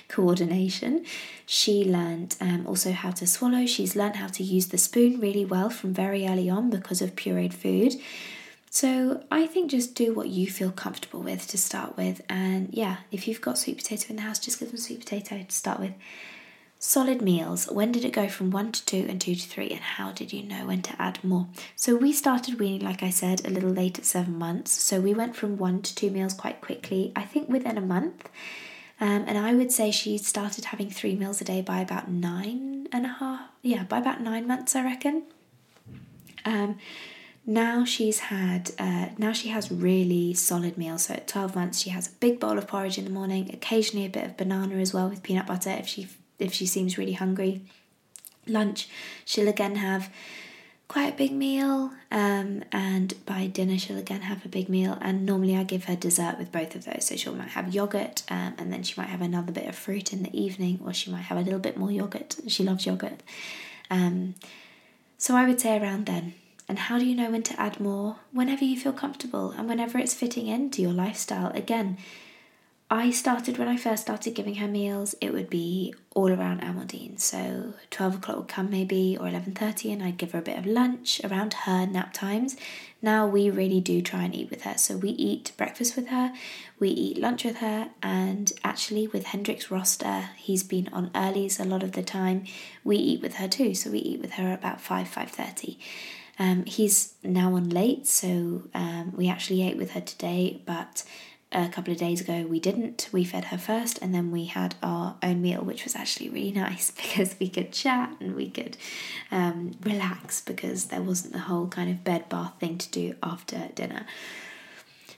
Coordination. 0.08 1.06
She 1.45 1.84
learned 1.84 2.36
um, 2.39 2.67
also 2.67 2.91
how 2.91 3.12
to 3.12 3.26
swallow. 3.26 3.65
She's 3.65 3.95
learned 3.95 4.17
how 4.17 4.28
to 4.28 4.43
use 4.43 4.67
the 4.67 4.78
spoon 4.78 5.19
really 5.19 5.45
well 5.45 5.69
from 5.69 5.93
very 5.93 6.28
early 6.28 6.50
on 6.50 6.69
because 6.69 7.02
of 7.02 7.15
pureed 7.15 7.54
food. 7.54 7.95
So 8.80 9.22
I 9.30 9.46
think 9.46 9.72
just 9.72 9.94
do 9.94 10.13
what 10.13 10.30
you 10.30 10.50
feel 10.50 10.72
comfortable 10.72 11.20
with 11.20 11.46
to 11.48 11.58
start 11.58 11.98
with. 11.98 12.22
And 12.30 12.70
yeah, 12.72 13.00
if 13.12 13.28
you've 13.28 13.42
got 13.42 13.58
sweet 13.58 13.76
potato 13.76 14.06
in 14.10 14.15
the 14.15 14.22
house, 14.22 14.39
just 14.39 14.58
give 14.58 14.70
them 14.70 14.78
sweet 14.78 15.02
potato 15.02 15.44
to 15.44 15.52
start 15.54 15.82
with. 15.82 15.92
Solid 16.80 17.22
meals. 17.22 17.70
When 17.70 17.92
did 17.92 18.06
it 18.06 18.13
go 18.13 18.30
from 18.30 18.52
one 18.52 18.72
to 18.72 18.86
two 18.86 19.06
and 19.10 19.20
two 19.20 19.36
to 19.36 19.50
three, 19.50 19.70
and 19.70 19.82
how 19.82 20.13
did 20.13 20.32
you 20.32 20.44
know 20.44 20.68
when 20.68 20.82
to 20.84 20.96
add 20.98 21.22
more? 21.26 21.50
So 21.76 21.94
we 21.98 22.13
started 22.13 22.58
weaning, 22.58 22.80
like 22.80 23.04
I 23.04 23.10
said, 23.10 23.46
a 23.46 23.50
little 23.50 23.70
late 23.70 24.00
at 24.00 24.06
seven 24.06 24.39
months. 24.39 24.72
So 24.82 25.02
we 25.02 25.13
went 25.13 25.36
from 25.36 25.58
one 25.58 25.82
to 25.82 25.94
two 25.94 26.10
meals 26.10 26.34
quite 26.34 26.62
quickly. 26.62 27.12
I 27.18 27.24
think 27.24 27.50
within 27.50 27.78
a 27.78 27.82
month. 27.82 28.30
Um, 29.02 29.26
and 29.28 29.38
I 29.38 29.56
would 29.56 29.74
say 29.74 29.92
she 29.92 30.18
started 30.18 30.63
having 30.63 30.89
three 30.89 31.18
meals 31.18 31.42
a 31.42 31.44
day 31.44 31.62
by 31.62 31.82
about 31.82 32.10
nine 32.10 32.88
and 32.94 33.06
a 33.06 33.10
half. 33.10 33.42
Yeah, 33.62 33.84
by 33.84 33.98
about 33.98 34.22
nine 34.22 34.48
months, 34.48 34.74
I 34.74 34.86
reckon. 34.86 35.24
Um, 36.46 36.78
now 37.50 37.84
she's 37.84 38.20
had 38.20 38.70
uh, 38.78 39.08
now 39.18 39.34
she 39.34 39.50
has 39.50 39.72
really 39.72 40.36
solid 40.36 40.78
meals. 40.78 41.08
So 41.08 41.16
at 41.16 41.28
12 41.28 41.56
months 41.56 41.80
she 41.80 41.90
has 41.90 42.08
a 42.08 42.12
big 42.12 42.40
bowl 42.40 42.60
of 42.60 42.68
porridge 42.68 43.00
in 43.00 43.06
the 43.06 43.10
morning 43.10 43.50
occasionally 43.52 44.06
a 44.06 44.10
bit 44.10 44.24
of 44.24 44.38
banana 44.38 44.76
as 44.76 44.94
well 44.94 45.10
with 45.10 45.24
peanut 45.24 45.48
butter 45.48 45.72
if 45.72 45.88
she 45.88 46.08
if 46.38 46.54
she 46.54 46.68
seems 46.68 47.00
really 47.00 47.14
hungry. 47.14 47.62
Lunch 48.46 48.88
she'll 49.26 49.48
again 49.48 49.78
have 49.78 50.14
quite 50.88 51.14
a 51.14 51.18
big 51.18 51.32
meal 51.32 51.92
um, 52.12 52.64
and 52.72 53.16
by 53.26 53.48
dinner 53.48 53.80
she'll 53.80 53.98
again 53.98 54.22
have 54.22 54.46
a 54.46 54.50
big 54.50 54.70
meal. 54.70 55.00
And 55.02 55.26
normally 55.26 55.58
i 55.58 55.64
give 55.64 55.86
her 55.86 55.96
dessert 55.96 56.38
with 56.38 56.52
both 56.52 56.76
of 56.76 56.86
those. 56.86 57.06
So 57.08 57.16
she 57.16 57.32
might 57.32 57.50
have 57.50 57.74
yogurt 57.74 58.22
um, 58.30 58.54
and 58.60 58.72
then 58.72 58.84
she 58.84 58.94
might 59.02 59.10
have 59.10 59.22
another 59.22 59.52
bit 59.52 59.66
of 59.66 59.76
fruit 59.76 60.14
in 60.14 60.22
the 60.22 60.40
evening 60.40 60.82
or 60.86 60.94
she 60.94 61.10
might 61.10 61.24
have 61.24 61.38
a 61.40 61.42
little 61.42 61.60
bit 61.60 61.78
more 61.78 61.92
yogurt. 61.92 62.36
She 62.48 62.64
loves 62.64 62.86
yogurt. 62.86 63.24
Um, 63.90 64.36
so 65.18 65.36
i 65.36 65.46
would 65.46 65.60
say 65.60 65.78
around 65.78 66.06
then 66.06 66.34
and 66.70 66.78
how 66.78 67.00
do 67.00 67.06
you 67.06 67.16
know 67.16 67.32
when 67.32 67.44
to 67.44 67.60
add 67.60 67.80
more? 67.80 68.18
Whenever 68.32 68.64
you 68.64 68.80
feel 68.80 68.94
comfortable 68.94 69.50
and 69.52 69.68
whenever 69.68 69.98
it's 69.98 70.14
fitting 70.14 70.46
into 70.46 70.84
your 70.84 70.94
lifestyle. 70.94 71.52
Again, 71.54 71.98
I 72.92 73.12
started 73.12 73.58
when 73.58 73.68
I 73.68 73.78
first 73.78 74.04
started 74.04 74.34
giving 74.34 74.56
her 74.56 74.68
meals, 74.68 75.14
it 75.22 75.32
would 75.32 75.50
be 75.50 75.94
all 76.16 76.32
around 76.32 76.62
Amandine. 76.62 77.20
So 77.20 77.74
12 77.92 78.16
o'clock 78.16 78.38
would 78.38 78.48
come 78.48 78.70
maybe 78.70 79.18
or 79.20 79.28
11.30 79.28 79.94
and 79.94 80.04
I'd 80.04 80.18
give 80.18 80.32
her 80.32 80.40
a 80.40 80.44
bit 80.44 80.58
of 80.58 80.66
lunch 80.66 81.22
around 81.24 81.54
her 81.66 81.86
nap 81.86 82.14
times. 82.14 82.56
Now 83.02 83.28
we 83.28 83.50
really 83.50 83.80
do 83.80 84.02
try 84.02 84.24
and 84.24 84.36
eat 84.36 84.50
with 84.50 84.64
her. 84.64 84.76
So 84.78 84.98
we 84.98 85.10
eat 85.10 85.52
breakfast 85.58 85.96
with 85.96 86.08
her, 86.10 86.34
we 86.80 86.90
eat 86.90 87.18
lunch 87.18 87.46
with 87.46 87.58
her, 87.58 87.90
and 88.02 88.52
actually 88.64 89.08
with 89.08 89.26
Hendrik's 89.26 89.72
roster, 89.72 90.32
he's 90.36 90.64
been 90.64 90.90
on 90.92 91.10
earlies 91.12 91.60
a 91.60 91.68
lot 91.68 91.84
of 91.84 91.92
the 91.92 92.04
time. 92.04 92.46
We 92.84 92.98
eat 92.98 93.22
with 93.22 93.36
her 93.36 93.48
too. 93.48 93.76
So 93.76 93.92
we 93.92 94.00
eat 94.00 94.20
with 94.20 94.34
her 94.34 94.52
about 94.52 94.82
5, 94.82 95.08
5.30. 95.08 95.78
Um, 96.39 96.65
he's 96.65 97.13
now 97.21 97.54
on 97.56 97.69
late, 97.69 98.08
so 98.08 98.63
um, 98.73 99.13
we 99.15 99.30
actually 99.30 99.62
ate 99.62 99.78
with 99.78 99.91
her 99.91 100.02
today, 100.02 100.62
but 100.65 101.04
a 101.52 101.67
couple 101.67 101.91
of 101.91 101.99
days 101.99 102.21
ago 102.21 102.45
we 102.47 102.60
didn't. 102.60 103.10
We 103.12 103.23
fed 103.23 103.45
her 103.45 103.58
first 103.58 103.99
and 104.02 104.13
then 104.13 104.32
we 104.32 104.45
had 104.45 104.75
our 104.84 105.17
own 105.23 105.41
meal, 105.41 105.62
which 105.62 105.84
was 105.84 105.95
actually 105.95 106.30
really 106.30 106.52
nice 106.56 106.91
because 106.91 107.36
we 107.39 107.49
could 107.49 107.71
chat 107.71 108.15
and 108.19 108.36
we 108.36 108.49
could 108.49 108.78
um, 109.32 109.71
relax 109.84 110.41
because 110.41 110.86
there 110.86 111.02
wasn't 111.02 111.34
the 111.34 111.39
whole 111.39 111.67
kind 111.67 111.89
of 111.89 112.04
bed 112.04 112.30
bath 112.30 112.54
thing 112.60 112.78
to 112.78 112.89
do 112.89 113.15
after 113.23 113.69
dinner. 113.75 114.06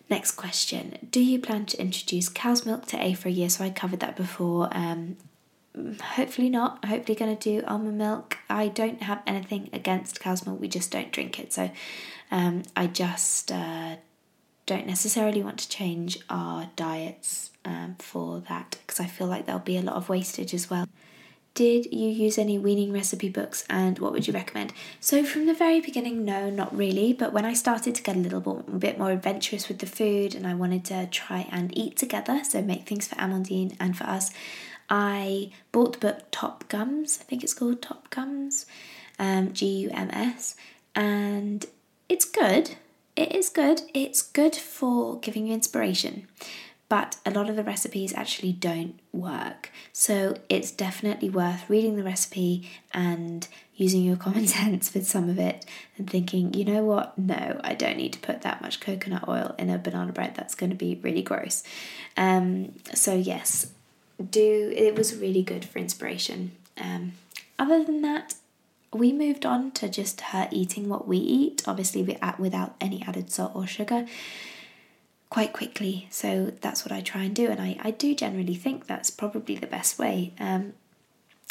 Next 0.09 0.31
question 0.31 0.97
Do 1.09 1.23
you 1.23 1.39
plan 1.39 1.65
to 1.67 1.79
introduce 1.79 2.29
cow's 2.29 2.65
milk 2.65 2.85
to 2.87 3.03
A 3.03 3.13
for 3.13 3.29
a 3.29 3.31
year? 3.31 3.49
So 3.49 3.63
I 3.63 3.69
covered 3.69 3.99
that 3.99 4.15
before. 4.15 4.69
Um, 4.71 5.17
hopefully 5.75 6.49
not. 6.49 6.85
Hopefully, 6.85 7.15
going 7.15 7.35
to 7.35 7.59
do 7.59 7.65
almond 7.65 7.97
milk. 7.97 8.37
I 8.49 8.67
don't 8.67 9.01
have 9.03 9.21
anything 9.25 9.69
against 9.73 10.19
cow's 10.19 10.45
milk. 10.45 10.59
We 10.59 10.67
just 10.67 10.91
don't 10.91 11.11
drink 11.11 11.39
it. 11.39 11.53
So, 11.53 11.71
um, 12.29 12.63
I 12.75 12.87
just 12.87 13.51
uh, 13.51 13.97
don't 14.65 14.87
necessarily 14.87 15.43
want 15.43 15.59
to 15.59 15.69
change 15.69 16.19
our 16.29 16.69
diets 16.75 17.51
um, 17.65 17.95
for 17.99 18.41
that 18.49 18.77
because 18.81 18.99
I 18.99 19.05
feel 19.05 19.27
like 19.27 19.45
there'll 19.45 19.59
be 19.59 19.77
a 19.77 19.81
lot 19.81 19.95
of 19.95 20.09
wastage 20.09 20.53
as 20.53 20.69
well. 20.69 20.87
Did 21.53 21.91
you 21.91 22.07
use 22.07 22.37
any 22.37 22.57
weaning 22.57 22.93
recipe 22.93 23.27
books 23.27 23.65
and 23.69 23.99
what 23.99 24.13
would 24.13 24.25
you 24.25 24.33
recommend? 24.33 24.71
So, 25.01 25.25
from 25.25 25.47
the 25.47 25.53
very 25.53 25.81
beginning, 25.81 26.23
no, 26.23 26.49
not 26.49 26.75
really. 26.75 27.11
But 27.11 27.33
when 27.33 27.43
I 27.43 27.53
started 27.53 27.93
to 27.95 28.03
get 28.03 28.15
a 28.15 28.19
little 28.19 28.39
bit 28.39 28.97
more 28.97 29.11
adventurous 29.11 29.67
with 29.67 29.79
the 29.79 29.85
food 29.85 30.33
and 30.33 30.47
I 30.47 30.53
wanted 30.53 30.85
to 30.85 31.07
try 31.07 31.49
and 31.51 31.77
eat 31.77 31.97
together, 31.97 32.41
so 32.45 32.61
make 32.61 32.87
things 32.87 33.07
for 33.07 33.15
Amandine 33.15 33.75
and 33.81 33.97
for 33.97 34.05
us, 34.05 34.31
I 34.91 35.51
bought 35.71 35.93
the 35.93 35.99
book 35.99 36.23
Top 36.31 36.67
Gums, 36.67 37.17
I 37.21 37.23
think 37.23 37.43
it's 37.43 37.53
called 37.53 37.81
Top 37.81 38.09
Gums, 38.09 38.65
um, 39.17 39.53
G 39.53 39.65
U 39.83 39.89
M 39.93 40.09
S, 40.11 40.55
and 40.93 41.65
it's 42.09 42.25
good. 42.25 42.75
It 43.15 43.33
is 43.33 43.47
good. 43.49 43.81
It's 43.93 44.21
good 44.21 44.53
for 44.53 45.17
giving 45.19 45.47
you 45.47 45.53
inspiration, 45.53 46.27
but 46.89 47.17
a 47.25 47.31
lot 47.31 47.49
of 47.49 47.55
the 47.55 47.63
recipes 47.63 48.13
actually 48.13 48.51
don't 48.51 48.99
work. 49.13 49.71
So 49.93 50.35
it's 50.49 50.71
definitely 50.71 51.29
worth 51.29 51.69
reading 51.69 51.95
the 51.95 52.03
recipe 52.03 52.69
and 52.93 53.47
using 53.75 54.03
your 54.03 54.17
common 54.25 54.45
sense 54.45 54.93
with 54.93 55.07
some 55.07 55.29
of 55.29 55.39
it 55.39 55.65
and 55.97 56.09
thinking, 56.09 56.53
you 56.53 56.65
know 56.65 56.83
what? 56.83 57.17
No, 57.17 57.61
I 57.63 57.75
don't 57.75 57.95
need 57.95 58.11
to 58.13 58.19
put 58.19 58.41
that 58.41 58.61
much 58.61 58.81
coconut 58.81 59.29
oil 59.29 59.55
in 59.57 59.69
a 59.69 59.77
banana 59.77 60.11
bread. 60.11 60.35
That's 60.35 60.55
going 60.55 60.71
to 60.71 60.75
be 60.75 60.99
really 61.01 61.21
gross. 61.21 61.63
Um, 62.17 62.73
so, 62.93 63.13
yes, 63.13 63.71
do 64.23 64.73
it 64.75 64.95
was 64.95 65.15
really 65.15 65.43
good 65.43 65.65
for 65.65 65.79
inspiration. 65.79 66.51
Um, 66.79 67.13
other 67.59 67.83
than 67.83 68.01
that, 68.01 68.35
we 68.93 69.13
moved 69.13 69.45
on 69.45 69.71
to 69.71 69.87
just 69.87 70.21
her 70.21 70.47
eating 70.51 70.89
what 70.89 71.07
we 71.07 71.17
eat, 71.17 71.63
obviously 71.67 72.03
without 72.03 72.75
any 72.81 73.01
added 73.03 73.31
salt 73.31 73.53
or 73.55 73.65
sugar, 73.65 74.05
quite 75.29 75.53
quickly. 75.53 76.07
So 76.09 76.51
that's 76.61 76.83
what 76.83 76.91
I 76.91 77.01
try 77.01 77.23
and 77.23 77.35
do, 77.35 77.49
and 77.49 77.61
I, 77.61 77.77
I 77.81 77.91
do 77.91 78.13
generally 78.13 78.55
think 78.55 78.87
that's 78.87 79.09
probably 79.09 79.55
the 79.55 79.67
best 79.67 79.97
way. 79.97 80.33
Um, 80.39 80.73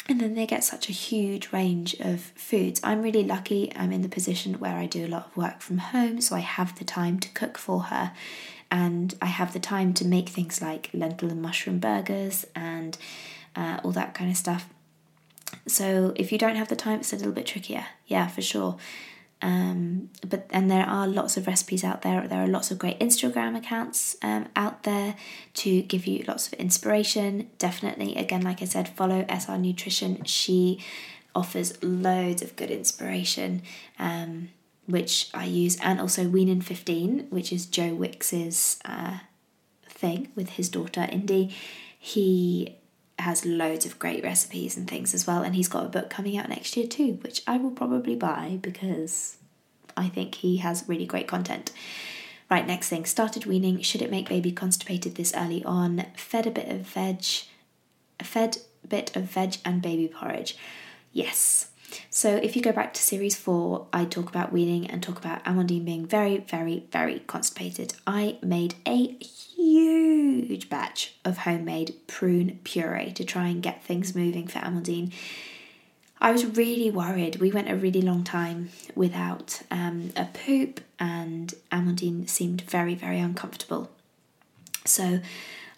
and 0.07 0.19
then 0.19 0.35
they 0.35 0.45
get 0.45 0.63
such 0.63 0.89
a 0.89 0.93
huge 0.93 1.51
range 1.51 1.95
of 1.99 2.21
foods. 2.35 2.81
I'm 2.83 3.01
really 3.01 3.23
lucky, 3.23 3.71
I'm 3.75 3.91
in 3.91 4.01
the 4.01 4.09
position 4.09 4.59
where 4.59 4.75
I 4.75 4.85
do 4.85 5.05
a 5.05 5.07
lot 5.07 5.27
of 5.27 5.37
work 5.37 5.61
from 5.61 5.77
home, 5.79 6.21
so 6.21 6.35
I 6.35 6.39
have 6.39 6.77
the 6.77 6.85
time 6.85 7.19
to 7.19 7.29
cook 7.29 7.57
for 7.57 7.83
her 7.83 8.11
and 8.71 9.13
I 9.21 9.25
have 9.25 9.51
the 9.51 9.59
time 9.59 9.93
to 9.95 10.05
make 10.05 10.29
things 10.29 10.61
like 10.61 10.89
lentil 10.93 11.29
and 11.29 11.41
mushroom 11.41 11.79
burgers 11.79 12.45
and 12.55 12.97
uh, 13.55 13.79
all 13.83 13.91
that 13.91 14.13
kind 14.13 14.31
of 14.31 14.37
stuff. 14.37 14.69
So 15.67 16.13
if 16.15 16.31
you 16.31 16.37
don't 16.37 16.55
have 16.55 16.69
the 16.69 16.77
time, 16.77 17.01
it's 17.01 17.11
a 17.11 17.17
little 17.17 17.33
bit 17.33 17.45
trickier. 17.45 17.85
Yeah, 18.07 18.27
for 18.27 18.41
sure. 18.41 18.77
Um, 19.41 20.09
but 20.25 20.45
and 20.51 20.69
there 20.69 20.85
are 20.85 21.07
lots 21.07 21.35
of 21.35 21.47
recipes 21.47 21.83
out 21.83 22.03
there. 22.03 22.27
There 22.27 22.43
are 22.43 22.47
lots 22.47 22.71
of 22.71 22.77
great 22.77 22.99
Instagram 22.99 23.57
accounts 23.57 24.15
um, 24.21 24.47
out 24.55 24.83
there 24.83 25.15
to 25.55 25.81
give 25.81 26.05
you 26.07 26.23
lots 26.27 26.47
of 26.47 26.53
inspiration. 26.53 27.49
Definitely, 27.57 28.15
again, 28.15 28.41
like 28.41 28.61
I 28.61 28.65
said, 28.65 28.87
follow 28.87 29.25
SR 29.27 29.57
Nutrition. 29.57 30.23
She 30.25 30.79
offers 31.33 31.81
loads 31.83 32.41
of 32.41 32.55
good 32.55 32.69
inspiration. 32.69 33.63
Um, 33.97 34.49
which 34.87 35.29
I 35.33 35.45
use, 35.45 35.77
and 35.81 35.99
also 35.99 36.27
Wean 36.27 36.49
in 36.49 36.61
15, 36.61 37.27
which 37.29 37.53
is 37.53 37.65
Joe 37.65 37.93
Wicks's 37.93 38.79
uh, 38.85 39.19
thing 39.87 40.29
with 40.35 40.51
his 40.51 40.69
daughter 40.69 41.01
Indie. 41.01 41.53
He 41.97 42.77
has 43.19 43.45
loads 43.45 43.85
of 43.85 43.99
great 43.99 44.23
recipes 44.23 44.75
and 44.75 44.89
things 44.89 45.13
as 45.13 45.27
well, 45.27 45.43
and 45.43 45.55
he's 45.55 45.67
got 45.67 45.85
a 45.85 45.89
book 45.89 46.09
coming 46.09 46.37
out 46.37 46.49
next 46.49 46.75
year 46.75 46.87
too, 46.87 47.19
which 47.21 47.43
I 47.47 47.57
will 47.57 47.71
probably 47.71 48.15
buy 48.15 48.59
because 48.61 49.37
I 49.95 50.09
think 50.09 50.35
he 50.35 50.57
has 50.57 50.85
really 50.87 51.05
great 51.05 51.27
content. 51.27 51.71
Right, 52.49 52.67
next 52.67 52.89
thing 52.89 53.05
started 53.05 53.45
weaning. 53.45 53.79
Should 53.81 54.01
it 54.01 54.11
make 54.11 54.27
baby 54.27 54.51
constipated 54.51 55.15
this 55.15 55.33
early 55.35 55.63
on? 55.63 56.05
Fed 56.17 56.45
a 56.45 56.51
bit 56.51 56.67
of 56.67 56.81
veg, 56.81 57.23
fed 58.21 58.57
a 58.83 58.87
bit 58.87 59.15
of 59.15 59.23
veg 59.23 59.57
and 59.63 59.81
baby 59.81 60.09
porridge. 60.09 60.57
Yes, 61.13 61.70
so 62.09 62.35
if 62.37 62.55
you 62.55 62.61
go 62.61 62.71
back 62.71 62.93
to 62.93 63.01
series 63.01 63.35
four, 63.35 63.87
I 63.91 64.05
talk 64.05 64.29
about 64.29 64.51
weaning 64.51 64.89
and 64.89 65.01
talk 65.01 65.17
about 65.17 65.43
Amandine 65.45 65.85
being 65.85 66.05
very, 66.05 66.37
very, 66.37 66.85
very 66.91 67.19
constipated. 67.19 67.93
I 68.05 68.37
made 68.41 68.75
a 68.85 69.17
huge 69.17 70.69
batch 70.69 71.15
of 71.23 71.39
homemade 71.39 71.95
prune 72.07 72.59
puree 72.63 73.11
to 73.13 73.23
try 73.23 73.47
and 73.47 73.61
get 73.61 73.83
things 73.83 74.15
moving 74.15 74.47
for 74.47 74.59
Amandine. 74.59 75.11
I 76.19 76.31
was 76.31 76.45
really 76.45 76.91
worried. 76.91 77.37
We 77.37 77.51
went 77.51 77.69
a 77.69 77.75
really 77.75 78.01
long 78.01 78.23
time 78.23 78.69
without 78.93 79.61
um, 79.71 80.11
a 80.15 80.25
poop, 80.25 80.79
and 80.99 81.51
Amandine 81.71 82.29
seemed 82.29 82.61
very, 82.61 82.93
very 82.93 83.19
uncomfortable. 83.19 83.89
So 84.85 85.19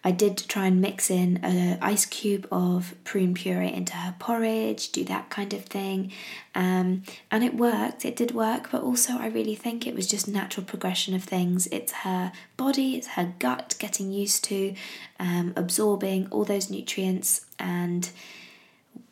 I 0.04 0.12
did 0.12 0.38
try 0.38 0.66
and 0.66 0.82
mix 0.82 1.10
in 1.10 1.38
an 1.44 1.78
ice 1.82 2.06
cube 2.06 2.46
of 2.52 2.94
prune 3.06 3.34
puree 3.34 3.72
into 3.72 3.94
her 3.94 4.14
porridge, 4.20 4.92
do 4.92 5.06
that 5.06 5.30
kind 5.30 5.54
of 5.54 5.64
thing. 5.66 6.12
Um, 6.54 7.04
and 7.32 7.44
it 7.44 7.56
worked, 7.56 8.04
it 8.04 8.16
did 8.16 8.32
work, 8.32 8.70
but 8.72 8.84
also 8.84 9.14
I 9.14 9.28
really 9.28 9.56
think 9.56 9.88
it 9.88 9.96
was 9.96 10.08
just 10.08 10.28
natural 10.28 10.66
progression 10.66 11.16
of 11.16 11.24
things. 11.24 11.68
It's 11.68 11.94
her 11.94 12.34
body, 12.58 12.96
it's 12.96 13.08
her 13.08 13.34
gut 13.40 13.76
getting 13.80 14.12
used 14.12 14.44
to 14.46 14.76
um, 15.20 15.54
absorbing 15.56 16.28
all 16.32 16.44
those 16.44 16.70
nutrients 16.70 17.46
and 17.58 18.10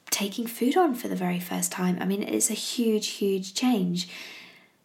taking 0.09 0.45
food 0.45 0.75
on 0.75 0.93
for 0.93 1.07
the 1.07 1.15
very 1.15 1.39
first 1.39 1.71
time. 1.71 1.97
I 2.01 2.05
mean, 2.05 2.21
it's 2.21 2.49
a 2.49 2.53
huge, 2.53 3.07
huge 3.07 3.53
change. 3.53 4.09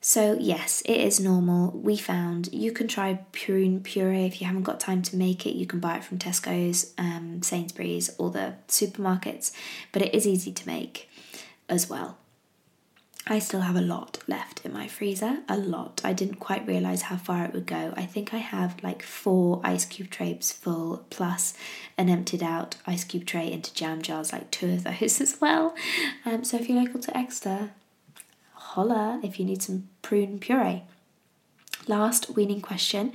So, 0.09 0.37
yes, 0.39 0.85
it 0.87 1.01
is 1.01 1.19
normal. 1.19 1.73
We 1.73 1.97
found 1.97 2.51
you 2.53 2.71
can 2.71 2.87
try 2.87 3.25
prune 3.33 3.81
puree 3.81 4.25
if 4.25 4.41
you 4.41 4.47
haven't 4.47 4.63
got 4.63 4.79
time 4.79 5.03
to 5.03 5.17
make 5.17 5.45
it. 5.47 5.57
You 5.57 5.67
can 5.67 5.81
buy 5.81 5.97
it 5.97 6.05
from 6.05 6.17
Tesco's, 6.19 6.95
um, 6.97 7.43
Sainsbury's, 7.43 8.15
or 8.17 8.31
the 8.31 8.55
supermarkets, 8.69 9.51
but 9.91 10.03
it 10.03 10.15
is 10.15 10.25
easy 10.25 10.53
to 10.53 10.65
make 10.69 11.11
as 11.69 11.91
well. 11.91 12.19
I 13.27 13.41
still 13.41 13.63
have 13.63 13.75
a 13.75 13.81
lot 13.81 14.21
left 14.29 14.65
in 14.65 14.73
my 14.73 14.87
freezer, 14.87 15.39
a 15.49 15.57
lot. 15.57 16.03
I 16.05 16.13
didn't 16.13 16.37
quite 16.37 16.69
realize 16.69 17.03
how 17.03 17.17
far 17.17 17.45
it 17.45 17.53
would 17.53 17.67
go. 17.67 17.93
I 17.97 18.07
think 18.07 18.33
I 18.33 18.39
have 18.39 18.81
like 18.85 19.03
four 19.03 19.61
ice 19.65 19.85
cube 19.85 20.11
trays 20.11 20.53
full, 20.53 21.05
plus 21.11 21.53
an 21.99 22.09
emptied 22.09 22.45
out 22.45 22.77
ice 22.87 23.03
cube 23.03 23.27
tray 23.27 23.51
into 23.51 23.75
jam 23.75 24.03
jars, 24.03 24.33
like 24.33 24.53
two 24.53 24.73
of 24.75 24.85
those 24.85 25.21
as 25.21 25.41
well. 25.41 25.75
Um, 26.25 26.45
so 26.45 26.59
if 26.59 26.69
you're 26.69 26.81
local 26.81 27.01
to 27.01 27.19
Exeter, 27.19 27.73
holla 28.77 29.19
if 29.23 29.41
you 29.41 29.45
need 29.47 29.63
some 29.63 29.89
prune 30.03 30.39
puree. 30.39 30.83
Last 31.89 32.37
weaning 32.37 32.61
question. 32.61 33.11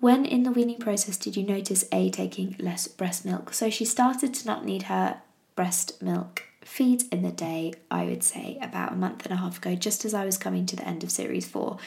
When 0.00 0.24
in 0.24 0.42
the 0.42 0.50
weaning 0.50 0.78
process 0.78 1.16
did 1.16 1.36
you 1.36 1.44
notice 1.44 1.84
A 1.92 2.10
taking 2.10 2.56
less 2.58 2.88
breast 2.88 3.24
milk? 3.24 3.52
So 3.52 3.70
she 3.70 3.84
started 3.84 4.34
to 4.34 4.46
not 4.46 4.64
need 4.64 4.84
her 4.84 5.20
breast 5.54 6.02
milk 6.02 6.42
feeds 6.62 7.04
in 7.08 7.22
the 7.22 7.30
day, 7.30 7.74
I 7.90 8.04
would 8.06 8.24
say, 8.24 8.58
about 8.60 8.92
a 8.92 8.96
month 8.96 9.24
and 9.24 9.32
a 9.32 9.36
half 9.36 9.58
ago, 9.58 9.76
just 9.76 10.04
as 10.04 10.14
I 10.14 10.24
was 10.24 10.36
coming 10.36 10.66
to 10.66 10.76
the 10.76 10.86
end 10.86 11.04
of 11.04 11.12
series 11.12 11.46
four. 11.46 11.78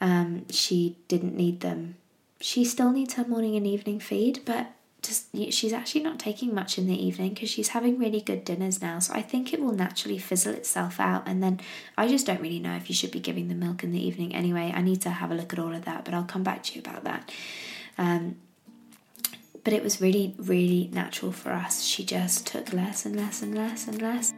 Um, 0.00 0.46
she 0.50 0.98
didn't 1.08 1.34
need 1.34 1.60
them. 1.60 1.96
She 2.38 2.66
still 2.66 2.92
needs 2.92 3.14
her 3.14 3.24
morning 3.24 3.56
and 3.56 3.66
evening 3.66 3.98
feed, 3.98 4.40
but 4.44 4.72
she's 5.50 5.72
actually 5.72 6.02
not 6.02 6.18
taking 6.18 6.54
much 6.54 6.78
in 6.78 6.86
the 6.86 7.06
evening 7.06 7.34
because 7.34 7.50
she's 7.50 7.68
having 7.68 7.98
really 7.98 8.20
good 8.20 8.44
dinners 8.44 8.80
now. 8.80 8.98
So 8.98 9.14
I 9.14 9.22
think 9.22 9.52
it 9.52 9.60
will 9.60 9.72
naturally 9.72 10.18
fizzle 10.18 10.54
itself 10.54 10.98
out. 11.00 11.26
And 11.26 11.42
then 11.42 11.60
I 11.96 12.08
just 12.08 12.26
don't 12.26 12.40
really 12.40 12.58
know 12.58 12.76
if 12.76 12.88
you 12.88 12.94
should 12.94 13.10
be 13.10 13.20
giving 13.20 13.48
the 13.48 13.54
milk 13.54 13.82
in 13.84 13.92
the 13.92 14.04
evening 14.04 14.34
anyway. 14.34 14.72
I 14.74 14.82
need 14.82 15.02
to 15.02 15.10
have 15.10 15.30
a 15.30 15.34
look 15.34 15.52
at 15.52 15.58
all 15.58 15.74
of 15.74 15.84
that, 15.84 16.04
but 16.04 16.14
I'll 16.14 16.24
come 16.24 16.42
back 16.42 16.62
to 16.64 16.74
you 16.74 16.80
about 16.80 17.04
that. 17.04 17.32
Um, 17.98 18.36
but 19.64 19.72
it 19.72 19.82
was 19.82 20.00
really, 20.00 20.34
really 20.38 20.88
natural 20.92 21.32
for 21.32 21.50
us. 21.50 21.82
She 21.82 22.04
just 22.04 22.46
took 22.46 22.72
less 22.72 23.04
and 23.04 23.16
less 23.16 23.42
and 23.42 23.54
less 23.54 23.88
and 23.88 24.00
less. 24.00 24.32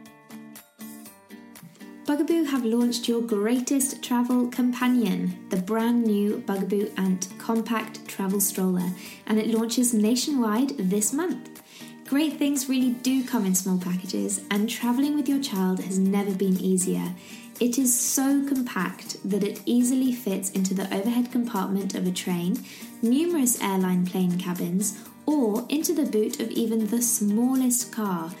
Bugaboo 2.09 2.45
have 2.45 2.65
launched 2.65 3.07
your 3.07 3.21
greatest 3.21 4.01
travel 4.01 4.47
companion, 4.47 5.45
the 5.51 5.57
brand 5.57 6.03
new 6.07 6.39
Bugaboo 6.39 6.89
Ant 6.97 7.27
compact 7.37 8.07
travel 8.07 8.41
stroller, 8.41 8.89
and 9.27 9.37
it 9.37 9.45
launches 9.45 9.93
nationwide 9.93 10.69
this 10.69 11.13
month. 11.13 11.61
Great 12.07 12.37
things 12.37 12.67
really 12.67 12.93
do 12.93 13.23
come 13.23 13.45
in 13.45 13.53
small 13.53 13.77
packages, 13.77 14.41
and 14.49 14.67
travelling 14.67 15.15
with 15.15 15.29
your 15.29 15.39
child 15.39 15.83
has 15.83 15.99
never 15.99 16.33
been 16.33 16.59
easier. 16.59 17.13
It 17.59 17.77
is 17.77 17.95
so 17.95 18.43
compact 18.47 19.17
that 19.29 19.43
it 19.43 19.61
easily 19.67 20.11
fits 20.11 20.49
into 20.49 20.73
the 20.73 20.91
overhead 20.91 21.31
compartment 21.31 21.93
of 21.93 22.07
a 22.07 22.11
train, 22.11 22.57
numerous 23.03 23.61
airline 23.61 24.07
plane 24.07 24.39
cabins, 24.39 24.97
or 25.27 25.63
into 25.69 25.93
the 25.93 26.07
boot 26.09 26.39
of 26.39 26.49
even 26.49 26.87
the 26.87 27.03
smallest 27.03 27.91
car, 27.91 28.31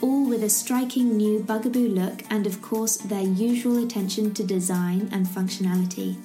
all 0.00 0.28
with 0.28 0.42
a 0.42 0.48
striking 0.48 1.16
new 1.16 1.40
bugaboo 1.40 1.88
look 1.88 2.22
and, 2.30 2.46
of 2.46 2.62
course, 2.62 2.96
their 2.96 3.22
usual 3.22 3.82
attention 3.84 4.32
to 4.34 4.44
design 4.44 5.08
and 5.12 5.26
functionality. 5.26 6.16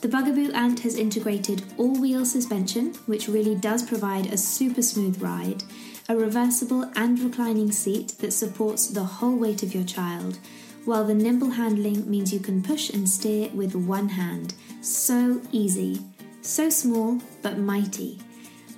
The 0.00 0.08
Bugaboo 0.08 0.52
Ant 0.52 0.78
has 0.80 0.94
integrated 0.94 1.64
all 1.76 2.00
wheel 2.00 2.24
suspension, 2.24 2.94
which 3.06 3.26
really 3.26 3.56
does 3.56 3.82
provide 3.82 4.26
a 4.26 4.36
super 4.36 4.82
smooth 4.82 5.20
ride, 5.20 5.64
a 6.08 6.16
reversible 6.16 6.88
and 6.94 7.18
reclining 7.18 7.72
seat 7.72 8.14
that 8.20 8.32
supports 8.32 8.86
the 8.86 9.02
whole 9.02 9.34
weight 9.34 9.64
of 9.64 9.74
your 9.74 9.82
child, 9.82 10.38
while 10.84 11.04
the 11.04 11.14
nimble 11.14 11.50
handling 11.50 12.08
means 12.08 12.32
you 12.32 12.38
can 12.38 12.62
push 12.62 12.90
and 12.90 13.08
steer 13.08 13.50
with 13.52 13.74
one 13.74 14.08
hand. 14.08 14.54
So 14.82 15.42
easy, 15.50 16.00
so 16.42 16.70
small 16.70 17.20
but 17.42 17.58
mighty. 17.58 18.20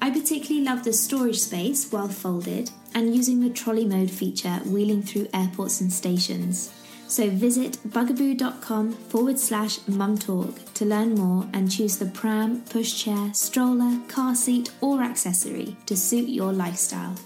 I 0.02 0.10
particularly 0.10 0.64
love 0.64 0.82
the 0.82 0.92
storage 0.92 1.40
space 1.40 1.90
while 1.92 2.08
folded 2.08 2.70
and 2.94 3.14
using 3.14 3.40
the 3.40 3.50
trolley 3.50 3.84
mode 3.84 4.10
feature 4.10 4.60
wheeling 4.64 5.02
through 5.02 5.28
airports 5.34 5.80
and 5.80 5.92
stations. 5.92 6.72
So 7.06 7.28
visit 7.28 7.78
bugaboo.com 7.84 8.92
forward 8.92 9.38
slash 9.38 9.86
mum 9.88 10.16
talk 10.16 10.72
to 10.74 10.84
learn 10.84 11.16
more 11.16 11.46
and 11.52 11.70
choose 11.70 11.98
the 11.98 12.06
pram, 12.06 12.62
pushchair, 12.62 13.34
stroller, 13.34 14.00
car 14.08 14.34
seat, 14.34 14.70
or 14.80 15.02
accessory 15.02 15.76
to 15.86 15.96
suit 15.96 16.28
your 16.28 16.52
lifestyle. 16.52 17.16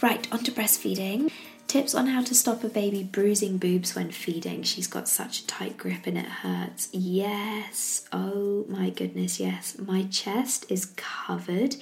Right, 0.00 0.26
on 0.32 0.44
to 0.44 0.50
breastfeeding. 0.50 1.30
Tips 1.68 1.94
on 1.94 2.06
how 2.06 2.22
to 2.22 2.34
stop 2.34 2.64
a 2.64 2.68
baby 2.68 3.02
bruising 3.02 3.58
boobs 3.58 3.94
when 3.94 4.10
feeding. 4.10 4.62
She's 4.62 4.86
got 4.86 5.06
such 5.06 5.40
a 5.40 5.46
tight 5.46 5.76
grip 5.76 6.06
and 6.06 6.16
it 6.16 6.24
hurts. 6.24 6.88
Yes, 6.92 8.08
oh 8.10 8.64
my 8.70 8.88
goodness, 8.88 9.38
yes. 9.38 9.76
My 9.78 10.04
chest 10.04 10.64
is 10.70 10.94
covered 10.96 11.76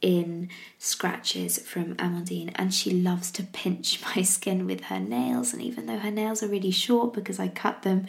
in 0.00 0.48
scratches 0.78 1.58
from 1.60 1.94
Amandine, 1.96 2.50
and 2.56 2.74
she 2.74 2.90
loves 2.90 3.30
to 3.30 3.44
pinch 3.44 4.02
my 4.16 4.22
skin 4.22 4.66
with 4.66 4.82
her 4.84 4.98
nails. 4.98 5.52
And 5.52 5.62
even 5.62 5.86
though 5.86 5.98
her 5.98 6.10
nails 6.10 6.42
are 6.42 6.48
really 6.48 6.72
short 6.72 7.12
because 7.12 7.38
I 7.38 7.46
cut 7.46 7.82
them, 7.82 8.06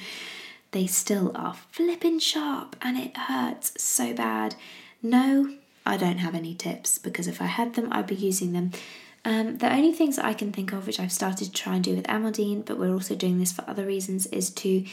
they 0.72 0.88
still 0.88 1.32
are 1.36 1.56
flipping 1.72 2.18
sharp 2.18 2.76
and 2.82 2.98
it 2.98 3.16
hurts 3.16 3.80
so 3.80 4.16
bad. 4.16 4.56
No, 5.04 5.54
I 5.86 5.96
don't 5.96 6.18
have 6.18 6.34
any 6.34 6.56
tips 6.56 6.98
because 6.98 7.28
if 7.28 7.40
I 7.40 7.46
had 7.46 7.76
them, 7.76 7.90
I'd 7.92 8.08
be 8.08 8.16
using 8.16 8.54
them. 8.54 8.72
Um, 9.26 9.58
the 9.58 9.72
only 9.72 9.92
things 9.92 10.18
I 10.18 10.34
can 10.34 10.52
think 10.52 10.72
of, 10.72 10.88
which 10.88 11.00
I've 11.00 11.12
started 11.12 11.46
to 11.46 11.52
try 11.52 11.76
and 11.76 11.84
do 11.84 11.96
with 11.96 12.08
Amandine, 12.08 12.66
but 12.66 12.78
we're 12.78 12.94
also 12.94 13.16
doing 13.16 13.40
this 13.40 13.52
for 13.52 13.64
other 13.68 13.86
reasons, 13.86 14.28
is 14.28 14.50
to 14.52 14.86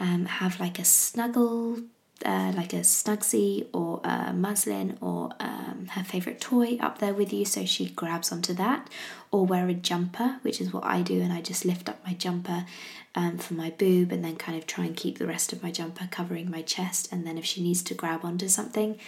um, 0.00 0.26
have 0.26 0.58
like 0.58 0.78
a 0.78 0.84
snuggle, 0.84 1.78
uh, 2.24 2.52
like 2.56 2.72
a 2.72 2.80
snugsy 2.80 3.66
or 3.72 4.00
a 4.02 4.32
muslin 4.32 4.98
or 5.00 5.30
um, 5.38 5.86
her 5.92 6.02
favourite 6.02 6.40
toy 6.40 6.76
up 6.80 6.98
there 6.98 7.14
with 7.14 7.32
you 7.32 7.44
so 7.44 7.64
she 7.64 7.90
grabs 7.90 8.32
onto 8.32 8.52
that, 8.54 8.88
or 9.30 9.46
wear 9.46 9.68
a 9.68 9.74
jumper, 9.74 10.38
which 10.42 10.60
is 10.60 10.72
what 10.72 10.84
I 10.84 11.02
do, 11.02 11.20
and 11.20 11.32
I 11.32 11.40
just 11.40 11.64
lift 11.64 11.88
up 11.88 12.04
my 12.04 12.14
jumper 12.14 12.66
um, 13.14 13.38
for 13.38 13.54
my 13.54 13.70
boob 13.70 14.10
and 14.10 14.24
then 14.24 14.36
kind 14.36 14.58
of 14.58 14.66
try 14.66 14.84
and 14.84 14.96
keep 14.96 15.18
the 15.18 15.26
rest 15.26 15.52
of 15.52 15.62
my 15.62 15.70
jumper 15.70 16.08
covering 16.10 16.50
my 16.50 16.62
chest. 16.62 17.08
And 17.12 17.26
then 17.26 17.38
if 17.38 17.44
she 17.44 17.62
needs 17.62 17.82
to 17.84 17.94
grab 17.94 18.24
onto 18.24 18.48
something, 18.48 18.98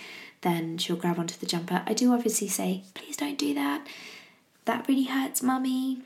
then 0.42 0.78
she'll 0.78 0.96
grab 0.96 1.18
onto 1.18 1.38
the 1.38 1.46
jumper. 1.46 1.82
I 1.86 1.92
do 1.92 2.12
obviously 2.12 2.48
say, 2.48 2.84
please 2.94 3.16
don't 3.16 3.38
do 3.38 3.52
that 3.54 3.86
that 4.64 4.86
really 4.88 5.04
hurts 5.04 5.42
mummy, 5.42 6.02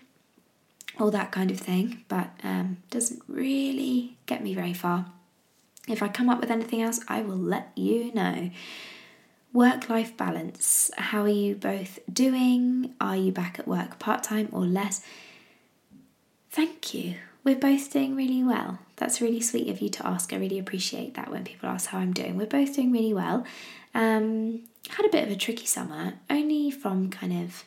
all 0.98 1.10
that 1.10 1.32
kind 1.32 1.50
of 1.50 1.58
thing, 1.58 2.04
but 2.08 2.30
um, 2.42 2.78
doesn't 2.90 3.22
really 3.28 4.16
get 4.26 4.42
me 4.42 4.54
very 4.54 4.74
far. 4.74 5.06
If 5.88 6.02
I 6.02 6.08
come 6.08 6.30
up 6.30 6.40
with 6.40 6.50
anything 6.50 6.82
else, 6.82 7.00
I 7.08 7.22
will 7.22 7.36
let 7.36 7.72
you 7.76 8.12
know. 8.14 8.50
Work 9.52 9.88
life 9.88 10.16
balance. 10.16 10.90
How 10.96 11.22
are 11.22 11.28
you 11.28 11.54
both 11.54 12.00
doing? 12.12 12.94
Are 13.00 13.16
you 13.16 13.30
back 13.30 13.58
at 13.58 13.68
work 13.68 13.98
part 13.98 14.22
time 14.24 14.48
or 14.50 14.64
less? 14.64 15.04
Thank 16.50 16.94
you. 16.94 17.16
We're 17.44 17.56
both 17.56 17.92
doing 17.92 18.16
really 18.16 18.42
well. 18.42 18.78
That's 18.96 19.20
really 19.20 19.40
sweet 19.40 19.68
of 19.68 19.80
you 19.80 19.90
to 19.90 20.06
ask. 20.06 20.32
I 20.32 20.36
really 20.36 20.58
appreciate 20.58 21.14
that 21.14 21.30
when 21.30 21.44
people 21.44 21.68
ask 21.68 21.90
how 21.90 21.98
I'm 21.98 22.12
doing. 22.12 22.36
We're 22.36 22.46
both 22.46 22.74
doing 22.74 22.90
really 22.90 23.12
well. 23.12 23.44
Um, 23.94 24.62
had 24.88 25.04
a 25.04 25.10
bit 25.10 25.24
of 25.24 25.30
a 25.30 25.36
tricky 25.36 25.66
summer, 25.66 26.14
only 26.30 26.70
from 26.70 27.10
kind 27.10 27.44
of 27.44 27.64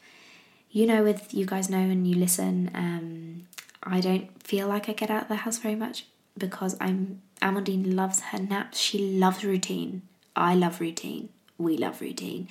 you 0.71 0.85
know, 0.85 1.03
with 1.03 1.33
you 1.33 1.45
guys 1.45 1.69
know 1.69 1.77
and 1.77 2.07
you 2.07 2.15
listen, 2.15 2.69
um, 2.73 3.47
I 3.83 4.01
don't 4.01 4.41
feel 4.43 4.67
like 4.67 4.89
I 4.89 4.93
get 4.93 5.09
out 5.09 5.23
of 5.23 5.27
the 5.27 5.35
house 5.37 5.57
very 5.57 5.75
much 5.75 6.05
because 6.37 6.75
I'm 6.79 7.21
Amandine 7.41 7.93
loves 7.95 8.19
her 8.19 8.39
naps. 8.39 8.79
She 8.79 8.97
loves 9.17 9.43
routine. 9.43 10.01
I 10.35 10.55
love 10.55 10.79
routine. 10.81 11.29
We 11.57 11.77
love 11.77 12.01
routine. 12.01 12.47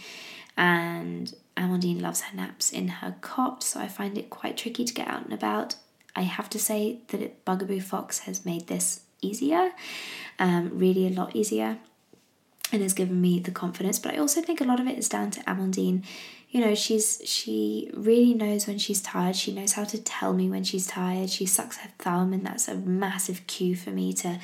And 0.56 1.34
Amandine 1.56 2.00
loves 2.00 2.22
her 2.22 2.36
naps 2.36 2.72
in 2.72 2.88
her 2.88 3.16
cot, 3.20 3.62
so 3.62 3.80
I 3.80 3.88
find 3.88 4.16
it 4.16 4.30
quite 4.30 4.56
tricky 4.56 4.84
to 4.84 4.94
get 4.94 5.08
out 5.08 5.24
and 5.24 5.32
about. 5.32 5.76
I 6.14 6.22
have 6.22 6.48
to 6.50 6.58
say 6.58 7.00
that 7.08 7.20
it, 7.20 7.44
Bugaboo 7.44 7.80
Fox 7.80 8.20
has 8.20 8.44
made 8.46 8.66
this 8.68 9.00
easier, 9.20 9.72
um, 10.38 10.70
really 10.78 11.06
a 11.06 11.10
lot 11.10 11.36
easier. 11.36 11.78
and 12.72 12.82
has 12.82 12.94
given 12.94 13.20
me 13.20 13.38
the 13.38 13.52
confidence. 13.52 13.98
But 14.00 14.14
I 14.14 14.18
also 14.18 14.42
think 14.42 14.60
a 14.60 14.64
lot 14.64 14.80
of 14.80 14.88
it 14.88 14.98
is 14.98 15.08
down 15.08 15.30
to 15.32 15.40
Amandine. 15.42 16.02
You 16.56 16.64
know, 16.64 16.74
she's 16.74 17.20
she 17.26 17.90
really 17.92 18.32
knows 18.32 18.66
when 18.66 18.78
she's 18.78 19.02
tired. 19.02 19.36
She 19.36 19.52
knows 19.52 19.72
how 19.72 19.84
to 19.84 19.98
tell 19.98 20.32
me 20.32 20.48
when 20.48 20.64
she's 20.64 20.86
tired. 20.86 21.28
She 21.28 21.44
sucks 21.44 21.76
her 21.76 21.90
thumb, 21.98 22.32
and 22.32 22.46
that's 22.46 22.66
a 22.66 22.76
massive 22.76 23.46
cue 23.46 23.76
for 23.76 23.90
me 23.90 24.14
to 24.14 24.40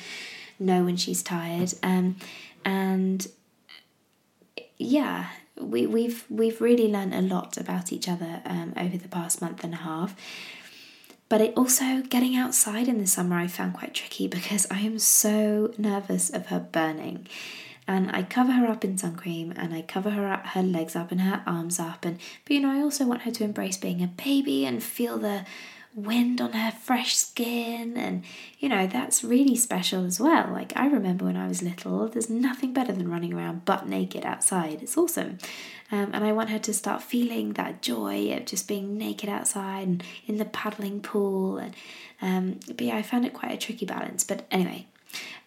know 0.59 0.83
when 0.83 0.95
she's 0.95 1.23
tired. 1.23 1.73
Um, 1.81 2.17
and 2.63 3.27
yeah, 4.77 5.29
we, 5.59 5.87
we've 5.87 6.23
we've 6.29 6.61
really 6.61 6.87
learned 6.87 7.15
a 7.15 7.21
lot 7.23 7.57
about 7.57 7.91
each 7.91 8.07
other 8.07 8.43
um, 8.45 8.73
over 8.77 8.95
the 8.95 9.07
past 9.07 9.41
month 9.41 9.63
and 9.63 9.73
a 9.73 9.77
half. 9.77 10.15
But 11.29 11.41
it 11.41 11.55
also 11.57 12.03
getting 12.03 12.35
outside 12.35 12.87
in 12.87 12.99
the 12.99 13.07
summer 13.07 13.37
I 13.37 13.47
found 13.47 13.73
quite 13.73 13.95
tricky 13.95 14.27
because 14.27 14.67
I 14.69 14.81
am 14.81 14.99
so 14.99 15.73
nervous 15.79 16.29
of 16.29 16.45
her 16.49 16.59
burning. 16.59 17.25
And 17.87 18.11
I 18.11 18.23
cover 18.23 18.51
her 18.53 18.67
up 18.67 18.83
in 18.83 18.97
sun 18.97 19.15
cream 19.15 19.53
and 19.55 19.73
I 19.73 19.81
cover 19.81 20.11
her 20.11 20.27
up, 20.27 20.47
her 20.47 20.63
legs 20.63 20.95
up 20.95 21.11
and 21.11 21.21
her 21.21 21.43
arms 21.45 21.79
up 21.79 22.05
and 22.05 22.19
but 22.45 22.53
you 22.53 22.61
know 22.61 22.71
I 22.71 22.81
also 22.81 23.05
want 23.05 23.23
her 23.23 23.31
to 23.31 23.43
embrace 23.43 23.77
being 23.77 24.01
a 24.01 24.07
baby 24.07 24.65
and 24.65 24.81
feel 24.81 25.17
the 25.17 25.45
wind 25.95 26.41
on 26.41 26.53
her 26.53 26.71
fresh 26.71 27.15
skin 27.15 27.95
and 27.95 28.23
you 28.57 28.67
know 28.67 28.87
that's 28.87 29.23
really 29.23 29.55
special 29.55 30.05
as 30.05 30.19
well. 30.19 30.49
Like 30.51 30.73
i 30.75 30.87
remember 30.87 31.25
when 31.25 31.37
i 31.37 31.47
was 31.47 31.61
little 31.61 32.07
there's 32.07 32.29
nothing 32.29 32.73
better 32.73 32.91
than 32.91 33.11
running 33.11 33.33
around 33.33 33.65
butt 33.65 33.87
naked 33.87 34.25
outside. 34.25 34.81
It's 34.81 34.97
awesome. 34.97 35.37
Um, 35.91 36.09
and 36.13 36.23
i 36.23 36.31
want 36.31 36.49
her 36.49 36.59
to 36.59 36.73
start 36.73 37.03
feeling 37.03 37.53
that 37.53 37.81
joy 37.81 38.33
of 38.35 38.45
just 38.45 38.67
being 38.67 38.97
naked 38.97 39.29
outside 39.29 39.87
and 39.87 40.03
in 40.25 40.37
the 40.37 40.45
paddling 40.45 41.01
pool 41.01 41.57
and 41.57 41.75
um, 42.21 42.59
but 42.67 42.81
yeah 42.81 42.95
i 42.95 43.03
found 43.03 43.25
it 43.25 43.33
quite 43.33 43.51
a 43.51 43.57
tricky 43.57 43.85
balance. 43.85 44.23
But 44.23 44.45
anyway 44.49 44.87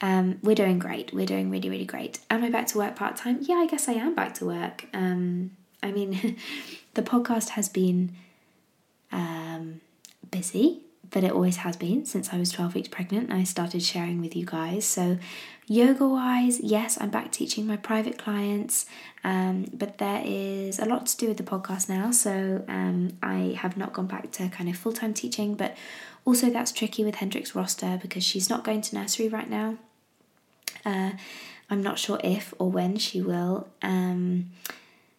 um, 0.00 0.38
we're 0.42 0.54
doing 0.54 0.78
great 0.78 1.12
we're 1.12 1.26
doing 1.26 1.50
really 1.50 1.70
really 1.70 1.84
great 1.84 2.18
am 2.30 2.44
i 2.44 2.50
back 2.50 2.66
to 2.66 2.78
work 2.78 2.96
part-time 2.96 3.38
yeah 3.42 3.56
i 3.56 3.66
guess 3.66 3.88
i 3.88 3.92
am 3.92 4.14
back 4.14 4.34
to 4.34 4.44
work 4.44 4.86
um, 4.94 5.50
i 5.82 5.90
mean 5.90 6.36
the 6.94 7.02
podcast 7.02 7.50
has 7.50 7.68
been 7.68 8.14
um, 9.12 9.80
busy, 10.30 10.82
but 11.10 11.24
it 11.24 11.32
always 11.32 11.56
has 11.58 11.76
been 11.76 12.04
since 12.04 12.32
I 12.32 12.38
was 12.38 12.50
12 12.50 12.74
weeks 12.74 12.88
pregnant 12.88 13.30
and 13.30 13.38
I 13.38 13.44
started 13.44 13.82
sharing 13.82 14.20
with 14.20 14.34
you 14.34 14.44
guys. 14.44 14.84
So, 14.84 15.18
yoga 15.66 16.06
wise, 16.06 16.60
yes, 16.60 16.98
I'm 17.00 17.10
back 17.10 17.32
teaching 17.32 17.66
my 17.66 17.76
private 17.76 18.18
clients, 18.18 18.86
um, 19.24 19.66
but 19.72 19.98
there 19.98 20.22
is 20.24 20.78
a 20.78 20.84
lot 20.84 21.06
to 21.06 21.16
do 21.16 21.28
with 21.28 21.36
the 21.36 21.42
podcast 21.42 21.88
now. 21.88 22.10
So, 22.10 22.64
um, 22.68 23.16
I 23.22 23.56
have 23.58 23.76
not 23.76 23.92
gone 23.92 24.06
back 24.06 24.32
to 24.32 24.48
kind 24.48 24.68
of 24.68 24.76
full 24.76 24.92
time 24.92 25.14
teaching, 25.14 25.54
but 25.54 25.76
also 26.26 26.50
that's 26.50 26.72
tricky 26.72 27.04
with 27.04 27.16
Hendrik's 27.16 27.54
roster 27.54 27.98
because 28.02 28.22
she's 28.22 28.50
not 28.50 28.64
going 28.64 28.82
to 28.82 28.94
nursery 28.94 29.28
right 29.28 29.48
now. 29.48 29.78
Uh, 30.84 31.12
I'm 31.70 31.82
not 31.82 31.98
sure 31.98 32.20
if 32.22 32.52
or 32.58 32.70
when 32.70 32.98
she 32.98 33.22
will. 33.22 33.68
Um, 33.80 34.50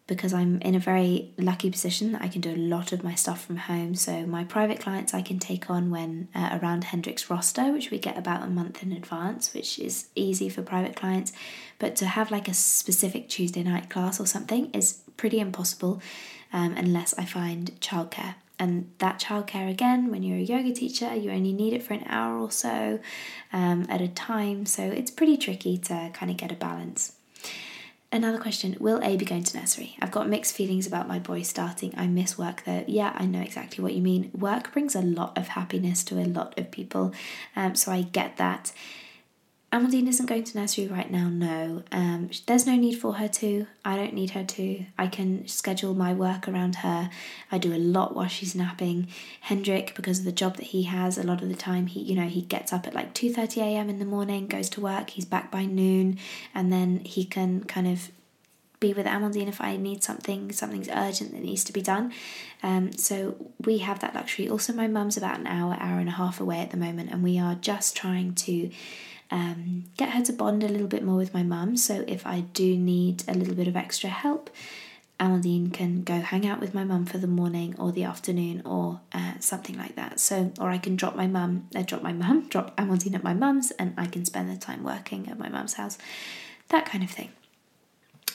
because 0.08 0.34
I'm 0.34 0.62
in 0.62 0.74
a 0.74 0.80
very 0.80 1.34
lucky 1.38 1.70
position 1.70 2.14
that 2.14 2.22
I 2.22 2.30
can 2.30 2.40
do 2.40 2.52
a 2.52 2.56
lot 2.56 2.94
of 2.94 3.04
my 3.04 3.14
stuff 3.14 3.46
from 3.46 3.58
home. 3.58 3.94
So 3.94 4.26
my 4.26 4.46
private 4.46 4.80
clients 4.80 5.14
I 5.14 5.22
can 5.22 5.38
take 5.38 5.70
on 5.70 5.92
when 5.92 6.30
uh, 6.34 6.58
around 6.62 6.86
Hendrik's 6.86 7.30
roster, 7.30 7.74
which 7.74 7.92
we 7.92 8.00
get 8.00 8.18
about 8.18 8.44
a 8.44 8.48
month 8.48 8.82
in 8.82 8.94
advance, 8.94 9.54
which 9.54 9.78
is 9.78 10.08
easy 10.16 10.48
for 10.48 10.62
private 10.62 10.96
clients. 10.96 11.34
But 11.78 11.98
to 11.98 12.06
have 12.06 12.32
like 12.32 12.48
a 12.48 12.54
specific 12.54 13.28
Tuesday 13.28 13.64
night 13.64 13.90
class 13.90 14.20
or 14.20 14.26
something 14.26 14.72
is 14.72 15.02
pretty 15.18 15.42
impossible 15.42 16.02
um, 16.54 16.74
unless 16.78 17.14
I 17.18 17.26
find 17.26 17.78
childcare. 17.82 18.36
And 18.60 18.92
that 18.98 19.20
childcare 19.20 19.70
again, 19.70 20.10
when 20.10 20.24
you're 20.24 20.38
a 20.38 20.42
yoga 20.42 20.74
teacher, 20.74 21.14
you 21.16 21.32
only 21.32 21.54
need 21.54 21.74
it 21.74 21.84
for 21.84 21.94
an 21.94 22.04
hour 22.08 22.40
or 22.40 22.50
so 22.50 23.00
um, 23.54 23.86
at 23.88 24.02
a 24.02 24.08
time. 24.08 24.66
So 24.66 24.84
it's 24.84 25.12
pretty 25.12 25.38
tricky 25.38 25.78
to 25.78 26.10
kind 26.14 26.32
of 26.32 26.38
get 26.38 26.52
a 26.52 26.56
balance. 26.56 27.14
Another 28.10 28.38
question 28.38 28.78
Will 28.80 29.04
A 29.04 29.18
be 29.18 29.26
going 29.26 29.44
to 29.44 29.58
nursery? 29.58 29.98
I've 30.02 30.12
got 30.12 30.30
mixed 30.30 30.56
feelings 30.56 30.88
about 30.88 31.10
my 31.10 31.20
boy 31.20 31.42
starting. 31.42 31.94
I 31.98 32.08
miss 32.08 32.38
work 32.38 32.64
though. 32.66 32.86
Yeah, 32.88 33.12
I 33.16 33.26
know 33.26 33.42
exactly 33.42 33.84
what 33.84 33.94
you 33.94 34.02
mean. 34.02 34.32
Work 34.34 34.72
brings 34.72 34.96
a 34.96 35.02
lot 35.02 35.38
of 35.38 35.50
happiness 35.50 36.06
to 36.06 36.16
a 36.16 36.24
lot 36.24 36.58
of 36.58 36.72
people, 36.72 37.14
um, 37.56 37.76
so 37.76 37.92
I 37.92 38.04
get 38.04 38.38
that. 38.38 38.72
Amandine 39.70 40.08
isn't 40.08 40.28
going 40.28 40.46
to 40.46 40.58
nursery 40.58 40.88
right 40.88 41.12
now, 41.12 41.28
no. 41.28 41.84
Um, 41.92 42.30
there's 42.46 42.66
no 42.66 42.78
need 42.78 42.94
for 42.94 43.16
her 43.16 43.28
to. 43.28 43.68
I 43.84 43.98
don't 43.98 44.14
need 44.14 44.30
her 44.30 44.46
to. 44.46 44.86
I 44.98 45.08
can 45.08 45.46
schedule 45.46 45.94
my 45.94 46.14
work 46.14 46.48
around 46.48 46.78
her. 46.78 47.10
I 47.52 47.58
do 47.58 47.74
a 47.74 47.78
lot 47.78 48.16
while 48.16 48.30
she's 48.30 48.56
napping. 48.56 49.10
Hendrik, 49.42 49.94
because 49.94 50.20
of 50.20 50.26
the 50.26 50.32
job 50.32 50.56
that 50.56 50.68
he 50.68 50.84
has, 50.84 51.18
a 51.18 51.24
lot 51.24 51.42
of 51.42 51.50
the 51.50 51.56
time 51.56 51.88
he, 51.88 52.00
you 52.00 52.16
know, 52.16 52.30
he 52.30 52.44
gets 52.44 52.72
up 52.72 52.88
at 52.88 52.96
like 52.96 53.14
2:30 53.14 53.58
a.m. 53.58 53.90
in 53.90 54.00
the 54.00 54.06
morning, 54.06 54.48
goes 54.48 54.70
to 54.70 54.82
work, 54.82 55.10
he's 55.10 55.26
back 55.26 55.52
by 55.52 55.66
noon, 55.66 56.18
and 56.56 56.72
then 56.72 57.00
he 57.04 57.26
can 57.26 57.66
kind 57.66 57.90
of 57.90 58.10
be 58.80 58.94
with 58.94 59.06
Amandine 59.06 59.48
if 59.48 59.60
I 59.60 59.76
need 59.76 60.02
something, 60.02 60.52
something's 60.52 60.88
urgent 60.88 61.32
that 61.32 61.42
needs 61.42 61.64
to 61.66 61.74
be 61.74 61.82
done. 61.82 62.14
Um, 62.64 62.94
so 62.94 63.36
we 63.66 63.80
have 63.80 64.00
that 64.00 64.16
luxury. 64.16 64.48
Also, 64.48 64.72
my 64.72 64.88
mum's 64.88 65.18
about 65.18 65.40
an 65.40 65.48
hour, 65.48 65.76
hour 65.80 66.00
and 66.00 66.08
a 66.08 66.14
half 66.14 66.40
away 66.40 66.60
at 66.60 66.72
the 66.72 66.78
moment, 66.78 67.12
and 67.12 67.24
we 67.24 67.38
are 67.38 67.56
just 67.56 67.98
trying 67.98 68.34
to 68.36 68.70
um, 69.32 69.86
get 69.98 70.10
her 70.10 70.24
to 70.24 70.34
bond 70.34 70.64
a 70.64 70.68
little 70.68 70.88
bit 70.88 71.04
more 71.04 71.18
with 71.18 71.34
my 71.34 71.44
mum. 71.44 71.78
So 71.78 72.04
if 72.08 72.26
I 72.26 72.42
do 72.42 72.78
need 72.78 73.24
a 73.28 73.34
little 73.34 73.56
bit 73.56 73.68
of 73.68 73.76
extra 73.76 74.10
help, 74.10 74.50
Amandine 75.20 75.74
can 75.74 76.04
go 76.04 76.20
hang 76.20 76.48
out 76.48 76.60
with 76.60 76.76
my 76.76 76.84
mum 76.84 77.06
for 77.06 77.18
the 77.18 77.28
morning 77.28 77.76
or 77.80 77.92
the 77.92 78.04
afternoon 78.04 78.62
or 78.66 79.02
uh, 79.14 79.34
something 79.40 79.78
like 79.78 79.96
that. 79.96 80.20
So, 80.20 80.52
or 80.60 80.70
I 80.70 80.78
can 80.78 80.96
drop 80.96 81.16
my 81.16 81.26
mum, 81.26 81.68
uh, 81.76 81.82
drop 81.82 82.04
my 82.04 82.14
mum, 82.14 82.48
drop 82.50 82.76
Amandine 82.78 83.16
at 83.16 83.24
my 83.24 83.34
mum's, 83.34 83.72
and 83.72 83.94
I 83.98 84.06
can 84.06 84.26
spend 84.26 84.50
the 84.50 84.58
time 84.58 84.84
working 84.84 85.28
at 85.28 85.40
my 85.40 85.50
mum's 85.50 85.74
house, 85.74 85.98
that 86.70 86.86
kind 86.86 87.04
of 87.04 87.10
thing. 87.10 87.32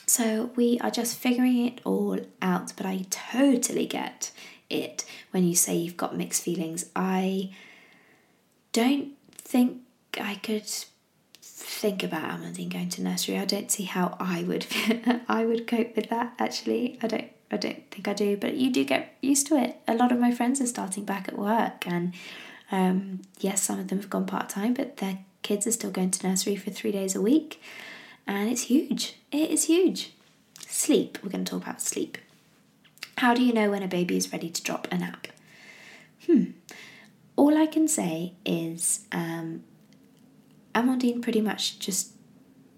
So 0.06 0.50
we 0.56 0.78
are 0.80 0.90
just 0.90 1.16
figuring 1.16 1.64
it 1.64 1.80
all 1.84 2.18
out, 2.42 2.72
but 2.76 2.84
I 2.84 3.06
totally 3.10 3.86
get 3.86 4.32
it 4.68 5.04
when 5.30 5.44
you 5.44 5.54
say 5.54 5.76
you've 5.76 5.96
got 5.96 6.16
mixed 6.16 6.42
feelings. 6.42 6.90
I 6.96 7.50
don't 8.72 9.12
think 9.36 9.81
I 10.20 10.36
could 10.36 10.66
think 11.40 12.02
about 12.02 12.40
Amandine 12.40 12.72
going 12.72 12.88
to 12.90 13.02
nursery. 13.02 13.38
I 13.38 13.44
don't 13.44 13.70
see 13.70 13.84
how 13.84 14.16
I 14.20 14.42
would 14.44 14.66
I 15.28 15.44
would 15.44 15.66
cope 15.66 15.96
with 15.96 16.10
that 16.10 16.34
actually. 16.38 16.98
I 17.02 17.06
don't 17.06 17.30
I 17.50 17.56
don't 17.58 17.90
think 17.90 18.08
I 18.08 18.14
do, 18.14 18.36
but 18.36 18.56
you 18.56 18.70
do 18.70 18.84
get 18.84 19.16
used 19.20 19.46
to 19.48 19.56
it. 19.56 19.76
A 19.86 19.94
lot 19.94 20.10
of 20.10 20.18
my 20.18 20.32
friends 20.32 20.60
are 20.60 20.66
starting 20.66 21.04
back 21.04 21.28
at 21.28 21.38
work 21.38 21.86
and 21.86 22.14
um, 22.70 23.20
yes, 23.40 23.62
some 23.62 23.78
of 23.78 23.88
them 23.88 23.98
have 23.98 24.08
gone 24.08 24.24
part 24.24 24.48
time, 24.48 24.72
but 24.72 24.96
their 24.96 25.18
kids 25.42 25.66
are 25.66 25.72
still 25.72 25.90
going 25.90 26.10
to 26.10 26.26
nursery 26.26 26.56
for 26.56 26.70
three 26.70 26.90
days 26.90 27.14
a 27.14 27.20
week. 27.20 27.60
And 28.26 28.50
it's 28.50 28.62
huge. 28.62 29.16
It 29.30 29.50
is 29.50 29.64
huge. 29.64 30.14
Sleep. 30.66 31.18
We're 31.22 31.28
going 31.28 31.44
to 31.44 31.50
talk 31.50 31.62
about 31.62 31.82
sleep. 31.82 32.16
How 33.18 33.34
do 33.34 33.42
you 33.44 33.52
know 33.52 33.70
when 33.70 33.82
a 33.82 33.88
baby 33.88 34.16
is 34.16 34.32
ready 34.32 34.48
to 34.48 34.62
drop 34.62 34.88
a 34.90 34.96
nap? 34.96 35.26
Hmm. 36.26 36.44
All 37.36 37.58
I 37.58 37.66
can 37.66 37.88
say 37.88 38.32
is 38.46 39.06
um, 39.12 39.64
Amandine 40.74 41.22
pretty 41.22 41.40
much 41.40 41.78
just 41.78 42.12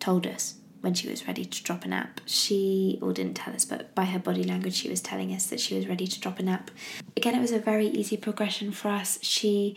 told 0.01 0.27
us 0.27 0.57
when 0.81 0.93
she 0.93 1.09
was 1.09 1.27
ready 1.27 1.47
to 1.47 1.63
drop 1.63 1.85
a 1.85 1.89
nap. 1.89 2.21
She, 2.27 2.99
or 3.01 3.13
didn't 3.13 3.35
tell 3.35 3.55
us, 3.55 3.65
but 3.65 3.95
by 3.95 4.05
her 4.05 4.19
body 4.19 4.45
language, 4.45 4.75
she 4.75 4.91
was 4.91 5.01
telling 5.01 5.33
us 5.33 5.47
that 5.47 5.59
she 5.59 5.75
was 5.75 5.89
ready 5.89 6.07
to 6.07 6.21
drop 6.21 6.39
a 6.39 6.43
nap. 6.43 6.71
Again, 7.17 7.35
it 7.35 7.41
was 7.41 7.53
a 7.53 7.59
very 7.59 7.87
easy 7.87 8.19
progression 8.19 8.71
for 8.71 8.89
us. 8.89 9.19
She 9.23 9.77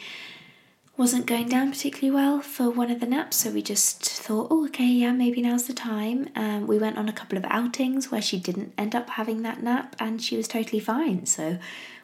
wasn't 0.97 1.28
going 1.28 1.47
down 1.47 1.72
particularly 1.72 2.13
well 2.13 2.41
for 2.41 2.70
one 2.70 2.91
of 2.91 2.99
the 2.99 3.05
naps, 3.05 3.38
so 3.38 3.51
we 3.51 3.61
just 3.61 4.03
thought, 4.03 4.47
oh, 4.49 4.65
okay, 4.65 4.88
yeah, 4.88 5.11
maybe 5.13 5.41
now's 5.41 5.68
the 5.68 5.74
time. 5.74 6.28
Um, 6.36 6.68
we 6.68 6.78
went 6.78 6.97
on 6.97 7.07
a 7.07 7.13
couple 7.13 7.38
of 7.38 7.45
outings 7.45 8.11
where 8.11 8.22
she 8.22 8.38
didn't 8.38 8.74
end 8.78 8.95
up 8.95 9.11
having 9.11 9.43
that 9.43 9.63
nap 9.63 9.95
and 9.99 10.22
she 10.22 10.36
was 10.36 10.47
totally 10.47 10.82
fine. 10.82 11.26
So 11.26 11.59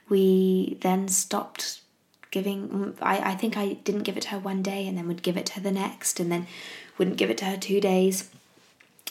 we 0.07 0.77
then 0.81 1.09
stopped 1.09 1.81
giving 2.33 2.95
I, 2.99 3.31
I 3.31 3.35
think 3.35 3.55
I 3.55 3.73
didn't 3.85 4.03
give 4.03 4.17
it 4.17 4.23
to 4.23 4.29
her 4.29 4.39
one 4.39 4.63
day 4.63 4.87
and 4.87 4.97
then 4.97 5.07
would 5.07 5.21
give 5.21 5.37
it 5.37 5.45
to 5.47 5.53
her 5.53 5.61
the 5.61 5.71
next 5.71 6.19
and 6.19 6.31
then 6.31 6.47
wouldn't 6.97 7.17
give 7.17 7.29
it 7.29 7.37
to 7.37 7.45
her 7.45 7.57
two 7.57 7.79
days 7.79 8.29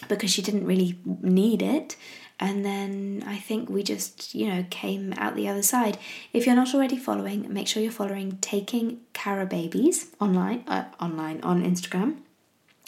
because 0.08 0.30
she 0.30 0.42
didn't 0.42 0.66
really 0.66 0.98
need 1.04 1.62
it. 1.62 1.96
And 2.40 2.64
then 2.64 3.22
I 3.24 3.38
think 3.38 3.70
we 3.70 3.84
just 3.84 4.34
you 4.34 4.48
know 4.48 4.66
came 4.70 5.14
out 5.16 5.36
the 5.36 5.48
other 5.48 5.62
side. 5.62 5.98
If 6.32 6.46
you're 6.46 6.56
not 6.56 6.74
already 6.74 6.98
following 6.98 7.52
make 7.52 7.68
sure 7.68 7.80
you're 7.80 7.92
following 7.92 8.38
taking 8.40 8.98
Cara 9.12 9.46
babies 9.46 10.08
online 10.20 10.64
uh, 10.66 10.86
online 11.00 11.40
on 11.42 11.62
Instagram 11.62 12.16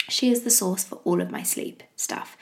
she 0.09 0.31
is 0.31 0.43
the 0.43 0.49
source 0.49 0.83
for 0.83 0.95
all 1.03 1.21
of 1.21 1.31
my 1.31 1.43
sleep 1.43 1.83
stuff 1.95 2.37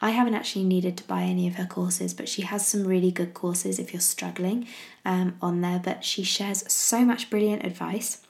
I 0.00 0.10
haven't 0.10 0.34
actually 0.34 0.64
needed 0.64 0.96
to 0.98 1.04
buy 1.04 1.22
any 1.22 1.48
of 1.48 1.54
her 1.54 1.66
courses, 1.66 2.12
but 2.12 2.28
she 2.28 2.42
has 2.42 2.66
some 2.66 2.84
really 2.86 3.10
good 3.10 3.32
courses 3.32 3.78
if 3.78 3.92
you're 3.92 4.00
struggling 4.00 4.66
um, 5.04 5.36
on 5.40 5.62
there. 5.62 5.80
But 5.82 6.04
she 6.04 6.22
shares 6.22 6.70
so 6.70 7.04
much 7.04 7.30
brilliant 7.30 7.64
advice 7.64 8.20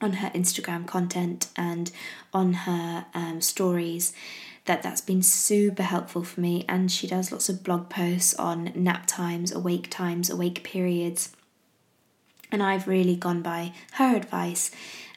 on 0.00 0.14
her 0.14 0.30
Instagram 0.30 0.86
content 0.86 1.48
and 1.56 1.90
on 2.32 2.52
her 2.52 3.06
um, 3.14 3.40
stories 3.40 4.12
that 4.66 4.82
that's 4.82 5.00
been 5.00 5.22
super 5.22 5.82
helpful 5.82 6.22
for 6.24 6.40
me 6.40 6.64
and 6.68 6.90
she 6.90 7.06
does 7.06 7.30
lots 7.30 7.50
of 7.50 7.62
blog 7.62 7.90
posts 7.90 8.34
on 8.34 8.72
nap 8.74 9.04
times 9.06 9.52
awake 9.52 9.90
times 9.90 10.30
awake 10.30 10.64
periods 10.64 11.36
and 12.50 12.62
i've 12.62 12.88
really 12.88 13.14
gone 13.14 13.42
by 13.42 13.74
her 13.92 14.16
advice 14.16 14.70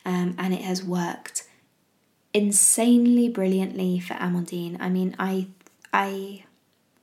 um, 0.06 0.36
and 0.38 0.54
it 0.54 0.60
has 0.60 0.84
worked 0.84 1.47
insanely 2.38 3.28
brilliantly 3.28 4.00
for 4.00 4.14
Amandine. 4.14 4.78
I 4.80 4.90
mean, 4.90 5.16
I 5.18 5.48
I 5.92 6.44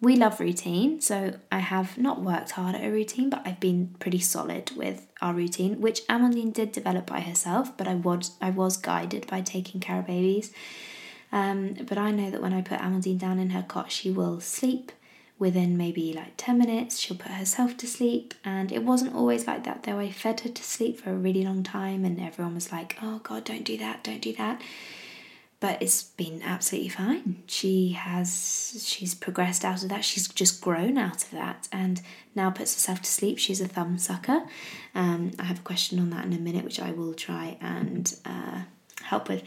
we 0.01 0.14
love 0.16 0.39
routine, 0.39 1.01
so 1.01 1.39
I 1.51 1.59
have 1.59 1.99
not 1.99 2.22
worked 2.22 2.53
hard 2.53 2.76
at 2.76 2.85
a 2.85 2.91
routine, 2.91 3.30
but 3.30 3.43
I've 3.45 3.59
been 3.59 3.97
pretty 3.99 4.20
solid 4.20 4.70
with 4.76 5.09
our 5.20 5.35
routine, 5.35 5.80
which 5.80 6.07
Amandine 6.07 6.53
did 6.53 6.70
develop 6.70 7.07
by 7.07 7.20
herself, 7.20 7.76
but 7.76 7.89
I 7.89 7.95
was 7.95 8.37
I 8.41 8.51
was 8.51 8.76
guided 8.76 9.26
by 9.26 9.41
Taking 9.41 9.80
Cara 9.80 10.03
Babies. 10.03 10.53
Um, 11.32 11.74
but 11.89 11.99
I 11.99 12.12
know 12.12 12.30
that 12.30 12.41
when 12.41 12.53
I 12.53 12.62
put 12.62 12.78
Amandine 12.78 13.18
down 13.18 13.41
in 13.41 13.51
her 13.51 13.64
cot, 13.66 13.91
she 13.91 14.12
will 14.12 14.39
sleep 14.41 14.93
within 15.37 15.76
maybe 15.76 16.12
like 16.12 16.35
10 16.37 16.57
minutes. 16.57 17.01
She'll 17.01 17.16
put 17.16 17.32
herself 17.32 17.76
to 17.78 17.89
sleep, 17.89 18.35
and 18.45 18.70
it 18.70 18.85
wasn't 18.85 19.16
always 19.16 19.49
like 19.49 19.64
that 19.64 19.82
though. 19.82 19.99
I 19.99 20.12
fed 20.12 20.41
her 20.41 20.51
to 20.51 20.62
sleep 20.62 21.01
for 21.01 21.11
a 21.11 21.16
really 21.26 21.45
long 21.45 21.64
time, 21.64 22.05
and 22.05 22.20
everyone 22.20 22.55
was 22.55 22.70
like, 22.70 22.97
oh 23.03 23.18
God, 23.24 23.43
don't 23.43 23.64
do 23.64 23.76
that, 23.78 24.05
don't 24.05 24.22
do 24.22 24.32
that 24.35 24.62
but 25.65 25.81
it's 25.81 26.03
been 26.03 26.43
absolutely 26.43 26.91
fine. 26.91 27.43
She 27.47 27.93
has 27.93 28.85
she's 28.87 29.15
progressed 29.15 29.65
out 29.65 29.83
of 29.83 29.89
that. 29.89 30.05
She's 30.05 30.29
just 30.29 30.61
grown 30.61 30.99
out 30.99 31.25
of 31.25 31.31
that 31.31 31.69
and 31.73 32.03
now 32.35 32.51
puts 32.51 32.75
herself 32.75 33.01
to 33.01 33.11
sleep. 33.11 33.39
She's 33.39 33.62
a 33.62 33.67
thumb 33.67 33.97
sucker. 33.97 34.43
Um, 34.95 35.31
I 35.39 35.45
have 35.45 35.61
a 35.61 35.62
question 35.62 35.99
on 36.01 36.11
that 36.11 36.27
in 36.27 36.35
a 36.35 36.39
minute, 36.39 36.65
which 36.65 36.81
I 36.81 36.91
will 36.93 37.15
try 37.15 37.57
and 37.62 38.15
uh, 38.27 38.65
help 39.05 39.31
with. 39.31 39.43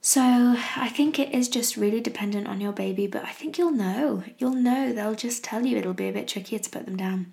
So 0.00 0.20
I 0.20 0.88
think 0.88 1.20
it 1.20 1.32
is 1.32 1.48
just 1.48 1.76
really 1.76 2.00
dependent 2.00 2.48
on 2.48 2.60
your 2.60 2.72
baby, 2.72 3.06
but 3.06 3.22
I 3.22 3.30
think 3.30 3.58
you'll 3.58 3.70
know. 3.70 4.24
You'll 4.38 4.56
know. 4.56 4.92
They'll 4.92 5.14
just 5.14 5.44
tell 5.44 5.64
you 5.64 5.76
it'll 5.76 5.94
be 5.94 6.08
a 6.08 6.12
bit 6.12 6.26
trickier 6.26 6.58
to 6.58 6.68
put 6.68 6.84
them 6.84 6.96
down. 6.96 7.32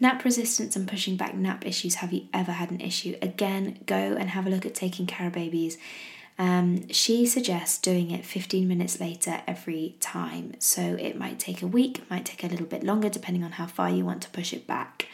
Nap 0.00 0.24
resistance 0.24 0.76
and 0.76 0.88
pushing 0.88 1.16
back 1.18 1.34
nap 1.34 1.66
issues. 1.66 1.96
Have 1.96 2.14
you 2.14 2.28
ever 2.32 2.52
had 2.52 2.70
an 2.70 2.80
issue? 2.80 3.16
Again, 3.20 3.80
go 3.84 4.16
and 4.18 4.30
have 4.30 4.46
a 4.46 4.50
look 4.50 4.64
at 4.64 4.74
Taking 4.74 5.06
Cara 5.06 5.30
Babies. 5.30 5.76
Um, 6.38 6.88
she 6.88 7.26
suggests 7.26 7.78
doing 7.78 8.10
it 8.10 8.24
15 8.24 8.66
minutes 8.66 9.00
later 9.00 9.42
every 9.46 9.96
time. 10.00 10.54
So 10.58 10.82
it 10.82 11.16
might 11.16 11.38
take 11.38 11.62
a 11.62 11.66
week, 11.66 12.08
might 12.10 12.24
take 12.24 12.42
a 12.44 12.48
little 12.48 12.66
bit 12.66 12.82
longer 12.82 13.08
depending 13.08 13.44
on 13.44 13.52
how 13.52 13.66
far 13.66 13.90
you 13.90 14.04
want 14.04 14.22
to 14.22 14.30
push 14.30 14.52
it 14.52 14.66
back. 14.66 15.08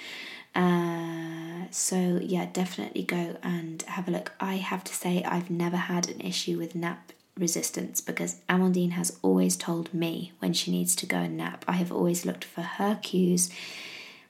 Uh, 0.55 1.65
so 1.71 2.19
yeah, 2.23 2.47
definitely 2.53 3.03
go 3.03 3.37
and 3.43 3.83
have 3.83 4.09
a 4.09 4.11
look. 4.11 4.33
I 4.41 4.57
have 4.57 4.85
to 4.85 4.95
say, 4.95 5.23
I've 5.23 5.51
never 5.51 5.77
had 5.77 6.09
an 6.09 6.21
issue 6.21 6.59
with 6.59 6.75
nap 6.75 7.13
resistance 7.37 8.01
because 8.01 8.41
Amandine 8.49 8.93
has 8.93 9.17
always 9.23 9.57
told 9.57 9.95
me 9.95 10.33
when 10.41 10.53
she 10.53 10.71
needs 10.71 10.97
to 10.97 11.07
go 11.07 11.19
and 11.19 11.37
nap. 11.37 11.65
I 11.69 11.73
have 11.73 11.93
always 11.93 12.27
looked 12.27 12.45
for 12.45 12.63
her 12.63 12.99
cues 13.03 13.51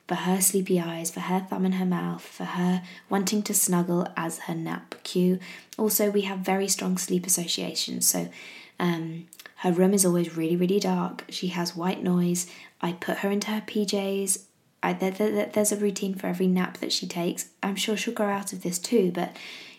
for 0.09 0.15
her 0.15 0.41
sleepy 0.41 0.81
eyes, 0.81 1.11
for 1.11 1.21
her 1.21 1.41
thumb 1.41 1.67
in 1.67 1.73
her 1.73 1.85
mouth, 1.85 2.23
for 2.23 2.45
her 2.45 2.83
wanting 3.11 3.43
to 3.43 3.53
snuggle 3.53 4.09
as 4.17 4.41
her 4.41 4.55
nap 4.55 4.95
cue. 5.05 5.39
Also, 5.77 6.11
we 6.11 6.23
have 6.23 6.39
very 6.39 6.67
strong 6.67 6.97
sleep 6.97 7.27
associations, 7.27 8.09
so 8.09 8.29
um, 8.81 9.29
her 9.57 9.71
room 9.71 9.93
is 9.93 10.07
always 10.07 10.37
really, 10.37 10.57
really 10.57 10.81
dark. 10.81 11.25
She 11.29 11.49
has 11.49 11.77
white 11.77 12.03
noise. 12.03 12.47
I 12.81 12.93
put 12.93 13.19
her 13.19 13.31
into 13.31 13.51
her 13.51 13.61
PJs. 13.61 14.45
I, 14.83 14.95
there, 14.95 15.11
there, 15.11 15.47
there's 15.47 15.73
a 15.73 15.77
routine 15.77 16.15
for 16.15 16.27
every 16.27 16.47
nap 16.47 16.79
that 16.79 16.93
she 16.93 17.07
takes. 17.07 17.51
I'm 17.63 17.77
sure 17.77 17.97
she'll 17.97 18.15
grow 18.15 18.29
out 18.29 18.53
of 18.53 18.63
this 18.63 18.79
too, 18.79 19.13
but 19.13 19.37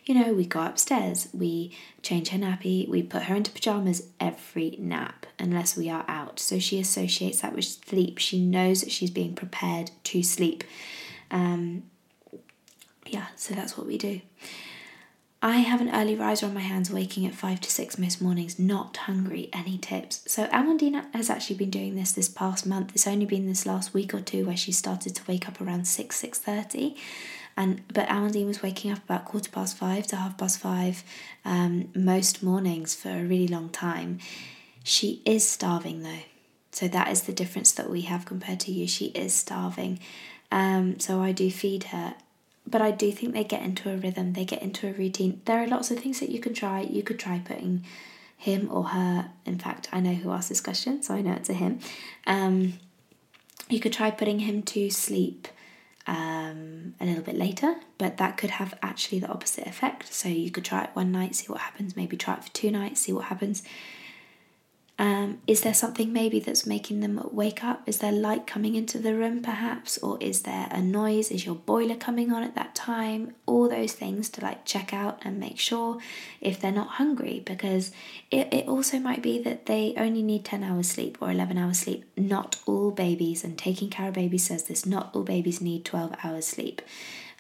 you 0.10 0.16
know, 0.16 0.34
we 0.34 0.44
go 0.44 0.64
upstairs, 0.64 1.30
we 1.34 1.78
change 2.02 2.30
her 2.30 2.40
nappy, 2.40 2.90
we 2.90 3.04
put 3.04 3.22
her 3.22 3.36
into 3.36 3.52
pajamas 3.52 4.08
every 4.20 4.76
nap 4.80 5.28
unless 5.38 5.78
we 5.78 5.88
are 5.88 6.04
out. 6.08 6.40
So 6.40 6.58
she 6.58 6.80
associates 6.80 7.42
that 7.42 7.54
with 7.54 7.66
sleep. 7.66 8.18
She 8.18 8.44
knows 8.44 8.82
that 8.82 8.92
she's 8.92 9.12
being 9.12 9.36
prepared 9.36 9.92
to 10.06 10.24
sleep. 10.24 10.64
Um, 11.30 11.84
yeah, 13.06 13.28
so 13.36 13.54
that's 13.54 13.78
what 13.78 13.86
we 13.86 14.00
do. 14.00 14.22
I 15.44 15.58
have 15.58 15.80
an 15.80 15.94
early 15.94 16.16
riser 16.16 16.48
on 16.48 16.56
my 16.56 16.62
hands, 16.62 16.90
waking 16.90 17.28
at 17.28 17.36
five 17.36 17.62
to 17.62 17.70
six 17.70 18.00
most 18.00 18.20
mornings, 18.20 18.58
not 18.58 18.98
hungry. 18.98 19.48
Any 19.54 19.78
tips? 19.78 20.24
So 20.26 20.48
Amandine 20.48 21.06
has 21.14 21.30
actually 21.30 21.58
been 21.58 21.70
doing 21.70 21.94
this 21.94 22.14
this 22.14 22.28
past 22.28 22.66
month. 22.66 22.94
It's 22.96 23.06
only 23.06 23.28
been 23.28 23.46
this 23.46 23.68
last 23.68 23.94
week 23.94 24.16
or 24.16 24.22
two 24.22 24.48
where 24.48 24.58
she 24.58 24.72
started 24.72 25.16
to 25.18 25.24
wake 25.28 25.48
up 25.48 25.62
around 25.62 25.86
six 25.86 26.16
six 26.16 26.40
thirty, 26.40 26.98
and 27.60 27.82
but 27.94 28.08
Amandine 28.08 28.48
was 28.48 28.64
waking 28.64 28.90
up 28.90 29.04
about 29.04 29.26
quarter 29.26 29.52
past 29.52 29.78
five 29.78 30.08
to 30.08 30.16
half 30.16 30.38
past 30.38 30.60
five 30.60 31.04
um, 31.44 31.90
most 31.94 32.42
mornings 32.42 32.96
for 32.96 33.10
a 33.10 33.24
really 33.24 33.50
long 33.50 33.70
time. 33.70 34.20
She 34.82 35.22
is 35.26 35.46
starving 35.46 36.02
though, 36.02 36.24
so 36.72 36.88
that 36.88 37.12
is 37.12 37.24
the 37.24 37.34
difference 37.34 37.74
that 37.74 37.90
we 37.90 38.02
have 38.02 38.24
compared 38.26 38.62
to 38.62 38.72
you. 38.72 38.88
She 38.88 39.08
is 39.08 39.34
starving, 39.34 40.00
um, 40.54 41.00
so 41.00 41.22
I 41.22 41.34
do 41.34 41.52
feed 41.52 41.84
her. 41.96 42.16
But 42.66 42.82
I 42.82 42.92
do 42.92 43.12
think 43.12 43.34
they 43.34 43.44
get 43.44 43.64
into 43.64 43.92
a 43.92 43.98
rhythm, 43.98 44.34
they 44.34 44.46
get 44.46 44.62
into 44.62 44.88
a 44.88 44.94
routine. 44.94 45.42
There 45.44 45.62
are 45.62 45.68
lots 45.68 45.92
of 45.92 46.00
things 46.00 46.22
that 46.22 46.30
you 46.30 46.40
can 46.40 46.54
try. 46.54 46.82
You 46.82 47.04
could 47.04 47.20
try 47.20 47.40
putting 47.44 47.84
him 48.38 48.70
or 48.72 48.86
her, 48.86 49.32
in 49.46 49.60
fact, 49.60 49.90
I 49.92 50.00
know 50.00 50.14
who 50.14 50.32
asked 50.32 50.48
this 50.48 50.62
question, 50.62 51.02
so 51.02 51.14
I 51.14 51.22
know 51.22 51.34
it's 51.34 51.50
a 51.50 51.54
him. 51.54 51.80
Um, 52.26 52.74
you 53.68 53.82
could 53.82 53.92
try 53.92 54.12
putting 54.12 54.40
him 54.40 54.62
to 54.64 54.90
sleep 54.90 55.50
um, 56.10 56.96
a 57.00 57.06
little 57.06 57.24
bit 57.24 57.38
later, 57.38 57.76
but 58.00 58.18
that 58.18 58.36
could 58.36 58.50
have 58.50 58.74
actually 58.82 59.20
the 59.20 59.28
opposite 59.28 59.68
effect. 59.68 60.12
So 60.12 60.28
you 60.28 60.50
could 60.50 60.66
try 60.66 60.84
it 60.86 60.90
one 60.94 61.12
night, 61.12 61.36
see 61.36 61.46
what 61.48 61.62
happens, 61.62 61.96
maybe 61.96 62.18
try 62.18 62.34
it 62.34 62.44
for 62.44 62.50
two 62.52 62.72
nights, 62.72 63.02
see 63.02 63.14
what 63.14 63.26
happens. 63.26 63.62
Um, 65.00 65.40
is 65.48 65.62
there 65.62 65.74
something 65.74 66.12
maybe 66.12 66.42
that's 66.42 66.66
making 66.66 67.00
them 67.00 67.26
wake 67.32 67.64
up? 67.64 67.88
Is 67.88 68.00
there 68.00 68.12
light 68.12 68.46
coming 68.46 68.76
into 68.76 69.00
the 69.00 69.16
room 69.16 69.42
perhaps? 69.42 69.98
Or 70.00 70.18
is 70.20 70.42
there 70.42 70.68
a 70.72 70.82
noise? 70.82 71.32
Is 71.32 71.46
your 71.46 71.56
boiler 71.56 71.96
coming 71.96 72.34
on 72.34 72.44
at 72.44 72.54
that 72.56 72.76
time? 72.76 73.34
All 73.46 73.70
those 73.70 73.94
things 73.94 74.28
to 74.32 74.42
like 74.42 74.66
check 74.66 74.94
out 74.94 75.20
and 75.22 75.40
make 75.40 75.58
sure 75.58 76.00
if 76.42 76.60
they're 76.60 76.74
not 76.74 76.90
hungry 76.90 77.42
because 77.46 77.94
it, 78.30 78.54
it 78.54 78.68
also 78.68 79.00
might 79.00 79.24
be 79.24 79.42
that 79.42 79.68
they 79.68 79.94
only 79.96 80.22
need 80.22 80.44
10 80.44 80.66
hours 80.66 80.90
sleep 80.90 81.18
or 81.22 81.32
11 81.32 81.58
hours 81.58 81.80
sleep. 81.80 82.04
Not 82.18 82.58
all 82.66 82.92
babies, 82.92 83.46
and 83.46 83.58
Taking 83.58 83.90
Cara 83.90 84.12
Babies 84.12 84.48
says 84.48 84.64
this, 84.64 84.86
not 84.86 85.16
all 85.16 85.24
babies 85.24 85.62
need 85.62 85.86
12 85.86 86.16
hours 86.26 86.46
sleep. 86.46 86.82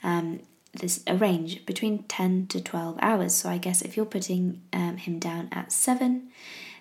Um, 0.01 0.39
there's 0.73 1.01
a 1.07 1.15
range 1.15 1.65
between 1.65 2.03
10 2.03 2.47
to 2.47 2.61
12 2.61 2.99
hours. 3.01 3.35
So 3.35 3.49
I 3.49 3.57
guess 3.57 3.81
if 3.81 3.97
you're 3.97 4.05
putting 4.05 4.61
um, 4.71 4.95
him 4.95 5.19
down 5.19 5.49
at 5.51 5.73
7, 5.73 6.29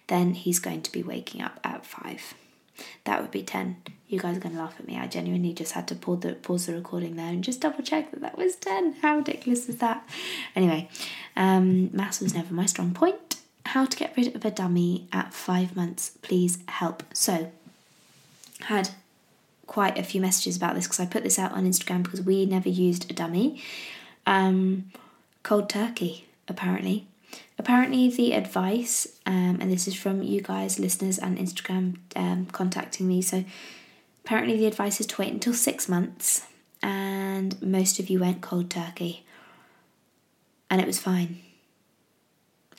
then 0.09 0.35
he's 0.35 0.59
going 0.59 0.83
to 0.83 0.93
be 0.93 1.03
waking 1.03 1.41
up 1.41 1.61
at 1.65 1.87
five. 1.87 2.35
That 3.05 3.21
would 3.21 3.31
be 3.31 3.43
10. 3.43 3.77
You 4.09 4.19
guys 4.19 4.37
are 4.37 4.41
going 4.41 4.55
to 4.55 4.61
laugh 4.61 4.77
at 4.79 4.87
me. 4.87 4.97
I 4.97 5.07
genuinely 5.07 5.53
just 5.53 5.73
had 5.73 5.89
to 5.89 5.95
pause 5.95 6.21
the, 6.21 6.35
pause 6.35 6.67
the 6.67 6.75
recording 6.75 7.17
there 7.17 7.29
and 7.29 7.45
just 7.45 7.61
double 7.61 7.83
check 7.83 8.11
that 8.11 8.21
that 8.21 8.39
was 8.39 8.57
10. 8.57 8.95
How 9.03 9.17
ridiculous 9.17 9.69
is 9.69 9.77
that? 9.79 10.09
Anyway, 10.57 10.89
um, 11.37 11.91
was 11.93 12.35
never 12.35 12.55
my 12.55 12.67
strong 12.67 12.95
point. 12.95 13.37
How 13.67 13.85
to 13.85 13.97
get 13.97 14.17
rid 14.17 14.35
of 14.35 14.45
a 14.45 14.51
dummy 14.51 15.09
at 15.13 15.35
five 15.35 15.77
months, 15.77 16.13
please 16.23 16.59
help. 16.69 17.03
So, 17.13 17.53
had 18.61 18.91
quite 19.67 19.99
a 19.99 20.03
few 20.03 20.21
messages 20.21 20.57
about 20.57 20.75
this 20.75 20.87
because 20.87 21.01
I 21.01 21.07
put 21.07 21.23
this 21.23 21.39
out 21.39 21.53
on 21.53 21.65
Instagram 21.67 22.03
because 22.03 22.23
we 22.23 22.47
never 22.47 22.69
used 22.69 23.11
a 23.11 23.15
dummy. 23.15 23.63
Um, 24.27 24.91
cold 25.43 25.69
turkey, 25.69 26.27
apparently. 26.49 27.07
Apparently, 27.59 28.09
the 28.09 28.33
advice, 28.35 29.07
um, 29.27 29.59
and 29.61 29.71
this 29.71 29.89
is 29.89 29.95
from 29.95 30.23
you 30.23 30.41
guys, 30.41 30.79
listeners, 30.79 31.19
and 31.19 31.37
Instagram 31.37 31.97
um, 32.15 32.47
contacting 32.47 33.09
me. 33.09 33.21
So, 33.21 33.45
apparently, 34.25 34.57
the 34.57 34.67
advice 34.67 35.01
is 35.01 35.07
to 35.07 35.21
wait 35.21 35.33
until 35.33 35.55
six 35.55 35.89
months, 35.89 36.47
and 36.83 37.61
most 37.61 37.99
of 37.99 38.09
you 38.09 38.21
went 38.21 38.43
cold 38.43 38.71
turkey, 38.71 39.27
and 40.71 40.81
it 40.81 40.87
was 40.87 41.01
fine. 41.01 41.41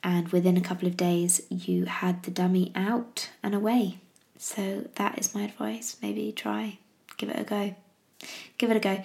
And 0.01 0.29
within 0.29 0.55
a 0.55 0.61
couple 0.61 0.87
of 0.87 0.95
days, 0.95 1.41
you 1.49 1.85
had 1.85 2.23
the 2.23 2.31
dummy 2.31 2.71
out 2.73 3.29
and 3.43 3.53
away. 3.53 3.97
So, 4.37 4.87
that 4.95 5.19
is 5.19 5.35
my 5.35 5.43
advice. 5.43 5.97
Maybe 6.01 6.31
try, 6.31 6.79
give 7.17 7.29
it 7.29 7.39
a 7.39 7.43
go. 7.43 7.75
Give 8.57 8.71
it 8.71 8.77
a 8.77 8.79
go. 8.79 9.03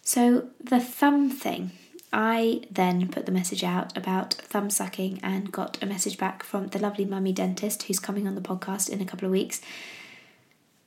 So, 0.00 0.48
the 0.62 0.80
thumb 0.80 1.28
thing 1.28 1.72
I 2.16 2.60
then 2.70 3.08
put 3.08 3.26
the 3.26 3.32
message 3.32 3.64
out 3.64 3.96
about 3.96 4.34
thumb 4.34 4.70
sucking 4.70 5.18
and 5.24 5.50
got 5.50 5.82
a 5.82 5.86
message 5.86 6.16
back 6.16 6.44
from 6.44 6.68
the 6.68 6.78
lovely 6.78 7.04
mummy 7.04 7.32
dentist 7.32 7.82
who's 7.82 7.98
coming 7.98 8.28
on 8.28 8.36
the 8.36 8.40
podcast 8.40 8.88
in 8.88 9.00
a 9.00 9.04
couple 9.04 9.26
of 9.26 9.32
weeks. 9.32 9.60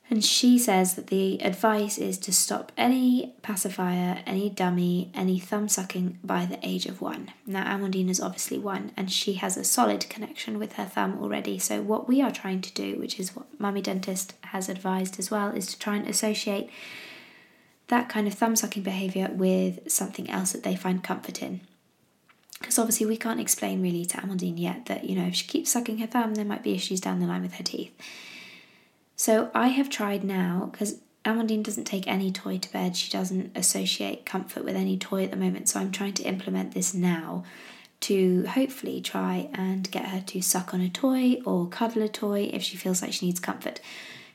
And 0.08 0.24
she 0.24 0.58
says 0.58 0.94
that 0.94 1.08
the 1.08 1.42
advice 1.42 1.98
is 1.98 2.16
to 2.20 2.32
stop 2.32 2.72
any 2.78 3.34
pacifier, 3.42 4.22
any 4.24 4.48
dummy, 4.48 5.10
any 5.12 5.38
thumb 5.38 5.68
sucking 5.68 6.18
by 6.24 6.46
the 6.46 6.58
age 6.66 6.86
of 6.86 7.02
one. 7.02 7.30
Now, 7.46 7.76
Amandine 7.76 8.08
is 8.08 8.22
obviously 8.22 8.58
one 8.58 8.92
and 8.96 9.12
she 9.12 9.34
has 9.34 9.58
a 9.58 9.64
solid 9.64 10.08
connection 10.08 10.58
with 10.58 10.72
her 10.74 10.86
thumb 10.86 11.18
already. 11.20 11.58
So, 11.58 11.82
what 11.82 12.08
we 12.08 12.22
are 12.22 12.32
trying 12.32 12.62
to 12.62 12.72
do, 12.72 12.98
which 12.98 13.20
is 13.20 13.36
what 13.36 13.60
Mummy 13.60 13.82
Dentist 13.82 14.32
has 14.44 14.70
advised 14.70 15.18
as 15.18 15.30
well, 15.30 15.50
is 15.50 15.66
to 15.66 15.78
try 15.78 15.96
and 15.96 16.08
associate 16.08 16.70
that 17.88 18.08
kind 18.08 18.26
of 18.26 18.34
thumb 18.34 18.56
sucking 18.56 18.82
behaviour 18.82 19.28
with 19.32 19.90
something 19.90 20.30
else 20.30 20.52
that 20.52 20.62
they 20.62 20.76
find 20.76 21.04
comfort 21.04 21.42
in. 21.42 21.60
Because 22.60 22.78
obviously, 22.78 23.06
we 23.06 23.16
can't 23.16 23.40
explain 23.40 23.82
really 23.82 24.04
to 24.06 24.16
Amandine 24.18 24.58
yet 24.58 24.86
that, 24.86 25.04
you 25.04 25.14
know, 25.14 25.26
if 25.26 25.34
she 25.34 25.46
keeps 25.46 25.70
sucking 25.70 25.98
her 25.98 26.06
thumb, 26.06 26.34
there 26.34 26.44
might 26.44 26.62
be 26.62 26.74
issues 26.74 27.00
down 27.00 27.20
the 27.20 27.26
line 27.26 27.42
with 27.42 27.54
her 27.54 27.64
teeth. 27.64 27.92
So 29.16 29.50
I 29.54 29.68
have 29.68 29.88
tried 29.90 30.24
now, 30.24 30.68
because 30.70 31.00
Amandine 31.24 31.62
doesn't 31.62 31.84
take 31.84 32.06
any 32.08 32.32
toy 32.32 32.58
to 32.58 32.72
bed, 32.72 32.96
she 32.96 33.10
doesn't 33.10 33.56
associate 33.56 34.26
comfort 34.26 34.64
with 34.64 34.76
any 34.76 34.96
toy 34.96 35.24
at 35.24 35.30
the 35.30 35.36
moment, 35.36 35.68
so 35.68 35.80
I'm 35.80 35.92
trying 35.92 36.14
to 36.14 36.22
implement 36.24 36.74
this 36.74 36.94
now. 36.94 37.44
to 38.00 38.46
hopefully 38.46 39.00
try 39.00 39.48
and 39.52 39.90
get 39.90 40.06
her 40.06 40.20
to 40.20 40.40
suck 40.40 40.72
on 40.72 40.80
a 40.80 40.88
toy 40.88 41.40
or 41.44 41.68
cuddle 41.68 42.02
a 42.02 42.08
toy 42.08 42.48
if 42.52 42.62
she 42.62 42.76
feels 42.76 43.02
like 43.02 43.12
she 43.12 43.26
needs 43.26 43.40
comfort. 43.40 43.80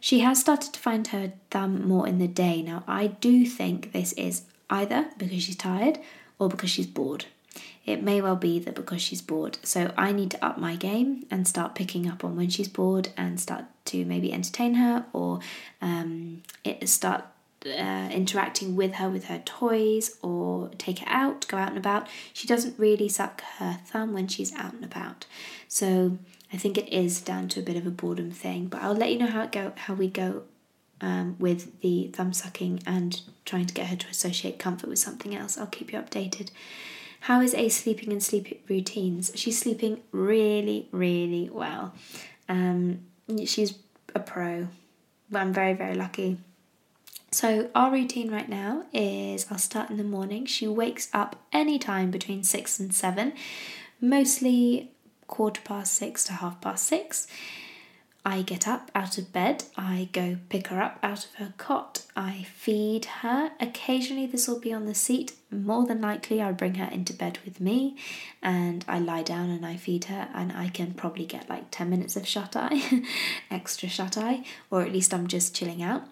She 0.04 0.20
has 0.20 0.38
started 0.38 0.74
to 0.74 0.80
find 0.82 1.08
her 1.08 1.32
thumb 1.50 1.88
more 1.88 2.06
in 2.06 2.18
the 2.18 2.28
day. 2.28 2.62
Now, 2.62 2.84
I 2.86 3.08
do 3.08 3.46
think 3.46 3.94
this 3.94 4.12
is 4.14 4.42
either 4.70 5.08
because 5.18 5.42
she's 5.44 5.56
tired 5.56 5.98
or 6.38 6.50
because 6.50 6.70
she's 6.70 6.88
bored. 6.88 7.24
It 7.86 8.04
may 8.04 8.20
well 8.22 8.36
be 8.36 8.60
that 8.60 8.76
because 8.76 9.02
she's 9.02 9.22
bored. 9.22 9.60
So 9.64 9.94
I 9.98 10.12
need 10.12 10.32
to 10.32 10.46
up 10.46 10.58
my 10.58 10.76
game 10.76 11.26
and 11.32 11.48
start 11.48 11.74
picking 11.74 12.06
up 12.06 12.26
on 12.26 12.36
when 12.36 12.50
she's 12.50 12.68
bored 12.68 13.12
and 13.16 13.40
start 13.40 13.64
to 13.86 14.04
maybe 14.04 14.34
entertain 14.34 14.74
her 14.74 15.06
or 15.14 15.40
um, 15.82 16.44
start 16.84 17.24
uh, 17.66 18.10
interacting 18.12 18.76
with 18.76 18.96
her 18.96 19.10
with 19.10 19.26
her 19.26 19.42
toys 19.46 20.18
or 20.22 20.70
take 20.78 21.00
her 21.00 21.08
out, 21.08 21.48
go 21.48 21.56
out 21.56 21.70
and 21.70 21.78
about. 21.78 22.10
She 22.34 22.46
doesn't 22.46 22.78
really 22.78 23.08
suck 23.08 23.42
her 23.58 23.80
thumb 23.86 24.12
when 24.12 24.28
she's 24.28 24.54
out 24.54 24.74
and 24.74 24.84
about. 24.84 25.28
So 25.70 26.18
I 26.54 26.58
think 26.58 26.78
it 26.78 26.94
is 26.94 27.20
down 27.20 27.50
to 27.50 27.60
a 27.60 27.64
bit 27.64 27.76
of 27.76 27.88
a 27.88 27.92
boredom 27.92 28.30
thing, 28.30 28.68
but 28.68 28.82
I'll 28.82 28.94
let 28.94 29.12
you 29.12 29.18
know 29.18 29.28
how 29.28 29.42
it 29.42 29.52
go 29.52 29.74
how 29.76 29.96
we 29.96 30.08
go 30.08 30.44
um, 31.02 31.36
with 31.40 31.82
the 31.82 32.12
thumb 32.14 32.32
sucking 32.32 32.84
and 32.86 33.20
trying 33.44 33.66
to 33.66 33.74
get 33.74 33.88
her 33.88 33.96
to 33.96 34.08
associate 34.08 34.60
comfort 34.60 34.90
with 34.90 35.00
something 35.00 35.36
else. 35.36 35.58
I'll 35.58 35.68
keep 35.68 35.92
you 35.92 36.00
updated. 36.00 36.50
How 37.22 37.42
is 37.42 37.54
A 37.56 37.70
sleeping 37.70 38.12
and 38.12 38.22
sleep 38.22 38.64
routines? 38.70 39.32
She's 39.36 39.58
sleeping 39.58 40.02
really, 40.12 40.88
really 40.92 41.50
well. 41.52 41.94
Um, 42.48 43.00
she's 43.46 43.80
a 44.14 44.20
pro. 44.20 44.68
I'm 45.34 45.54
very, 45.54 45.74
very 45.74 45.96
lucky. 45.96 46.38
So, 47.32 47.70
our 47.74 47.92
routine 47.92 48.30
right 48.30 48.48
now 48.48 48.84
is 48.94 49.48
I'll 49.50 49.58
start 49.58 49.90
in 49.90 49.98
the 49.98 50.04
morning. 50.04 50.46
She 50.46 50.68
wakes 50.68 51.10
up 51.14 51.36
anytime 51.52 52.12
between 52.12 52.44
six 52.44 52.80
and 52.80 52.94
seven, 52.94 53.34
mostly 54.00 54.93
quarter 55.34 55.62
past 55.62 55.96
six 55.96 56.24
to 56.24 56.34
half 56.34 56.62
past 56.62 56.86
six. 56.86 57.26
I 58.24 58.44
get 58.44 58.68
up 58.68 58.92
out 58.94 59.18
of 59.18 59.34
bed, 59.34 59.64
I 59.76 60.08
go 60.14 60.38
pick 60.48 60.68
her 60.68 60.80
up 60.80 61.00
out 61.02 61.26
of 61.26 61.34
her 61.36 61.54
cot, 61.58 62.06
I 62.16 62.46
feed 62.56 63.06
her. 63.06 63.52
Occasionally, 63.60 64.28
this 64.28 64.48
will 64.48 64.60
be 64.60 64.72
on 64.72 64.86
the 64.86 64.94
seat. 64.94 65.34
More 65.50 65.88
than 65.88 66.02
likely, 66.02 66.40
I 66.40 66.52
bring 66.52 66.76
her 66.76 66.90
into 66.90 67.14
bed 67.14 67.40
with 67.44 67.60
me 67.60 67.98
and 68.44 68.86
I 68.88 69.00
lie 69.00 69.24
down 69.24 69.50
and 69.50 69.66
I 69.66 69.76
feed 69.76 70.06
her, 70.06 70.30
and 70.36 70.52
I 70.52 70.70
can 70.70 70.94
probably 70.94 71.26
get 71.26 71.50
like 71.50 71.72
10 71.72 71.90
minutes 71.90 72.16
of 72.16 72.28
shut 72.28 72.56
eye, 72.56 73.04
extra 73.52 73.90
shut 73.90 74.16
eye, 74.20 74.44
or 74.70 74.84
at 74.84 74.94
least 74.94 75.16
I'm 75.16 75.26
just 75.26 75.56
chilling 75.56 75.82
out. 75.82 76.04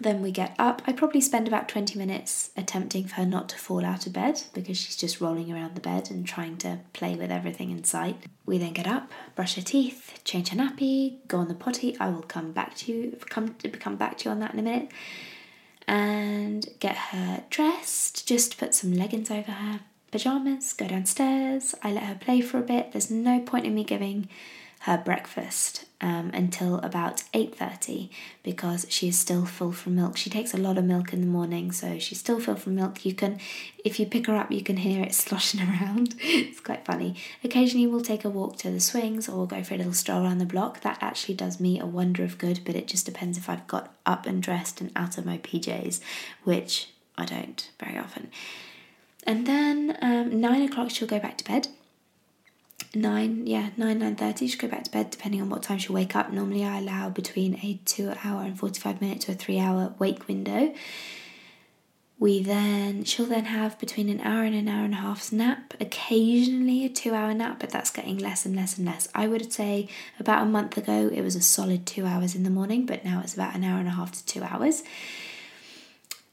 Then 0.00 0.22
we 0.22 0.32
get 0.32 0.56
up. 0.58 0.82
I 0.86 0.92
probably 0.92 1.20
spend 1.20 1.46
about 1.46 1.68
20 1.68 1.98
minutes 1.98 2.50
attempting 2.56 3.04
for 3.04 3.16
her 3.16 3.26
not 3.26 3.48
to 3.50 3.58
fall 3.58 3.84
out 3.84 4.06
of 4.06 4.12
bed 4.12 4.42
because 4.52 4.76
she's 4.76 4.96
just 4.96 5.20
rolling 5.20 5.52
around 5.52 5.76
the 5.76 5.80
bed 5.80 6.10
and 6.10 6.26
trying 6.26 6.56
to 6.58 6.80
play 6.92 7.14
with 7.14 7.30
everything 7.30 7.70
in 7.70 7.84
sight. 7.84 8.16
We 8.44 8.58
then 8.58 8.72
get 8.72 8.88
up, 8.88 9.12
brush 9.36 9.54
her 9.54 9.62
teeth, 9.62 10.20
change 10.24 10.48
her 10.48 10.56
nappy, 10.56 11.18
go 11.28 11.38
on 11.38 11.48
the 11.48 11.54
potty. 11.54 11.96
I 12.00 12.10
will 12.10 12.22
come 12.22 12.50
back 12.50 12.74
to 12.78 12.92
you 12.92 13.18
come 13.30 13.54
come 13.54 13.96
back 13.96 14.18
to 14.18 14.24
you 14.24 14.30
on 14.32 14.40
that 14.40 14.52
in 14.52 14.58
a 14.58 14.62
minute. 14.62 14.90
And 15.86 16.66
get 16.80 16.96
her 16.96 17.44
dressed, 17.50 18.26
just 18.26 18.58
put 18.58 18.74
some 18.74 18.92
leggings 18.92 19.30
over 19.30 19.52
her 19.52 19.80
pajamas, 20.10 20.72
go 20.72 20.88
downstairs. 20.88 21.74
I 21.82 21.92
let 21.92 22.04
her 22.04 22.14
play 22.14 22.40
for 22.40 22.58
a 22.58 22.62
bit. 22.62 22.92
There's 22.92 23.10
no 23.10 23.40
point 23.40 23.66
in 23.66 23.74
me 23.74 23.84
giving 23.84 24.28
her 24.84 24.98
breakfast 24.98 25.86
um, 26.02 26.30
until 26.34 26.76
about 26.80 27.22
8.30 27.32 28.10
because 28.42 28.84
she 28.90 29.08
is 29.08 29.18
still 29.18 29.46
full 29.46 29.72
from 29.72 29.96
milk. 29.96 30.18
She 30.18 30.28
takes 30.28 30.52
a 30.52 30.58
lot 30.58 30.76
of 30.76 30.84
milk 30.84 31.14
in 31.14 31.22
the 31.22 31.26
morning, 31.26 31.72
so 31.72 31.98
she's 31.98 32.20
still 32.20 32.38
full 32.38 32.56
from 32.56 32.74
milk. 32.74 33.02
You 33.02 33.14
can, 33.14 33.40
if 33.82 33.98
you 33.98 34.04
pick 34.04 34.26
her 34.26 34.36
up, 34.36 34.52
you 34.52 34.62
can 34.62 34.76
hear 34.76 35.02
it 35.02 35.14
sloshing 35.14 35.62
around. 35.62 36.16
it's 36.20 36.60
quite 36.60 36.84
funny. 36.84 37.16
Occasionally 37.42 37.86
we'll 37.86 38.02
take 38.02 38.26
a 38.26 38.28
walk 38.28 38.58
to 38.58 38.70
the 38.70 38.78
swings 38.78 39.26
or 39.26 39.46
go 39.46 39.62
for 39.64 39.72
a 39.72 39.78
little 39.78 39.94
stroll 39.94 40.22
around 40.22 40.36
the 40.36 40.44
block. 40.44 40.82
That 40.82 40.98
actually 41.00 41.36
does 41.36 41.58
me 41.58 41.80
a 41.80 41.86
wonder 41.86 42.22
of 42.22 42.36
good, 42.36 42.60
but 42.66 42.76
it 42.76 42.86
just 42.86 43.06
depends 43.06 43.38
if 43.38 43.48
I've 43.48 43.66
got 43.66 43.94
up 44.04 44.26
and 44.26 44.42
dressed 44.42 44.82
and 44.82 44.92
out 44.94 45.16
of 45.16 45.24
my 45.24 45.38
PJs, 45.38 46.00
which 46.42 46.90
I 47.16 47.24
don't 47.24 47.70
very 47.80 47.96
often. 47.96 48.30
And 49.26 49.46
then 49.46 49.96
um, 50.02 50.42
nine 50.42 50.60
o'clock 50.60 50.90
she'll 50.90 51.08
go 51.08 51.18
back 51.18 51.38
to 51.38 51.44
bed 51.44 51.68
nine, 52.94 53.46
yeah, 53.46 53.70
nine, 53.76 53.98
nine 53.98 54.16
thirty. 54.16 54.46
She'll 54.46 54.60
go 54.60 54.68
back 54.68 54.84
to 54.84 54.90
bed 54.90 55.10
depending 55.10 55.40
on 55.42 55.50
what 55.50 55.62
time 55.62 55.78
she'll 55.78 55.94
wake 55.94 56.16
up. 56.16 56.32
Normally, 56.32 56.64
I 56.64 56.78
allow 56.78 57.08
between 57.10 57.54
a 57.62 57.80
two 57.84 58.12
hour 58.24 58.42
and 58.42 58.58
forty 58.58 58.80
five 58.80 59.00
minute 59.00 59.20
to 59.22 59.32
a 59.32 59.34
three 59.34 59.58
hour 59.58 59.94
wake 59.98 60.26
window. 60.28 60.74
We 62.16 62.42
then 62.42 63.04
she'll 63.04 63.26
then 63.26 63.46
have 63.46 63.78
between 63.78 64.08
an 64.08 64.20
hour 64.20 64.44
and 64.44 64.54
an 64.54 64.68
hour 64.68 64.84
and 64.84 64.94
a 64.94 64.98
half's 64.98 65.32
nap. 65.32 65.74
Occasionally 65.80 66.84
a 66.84 66.88
two 66.88 67.12
hour 67.12 67.34
nap, 67.34 67.58
but 67.58 67.70
that's 67.70 67.90
getting 67.90 68.18
less 68.18 68.46
and 68.46 68.54
less 68.54 68.78
and 68.78 68.86
less. 68.86 69.08
I 69.14 69.26
would 69.26 69.52
say 69.52 69.88
about 70.20 70.42
a 70.42 70.46
month 70.46 70.78
ago 70.78 71.10
it 71.12 71.22
was 71.22 71.34
a 71.34 71.42
solid 71.42 71.86
two 71.86 72.06
hours 72.06 72.34
in 72.34 72.44
the 72.44 72.50
morning, 72.50 72.86
but 72.86 73.04
now 73.04 73.20
it's 73.22 73.34
about 73.34 73.54
an 73.56 73.64
hour 73.64 73.78
and 73.78 73.88
a 73.88 73.92
half 73.92 74.12
to 74.12 74.24
two 74.26 74.42
hours. 74.44 74.84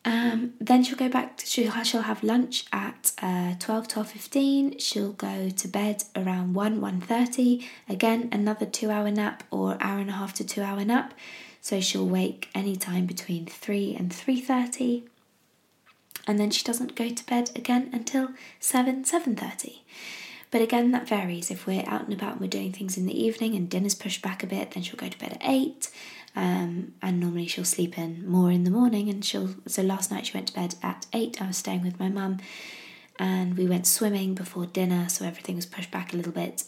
Um, 0.04 0.54
then 0.60 0.84
she'll 0.84 0.98
go 0.98 1.10
back 1.10 1.38
to, 1.38 1.46
she'll, 1.46 1.72
she'll 1.84 2.02
have 2.02 2.24
lunch 2.24 2.66
at 2.72 3.12
uh, 3.22 3.54
12, 3.60 3.88
12, 3.88 4.10
15. 4.10 4.78
She'll 4.80 5.14
go 5.14 5.50
to 5.50 5.68
bed 5.68 6.04
around 6.16 6.54
1, 6.54 6.82
1.30. 6.82 7.64
Again, 7.88 8.30
another 8.32 8.66
two 8.66 8.90
hour 8.90 9.12
nap 9.12 9.44
or 9.52 9.78
hour 9.80 10.00
and 10.00 10.10
a 10.10 10.14
half 10.14 10.34
to 10.36 10.44
two 10.44 10.62
hour 10.64 10.84
nap. 10.84 11.14
So 11.62 11.80
she'll 11.80 12.08
wake 12.08 12.50
anytime 12.56 13.06
between 13.06 13.46
3 13.46 13.96
and 13.96 14.10
3.30. 14.10 15.04
And 16.28 16.40
then 16.40 16.50
she 16.50 16.64
doesn't 16.64 16.96
go 16.96 17.10
to 17.10 17.26
bed 17.26 17.52
again 17.56 17.90
until 17.94 18.30
7, 18.60 19.04
7.30. 19.04 19.80
But 20.50 20.62
again, 20.62 20.92
that 20.92 21.08
varies. 21.08 21.50
If 21.50 21.66
we're 21.66 21.88
out 21.88 22.04
and 22.04 22.14
about 22.14 22.34
and 22.34 22.42
we're 22.42 22.48
doing 22.48 22.74
things 22.74 22.98
in 22.98 23.06
the 23.06 23.24
evening 23.24 23.56
and 23.56 23.70
dinner's 23.70 23.96
pushed 23.96 24.22
back 24.22 24.44
a 24.44 24.48
bit, 24.48 24.72
then 24.72 24.84
she'll 24.84 24.98
go 24.98 25.08
to 25.08 25.18
bed 25.18 25.34
at 25.34 25.50
8. 25.50 25.90
Um, 26.36 26.94
and 27.02 27.20
normally 27.20 27.48
she'll 27.48 27.66
sleep 27.66 27.98
in 27.98 28.28
more 28.28 28.52
in 28.52 28.64
the 28.64 28.72
morning. 28.72 29.10
And 29.10 29.24
she'll 29.24 29.56
so 29.68 29.82
last 29.82 30.12
night 30.12 30.28
she 30.28 30.34
went 30.34 30.48
to 30.48 30.54
bed 30.54 30.76
at 30.82 31.06
eight. 31.14 31.42
I 31.42 31.48
was 31.48 31.58
staying 31.58 31.84
with 31.84 32.00
my 32.00 32.10
mum, 32.10 32.40
and 33.20 33.58
we 33.58 33.68
went 33.68 33.86
swimming 33.88 34.34
before 34.34 34.66
dinner, 34.66 35.10
so 35.10 35.26
everything 35.26 35.56
was 35.56 35.66
pushed 35.66 35.92
back 35.92 36.14
a 36.14 36.18
little 36.18 36.32
bit. 36.32 36.64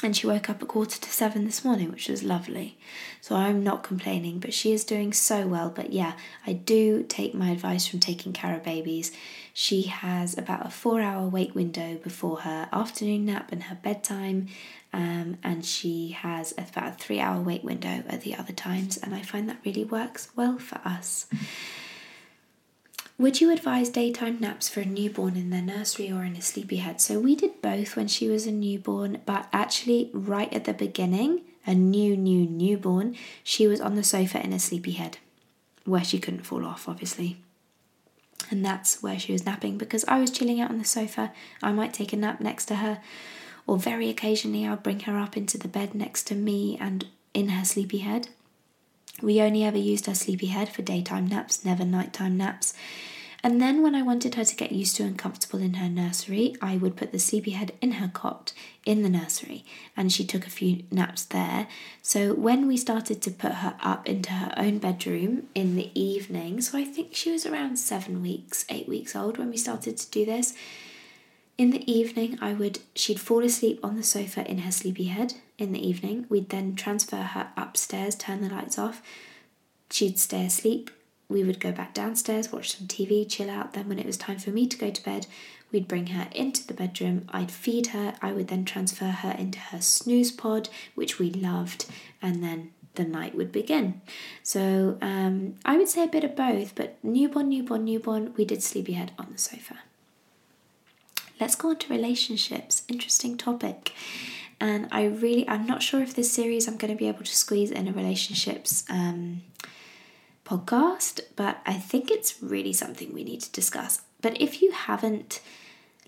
And 0.00 0.16
she 0.16 0.28
woke 0.28 0.48
up 0.48 0.62
at 0.62 0.68
quarter 0.68 1.00
to 1.00 1.10
seven 1.10 1.44
this 1.44 1.64
morning, 1.64 1.90
which 1.90 2.08
was 2.08 2.22
lovely. 2.22 2.78
So 3.20 3.34
I'm 3.34 3.64
not 3.64 3.82
complaining, 3.82 4.38
but 4.38 4.54
she 4.54 4.72
is 4.72 4.84
doing 4.84 5.12
so 5.12 5.48
well. 5.48 5.70
But 5.70 5.92
yeah, 5.92 6.12
I 6.46 6.52
do 6.52 7.02
take 7.02 7.34
my 7.34 7.50
advice 7.50 7.88
from 7.88 7.98
Taking 7.98 8.32
Cara 8.32 8.60
Babies. 8.60 9.10
She 9.52 9.82
has 9.82 10.38
about 10.38 10.64
a 10.64 10.70
four 10.70 11.00
hour 11.00 11.28
wake 11.28 11.52
window 11.52 11.96
before 11.96 12.42
her 12.42 12.68
afternoon 12.72 13.24
nap 13.24 13.50
and 13.50 13.64
her 13.64 13.74
bedtime, 13.74 14.46
um, 14.92 15.36
and 15.42 15.64
she 15.64 16.10
has 16.10 16.52
about 16.52 16.88
a 16.88 16.96
three 16.96 17.20
hour 17.20 17.40
wait 17.40 17.64
window 17.64 18.02
at 18.08 18.22
the 18.22 18.34
other 18.34 18.52
times, 18.52 18.96
and 18.96 19.14
I 19.14 19.22
find 19.22 19.48
that 19.48 19.60
really 19.64 19.84
works 19.84 20.28
well 20.34 20.58
for 20.58 20.80
us. 20.84 21.26
Would 23.18 23.40
you 23.40 23.50
advise 23.50 23.88
daytime 23.88 24.38
naps 24.38 24.68
for 24.68 24.80
a 24.80 24.84
newborn 24.84 25.36
in 25.36 25.50
their 25.50 25.60
nursery 25.62 26.10
or 26.10 26.22
in 26.22 26.36
a 26.36 26.40
sleepyhead? 26.40 27.00
So 27.00 27.18
we 27.18 27.34
did 27.34 27.60
both 27.60 27.96
when 27.96 28.06
she 28.06 28.28
was 28.28 28.46
a 28.46 28.52
newborn, 28.52 29.22
but 29.26 29.48
actually, 29.52 30.10
right 30.12 30.52
at 30.52 30.66
the 30.66 30.72
beginning, 30.72 31.40
a 31.66 31.74
new, 31.74 32.16
new 32.16 32.46
newborn, 32.46 33.16
she 33.42 33.66
was 33.66 33.80
on 33.80 33.96
the 33.96 34.04
sofa 34.04 34.42
in 34.42 34.52
a 34.52 34.58
sleepyhead 34.60 35.18
where 35.84 36.04
she 36.04 36.20
couldn't 36.20 36.46
fall 36.46 36.64
off, 36.64 36.88
obviously. 36.88 37.38
And 38.50 38.64
that's 38.64 39.02
where 39.02 39.18
she 39.18 39.32
was 39.32 39.44
napping 39.44 39.78
because 39.78 40.04
I 40.06 40.20
was 40.20 40.30
chilling 40.30 40.60
out 40.60 40.70
on 40.70 40.78
the 40.78 40.84
sofa. 40.84 41.32
I 41.60 41.72
might 41.72 41.92
take 41.92 42.12
a 42.12 42.16
nap 42.16 42.40
next 42.40 42.66
to 42.66 42.76
her 42.76 43.00
or 43.68 43.76
very 43.78 44.08
occasionally 44.08 44.66
I'll 44.66 44.76
bring 44.76 45.00
her 45.00 45.16
up 45.16 45.36
into 45.36 45.58
the 45.58 45.68
bed 45.68 45.94
next 45.94 46.24
to 46.28 46.34
me 46.34 46.76
and 46.80 47.06
in 47.34 47.50
her 47.50 47.64
sleepy 47.64 47.98
head. 47.98 48.28
We 49.22 49.42
only 49.42 49.62
ever 49.62 49.78
used 49.78 50.06
her 50.06 50.14
sleepy 50.14 50.46
head 50.46 50.70
for 50.70 50.82
daytime 50.82 51.26
naps, 51.26 51.64
never 51.64 51.84
nighttime 51.84 52.36
naps. 52.36 52.72
And 53.44 53.62
then, 53.62 53.82
when 53.82 53.94
I 53.94 54.02
wanted 54.02 54.34
her 54.34 54.44
to 54.44 54.56
get 54.56 54.72
used 54.72 54.96
to 54.96 55.04
and 55.04 55.16
comfortable 55.16 55.60
in 55.60 55.74
her 55.74 55.88
nursery, 55.88 56.56
I 56.60 56.76
would 56.76 56.96
put 56.96 57.12
the 57.12 57.20
sleepy 57.20 57.52
head 57.52 57.70
in 57.80 57.92
her 57.92 58.08
cot 58.08 58.52
in 58.84 59.04
the 59.04 59.08
nursery, 59.08 59.64
and 59.96 60.12
she 60.12 60.24
took 60.24 60.44
a 60.44 60.50
few 60.50 60.82
naps 60.90 61.24
there. 61.24 61.68
So, 62.02 62.34
when 62.34 62.66
we 62.66 62.76
started 62.76 63.22
to 63.22 63.30
put 63.30 63.52
her 63.52 63.76
up 63.80 64.08
into 64.08 64.32
her 64.32 64.52
own 64.56 64.78
bedroom 64.78 65.44
in 65.54 65.76
the 65.76 65.92
evening, 65.94 66.60
so 66.60 66.78
I 66.78 66.84
think 66.84 67.14
she 67.14 67.30
was 67.30 67.46
around 67.46 67.78
seven 67.78 68.22
weeks, 68.22 68.64
eight 68.70 68.88
weeks 68.88 69.14
old 69.14 69.38
when 69.38 69.50
we 69.50 69.56
started 69.56 69.98
to 69.98 70.10
do 70.10 70.24
this, 70.24 70.54
in 71.58 71.70
the 71.70 71.92
evening, 71.92 72.38
I 72.40 72.54
would 72.54 72.78
she'd 72.94 73.18
fall 73.20 73.44
asleep 73.44 73.80
on 73.82 73.96
the 73.96 74.04
sofa 74.04 74.48
in 74.48 74.58
her 74.58 74.70
sleepy 74.70 75.06
head. 75.06 75.34
In 75.58 75.72
the 75.72 75.86
evening, 75.86 76.24
we'd 76.28 76.50
then 76.50 76.76
transfer 76.76 77.16
her 77.16 77.48
upstairs, 77.56 78.14
turn 78.14 78.40
the 78.40 78.48
lights 78.48 78.78
off. 78.78 79.02
She'd 79.90 80.20
stay 80.20 80.46
asleep. 80.46 80.90
We 81.28 81.42
would 81.42 81.58
go 81.60 81.72
back 81.72 81.92
downstairs, 81.92 82.52
watch 82.52 82.76
some 82.76 82.86
TV, 82.86 83.28
chill 83.28 83.50
out. 83.50 83.72
Then, 83.72 83.88
when 83.88 83.98
it 83.98 84.06
was 84.06 84.16
time 84.16 84.38
for 84.38 84.50
me 84.50 84.68
to 84.68 84.78
go 84.78 84.90
to 84.90 85.04
bed, 85.04 85.26
we'd 85.72 85.88
bring 85.88 86.06
her 86.08 86.28
into 86.30 86.64
the 86.64 86.74
bedroom. 86.74 87.26
I'd 87.30 87.50
feed 87.50 87.88
her. 87.88 88.14
I 88.22 88.32
would 88.32 88.48
then 88.48 88.64
transfer 88.64 89.06
her 89.06 89.32
into 89.32 89.58
her 89.58 89.78
SnuzPod, 89.78 90.68
which 90.94 91.18
we 91.18 91.30
loved, 91.30 91.86
and 92.22 92.42
then 92.42 92.70
the 92.94 93.04
night 93.04 93.34
would 93.34 93.50
begin. 93.50 94.00
So 94.44 94.96
um, 95.02 95.56
I 95.64 95.76
would 95.76 95.88
say 95.88 96.04
a 96.04 96.08
bit 96.08 96.24
of 96.24 96.36
both, 96.36 96.76
but 96.76 97.02
newborn, 97.02 97.48
newborn, 97.48 97.84
newborn, 97.84 98.32
we 98.36 98.44
did 98.44 98.62
sleepy 98.62 98.92
head 98.92 99.10
on 99.18 99.28
the 99.32 99.38
sofa. 99.38 99.78
Let's 101.40 101.54
go 101.54 101.70
on 101.70 101.76
to 101.76 101.92
relationships. 101.92 102.82
Interesting 102.88 103.36
topic. 103.36 103.92
And 104.60 104.88
I 104.90 105.04
really, 105.06 105.48
I'm 105.48 105.66
not 105.66 105.82
sure 105.82 106.02
if 106.02 106.14
this 106.14 106.32
series 106.32 106.66
I'm 106.66 106.76
going 106.76 106.92
to 106.92 106.98
be 106.98 107.08
able 107.08 107.24
to 107.24 107.36
squeeze 107.36 107.70
in 107.70 107.86
a 107.86 107.92
relationships 107.92 108.84
um, 108.90 109.42
podcast, 110.44 111.20
but 111.36 111.58
I 111.64 111.74
think 111.74 112.10
it's 112.10 112.42
really 112.42 112.72
something 112.72 113.12
we 113.12 113.24
need 113.24 113.42
to 113.42 113.52
discuss. 113.52 114.02
But 114.20 114.40
if 114.40 114.60
you 114.60 114.72
haven't 114.72 115.40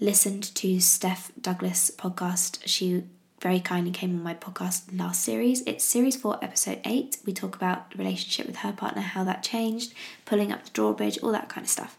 listened 0.01 0.55
to 0.57 0.81
Steph 0.81 1.31
Douglas' 1.41 1.93
podcast, 1.97 2.63
she 2.67 3.05
very 3.41 3.61
kindly 3.61 3.93
came 3.93 4.17
on 4.17 4.23
my 4.23 4.35
podcast 4.35 4.99
last 4.99 5.23
series. 5.23 5.63
It's 5.63 5.85
series 5.85 6.17
four, 6.17 6.43
episode 6.43 6.81
eight. 6.85 7.19
We 7.25 7.33
talk 7.33 7.55
about 7.55 7.97
relationship 7.97 8.47
with 8.47 8.57
her 8.57 8.73
partner, 8.73 9.03
how 9.03 9.25
that 9.25 9.43
changed, 9.43 9.95
pulling 10.27 10.53
up 10.53 10.65
the 10.65 10.71
drawbridge, 10.71 11.19
all 11.23 11.33
that 11.33 11.49
kind 11.49 11.65
of 11.65 11.71
stuff. 11.71 11.97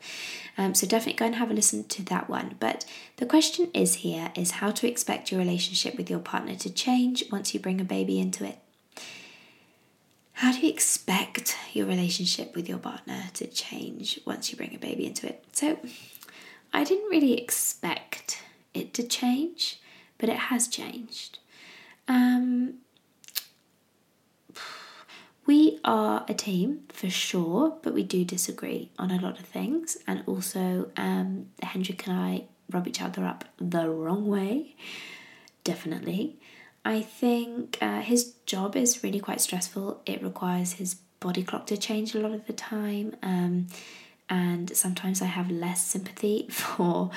Um, 0.58 0.76
so 0.76 0.86
definitely 0.86 1.18
go 1.18 1.26
and 1.26 1.36
have 1.36 1.50
a 1.50 1.54
listen 1.54 1.86
to 1.86 2.04
that 2.06 2.30
one. 2.30 2.56
But 2.60 2.86
the 3.18 3.26
question 3.26 3.70
is 3.74 3.96
here 3.96 4.32
is 4.36 4.52
how 4.52 4.72
to 4.72 4.88
expect 4.88 5.32
your 5.32 5.40
relationship 5.40 5.96
with 5.98 6.10
your 6.10 6.20
partner 6.20 6.56
to 6.56 6.70
change 6.70 7.24
once 7.32 7.54
you 7.54 7.60
bring 7.60 7.80
a 7.80 7.86
baby 7.86 8.20
into 8.20 8.46
it. 8.46 8.60
How 10.34 10.52
do 10.52 10.60
you 10.60 10.70
expect 10.70 11.56
your 11.74 11.86
relationship 11.86 12.56
with 12.56 12.68
your 12.68 12.80
partner 12.80 13.26
to 13.36 13.48
change 13.48 14.20
once 14.26 14.52
you 14.52 14.58
bring 14.58 14.74
a 14.74 14.80
baby 14.80 15.06
into 15.06 15.28
it? 15.28 15.46
So, 15.52 15.78
I 16.74 16.84
didn't 16.84 17.10
really 17.10 17.38
expect 17.38 18.42
it 18.74 18.94
to 18.96 19.04
change, 19.04 19.80
but 20.18 20.30
it 20.30 20.38
has 20.38 20.68
changed. 20.68 21.40
Um, 22.08 22.76
we 25.46 25.80
are 25.84 26.26
a 26.28 26.34
team 26.34 26.82
for 26.90 27.10
sure, 27.10 27.78
but 27.82 27.94
we 27.94 28.04
do 28.04 28.24
disagree 28.24 28.92
on 29.00 29.12
a 29.12 29.20
lot 29.20 29.40
of 29.40 29.46
things, 29.46 29.98
and 30.08 30.24
also 30.28 30.90
um, 30.98 31.48
Hendrik 31.62 32.08
and 32.08 32.18
I 32.18 32.46
rub 32.70 32.88
each 32.88 33.02
other 33.02 33.26
up 33.26 33.46
the 33.58 33.90
wrong 33.90 34.28
way, 34.28 34.76
definitely. 35.64 36.38
I 36.86 37.02
think 37.02 37.78
uh, 37.82 38.02
his 38.02 38.34
job 38.46 38.76
is 38.76 39.04
really 39.04 39.20
quite 39.20 39.42
stressful. 39.42 40.02
It 40.06 40.24
requires 40.24 40.74
his 40.74 40.96
body 41.20 41.44
clock 41.44 41.68
to 41.68 41.78
change 41.78 42.16
a 42.16 42.20
lot 42.20 42.32
of 42.34 42.46
the 42.48 42.54
time, 42.54 43.16
um, 43.24 43.68
and 44.30 44.76
sometimes 44.76 45.22
I 45.22 45.26
have 45.26 45.50
less 45.50 45.86
sympathy 45.86 46.48
for 46.52 47.12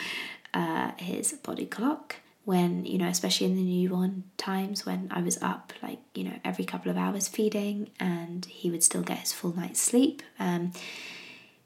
uh, 0.53 0.93
his 0.97 1.33
body 1.33 1.67
clock 1.67 2.17
when 2.45 2.85
you 2.85 2.99
know 2.99 3.09
especially 3.09 3.47
in 3.47 3.57
the 3.57 3.63
newborn 3.63 4.25
times 4.37 4.85
when 4.85 5.09
i 5.11 5.21
was 5.21 5.41
up 5.43 5.73
like 5.83 5.99
you 6.15 6.25
know 6.25 6.39
every 6.45 6.65
couple 6.65 6.91
of 6.91 6.97
hours 6.97 7.29
feeding 7.29 7.91
and 7.99 8.45
he 8.47 8.71
would 8.71 8.83
still 8.83 9.03
get 9.03 9.19
his 9.19 9.33
full 9.33 9.55
night's 9.57 9.81
sleep 9.81 10.23
um, 10.39 10.73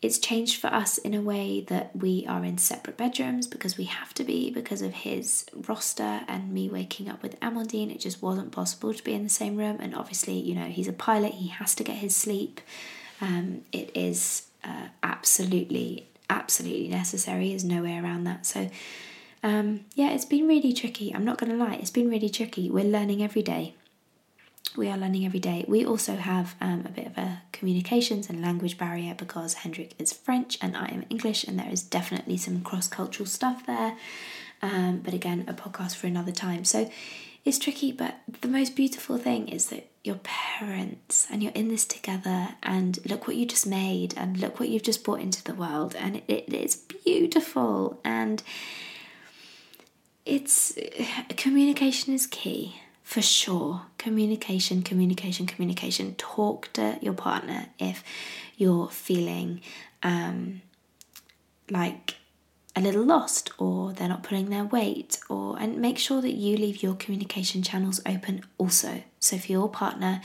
it's 0.00 0.18
changed 0.18 0.60
for 0.60 0.68
us 0.68 0.98
in 0.98 1.12
a 1.12 1.20
way 1.20 1.60
that 1.62 1.94
we 1.96 2.24
are 2.28 2.44
in 2.44 2.56
separate 2.56 2.96
bedrooms 2.96 3.48
because 3.48 3.76
we 3.76 3.84
have 3.84 4.14
to 4.14 4.22
be 4.22 4.48
because 4.48 4.80
of 4.80 4.94
his 4.94 5.44
roster 5.66 6.20
and 6.28 6.52
me 6.52 6.68
waking 6.68 7.08
up 7.08 7.20
with 7.20 7.38
Amandine. 7.40 7.92
It 7.92 7.98
just 7.98 8.22
wasn't 8.22 8.52
possible 8.52 8.94
to 8.94 9.02
be 9.02 9.12
in 9.12 9.24
the 9.24 9.28
same 9.28 9.56
room. 9.56 9.78
And 9.80 9.96
obviously, 9.96 10.34
you 10.38 10.54
know, 10.54 10.66
he's 10.66 10.86
a 10.86 10.92
pilot, 10.92 11.34
he 11.34 11.48
has 11.48 11.74
to 11.76 11.82
get 11.84 11.96
his 11.96 12.14
sleep. 12.14 12.60
Um, 13.20 13.62
it 13.72 13.90
is 13.96 14.46
uh, 14.62 14.88
absolutely, 15.02 16.08
absolutely 16.30 16.88
necessary. 16.88 17.48
There's 17.48 17.64
no 17.64 17.82
way 17.82 17.98
around 17.98 18.22
that. 18.24 18.46
So, 18.46 18.70
um, 19.42 19.84
yeah, 19.94 20.10
it's 20.10 20.24
been 20.24 20.48
really 20.48 20.72
tricky. 20.72 21.14
I'm 21.14 21.24
not 21.24 21.38
going 21.38 21.52
to 21.52 21.58
lie, 21.58 21.74
it's 21.74 21.90
been 21.90 22.10
really 22.10 22.28
tricky. 22.28 22.70
We're 22.70 22.84
learning 22.84 23.22
every 23.22 23.42
day. 23.42 23.74
We 24.76 24.88
are 24.88 24.98
learning 24.98 25.24
every 25.24 25.40
day. 25.40 25.64
We 25.66 25.84
also 25.84 26.16
have 26.16 26.54
um, 26.60 26.84
a 26.86 26.90
bit 26.90 27.06
of 27.06 27.18
a 27.18 27.42
communications 27.52 28.28
and 28.28 28.42
language 28.42 28.76
barrier 28.78 29.14
because 29.14 29.54
Hendrik 29.54 29.94
is 29.98 30.12
French 30.12 30.58
and 30.60 30.76
I 30.76 30.86
am 30.86 31.04
English, 31.10 31.44
and 31.44 31.58
there 31.58 31.70
is 31.70 31.82
definitely 31.82 32.36
some 32.36 32.60
cross 32.60 32.86
cultural 32.86 33.26
stuff 33.26 33.66
there. 33.66 33.96
Um, 34.60 35.00
but 35.04 35.14
again, 35.14 35.44
a 35.48 35.54
podcast 35.54 35.96
for 35.96 36.06
another 36.06 36.32
time. 36.32 36.64
So 36.64 36.90
it's 37.44 37.58
tricky, 37.58 37.92
but 37.92 38.16
the 38.40 38.48
most 38.48 38.76
beautiful 38.76 39.16
thing 39.16 39.48
is 39.48 39.66
that 39.70 39.88
your 40.04 40.20
parents 40.22 41.26
and 41.30 41.42
you're 41.42 41.52
in 41.52 41.68
this 41.68 41.86
together, 41.86 42.50
and 42.62 42.98
look 43.08 43.26
what 43.26 43.36
you 43.36 43.46
just 43.46 43.66
made, 43.66 44.14
and 44.16 44.38
look 44.38 44.60
what 44.60 44.68
you've 44.68 44.82
just 44.82 45.02
brought 45.02 45.20
into 45.20 45.42
the 45.42 45.54
world, 45.54 45.96
and 45.96 46.16
it, 46.16 46.24
it, 46.28 46.52
it's 46.52 46.76
beautiful. 46.76 47.98
And 48.04 48.42
it's 50.28 50.78
communication 51.36 52.14
is 52.14 52.26
key 52.26 52.80
for 53.02 53.22
sure. 53.22 53.86
Communication, 53.96 54.82
communication, 54.82 55.46
communication. 55.46 56.14
Talk 56.16 56.70
to 56.74 56.98
your 57.00 57.14
partner 57.14 57.68
if 57.78 58.04
you're 58.58 58.88
feeling 58.88 59.62
um, 60.02 60.60
like 61.70 62.16
a 62.76 62.82
little 62.82 63.02
lost 63.02 63.50
or 63.56 63.94
they're 63.94 64.08
not 64.08 64.22
pulling 64.22 64.50
their 64.50 64.64
weight 64.64 65.18
or 65.30 65.58
and 65.58 65.78
make 65.78 65.98
sure 65.98 66.20
that 66.20 66.34
you 66.34 66.56
leave 66.58 66.82
your 66.82 66.94
communication 66.94 67.62
channels 67.62 68.00
open 68.06 68.42
also 68.56 69.02
so 69.18 69.36
for 69.38 69.50
your 69.50 69.68
partner 69.68 70.20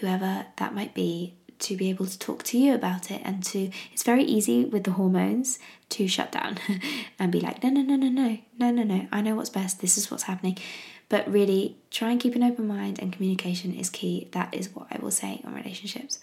whoever 0.00 0.46
that 0.56 0.74
might 0.74 0.94
be 0.94 1.34
to 1.60 1.76
be 1.76 1.90
able 1.90 2.06
to 2.06 2.18
talk 2.18 2.42
to 2.44 2.58
you 2.58 2.74
about 2.74 3.10
it 3.10 3.20
and 3.24 3.42
to 3.44 3.70
it's 3.92 4.02
very 4.02 4.22
easy 4.22 4.64
with 4.64 4.84
the 4.84 4.92
hormones 4.92 5.58
to 5.88 6.06
shut 6.06 6.30
down 6.30 6.58
and 7.18 7.32
be 7.32 7.40
like 7.40 7.62
no 7.62 7.70
no 7.70 7.82
no 7.82 7.96
no 7.96 8.08
no 8.08 8.38
no 8.58 8.70
no 8.70 8.82
no 8.82 9.08
I 9.10 9.20
know 9.20 9.34
what's 9.34 9.50
best 9.50 9.80
this 9.80 9.98
is 9.98 10.10
what's 10.10 10.24
happening. 10.24 10.58
But 11.08 11.30
really 11.32 11.76
try 11.90 12.10
and 12.10 12.20
keep 12.20 12.34
an 12.34 12.42
open 12.42 12.66
mind 12.66 12.98
and 13.00 13.12
communication 13.12 13.74
is 13.74 13.88
key. 13.88 14.28
That 14.32 14.52
is 14.52 14.74
what 14.74 14.88
I 14.90 14.98
will 15.00 15.10
say 15.10 15.40
on 15.44 15.54
relationships. 15.54 16.18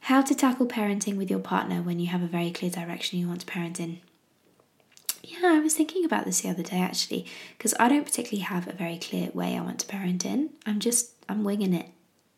How 0.00 0.20
to 0.20 0.34
tackle 0.34 0.66
parenting 0.66 1.16
with 1.16 1.30
your 1.30 1.38
partner 1.38 1.80
when 1.80 2.00
you 2.00 2.08
have 2.08 2.22
a 2.22 2.26
very 2.26 2.50
clear 2.50 2.70
direction 2.70 3.18
you 3.18 3.28
want 3.28 3.40
to 3.40 3.46
parent 3.46 3.78
in. 3.78 4.00
Yeah, 5.22 5.52
I 5.52 5.60
was 5.60 5.74
thinking 5.74 6.04
about 6.04 6.26
this 6.26 6.42
the 6.42 6.50
other 6.50 6.62
day 6.62 6.80
actually, 6.80 7.24
because 7.56 7.72
I 7.78 7.88
don't 7.88 8.04
particularly 8.04 8.42
have 8.42 8.68
a 8.68 8.72
very 8.72 8.98
clear 8.98 9.30
way 9.32 9.56
I 9.56 9.62
want 9.62 9.78
to 9.78 9.86
parent 9.86 10.24
in. 10.26 10.50
I'm 10.66 10.80
just, 10.80 11.12
I'm 11.28 11.44
winging 11.44 11.72
it 11.72 11.86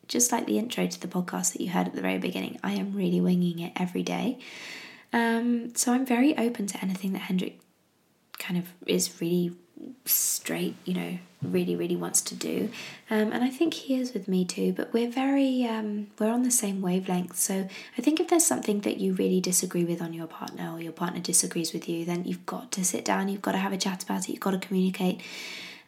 just 0.09 0.33
like 0.33 0.47
the 0.47 0.59
intro 0.59 0.87
to 0.87 1.01
the 1.01 1.09
podcast 1.09 1.53
that 1.53 1.61
you 1.61 1.71
heard 1.71 1.87
at 1.87 1.95
the 1.95 2.03
very 2.03 2.19
beginning, 2.19 2.59
I 2.63 2.73
am 2.73 2.95
really 2.95 3.21
winging 3.21 3.59
it 3.59 3.73
every 3.77 4.03
day. 4.03 4.39
Um, 5.13 5.75
so 5.75 5.93
I'm 5.93 6.07
very 6.07 6.37
open 6.37 6.67
to 6.69 6.83
anything 6.83 7.13
that 7.13 7.21
Hendrik 7.21 7.59
kind 8.39 8.59
of 8.59 8.67
is 8.87 9.21
really 9.21 9.57
straight, 10.05 10.75
you 10.85 10.95
know, 10.95 11.19
really, 11.43 11.77
really 11.77 11.97
wants 11.97 12.21
to 12.23 12.35
do. 12.35 12.71
Um, 13.11 13.33
and 13.33 13.45
I 13.45 13.51
think 13.51 13.75
he 13.75 13.95
is 13.95 14.15
with 14.15 14.27
me 14.27 14.45
too, 14.45 14.73
but 14.73 14.93
we're 14.93 15.11
very, 15.11 15.65
um, 15.65 16.09
we're 16.19 16.31
on 16.31 16.43
the 16.43 16.51
same 16.51 16.81
wavelength. 16.81 17.37
So 17.37 17.69
I 17.97 18.03
think 18.03 18.21
if 18.21 18.29
there's 18.29 18.47
something 18.47 18.81
that 18.81 18.99
you 18.99 19.15
really 19.15 19.41
disagree 19.41 19.85
with 19.85 20.01
on 20.01 20.13
your 20.13 20.27
partner 20.27 20.73
or 20.73 20.81
your 20.81 20.93
partner 20.93 21.21
disagrees 21.21 21.73
with 21.73 21.89
you, 21.89 22.05
then 22.05 22.25
you've 22.25 22.47
got 22.47 22.73
to 22.73 22.85
sit 22.85 23.05
down, 23.05 23.29
you've 23.29 23.43
got 23.43 23.53
to 23.53 23.59
have 23.59 23.73
a 23.73 23.79
chat 23.79 24.03
about 24.03 24.29
it, 24.29 24.31
you've 24.31 24.41
got 24.41 24.53
to 24.53 24.67
communicate 24.67 25.21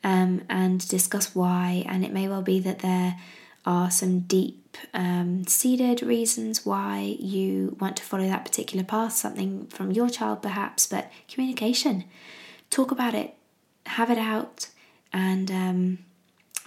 um, 0.04 0.42
and 0.48 0.86
discuss 0.88 1.34
why. 1.34 1.84
And 1.86 2.04
it 2.04 2.12
may 2.12 2.28
well 2.28 2.42
be 2.42 2.60
that 2.60 2.80
they're 2.80 3.16
are 3.64 3.90
some 3.90 4.20
deep 4.20 4.76
um, 4.94 5.46
seated 5.46 6.02
reasons 6.02 6.64
why 6.64 7.16
you 7.18 7.76
want 7.80 7.96
to 7.96 8.02
follow 8.02 8.26
that 8.26 8.44
particular 8.44 8.84
path, 8.84 9.12
something 9.12 9.66
from 9.66 9.92
your 9.92 10.08
child 10.08 10.42
perhaps, 10.42 10.86
but 10.86 11.10
communication. 11.28 12.04
Talk 12.70 12.90
about 12.90 13.14
it, 13.14 13.34
have 13.86 14.10
it 14.10 14.18
out, 14.18 14.68
and 15.12 15.50
um, 15.50 15.98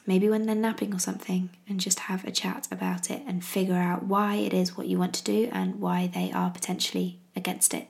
maybe 0.06 0.30
when 0.30 0.46
they're 0.46 0.56
napping 0.56 0.94
or 0.94 1.00
something, 1.00 1.50
and 1.68 1.80
just 1.80 2.02
have 2.02 2.26
a 2.26 2.32
chat 2.32 2.68
about 2.72 3.10
it 3.10 3.22
and 3.28 3.46
figure 3.46 3.76
out 3.76 4.04
why 4.04 4.36
it 4.36 4.54
is 4.54 4.76
what 4.76 4.88
you 4.88 4.98
want 4.98 5.14
to 5.16 5.24
do 5.24 5.50
and 5.52 5.80
why 5.80 6.08
they 6.14 6.32
are 6.32 6.50
potentially 6.50 7.20
against 7.36 7.74
it. 7.74 7.88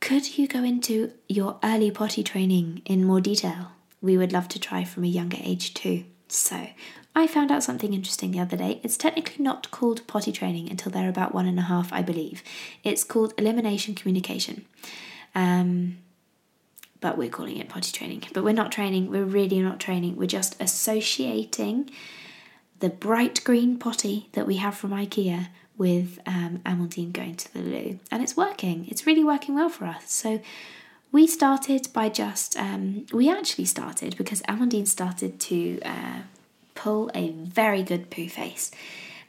Could 0.00 0.38
you 0.38 0.48
go 0.48 0.64
into 0.64 1.12
your 1.28 1.58
early 1.62 1.90
potty 1.90 2.22
training 2.22 2.82
in 2.86 3.04
more 3.04 3.20
detail? 3.20 3.72
We 4.00 4.16
would 4.16 4.32
love 4.32 4.48
to 4.48 4.58
try 4.58 4.84
from 4.84 5.04
a 5.04 5.08
younger 5.08 5.36
age 5.42 5.74
too. 5.74 6.04
So, 6.28 6.68
I 7.14 7.26
found 7.26 7.50
out 7.50 7.62
something 7.62 7.92
interesting 7.92 8.30
the 8.30 8.40
other 8.40 8.56
day. 8.56 8.80
It's 8.82 8.96
technically 8.96 9.42
not 9.42 9.70
called 9.70 10.06
potty 10.06 10.30
training 10.32 10.70
until 10.70 10.92
they're 10.92 11.08
about 11.08 11.34
one 11.34 11.46
and 11.46 11.58
a 11.58 11.62
half, 11.62 11.92
I 11.92 12.02
believe. 12.02 12.42
It's 12.84 13.02
called 13.02 13.34
elimination 13.36 13.94
communication. 13.94 14.64
Um, 15.34 15.98
but 17.00 17.18
we're 17.18 17.30
calling 17.30 17.56
it 17.56 17.68
potty 17.68 17.92
training. 17.92 18.24
But 18.32 18.44
we're 18.44 18.52
not 18.52 18.70
training, 18.70 19.10
we're 19.10 19.24
really 19.24 19.60
not 19.60 19.80
training. 19.80 20.16
We're 20.16 20.26
just 20.26 20.60
associating 20.60 21.90
the 22.78 22.90
bright 22.90 23.42
green 23.44 23.78
potty 23.78 24.28
that 24.32 24.46
we 24.46 24.56
have 24.56 24.76
from 24.76 24.90
IKEA 24.90 25.48
with 25.76 26.20
um, 26.26 26.60
Amandine 26.64 27.12
going 27.12 27.36
to 27.36 27.52
the 27.52 27.60
loo. 27.60 27.98
And 28.10 28.22
it's 28.22 28.36
working, 28.36 28.86
it's 28.88 29.06
really 29.06 29.24
working 29.24 29.54
well 29.54 29.68
for 29.68 29.86
us. 29.86 30.12
So 30.12 30.40
we 31.10 31.26
started 31.26 31.88
by 31.92 32.08
just, 32.08 32.56
um, 32.56 33.06
we 33.12 33.30
actually 33.30 33.64
started 33.64 34.16
because 34.16 34.42
Amandine 34.42 34.86
started 34.86 35.40
to. 35.40 35.80
Uh, 35.82 36.20
pull 36.80 37.10
a 37.14 37.30
very 37.30 37.82
good 37.82 38.10
poo 38.10 38.28
face. 38.28 38.70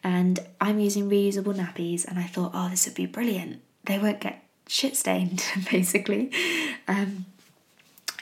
And 0.04 0.40
I'm 0.60 0.80
using 0.80 1.10
reusable 1.10 1.54
nappies, 1.54 2.06
and 2.06 2.18
I 2.18 2.24
thought, 2.24 2.52
oh, 2.54 2.70
this 2.70 2.86
would 2.86 2.96
be 2.96 3.06
brilliant. 3.06 3.62
They 3.86 4.00
won't 4.00 4.22
get 4.22 4.44
shit 4.68 4.96
stained, 4.96 5.44
basically. 5.72 6.32
Um, 6.88 7.26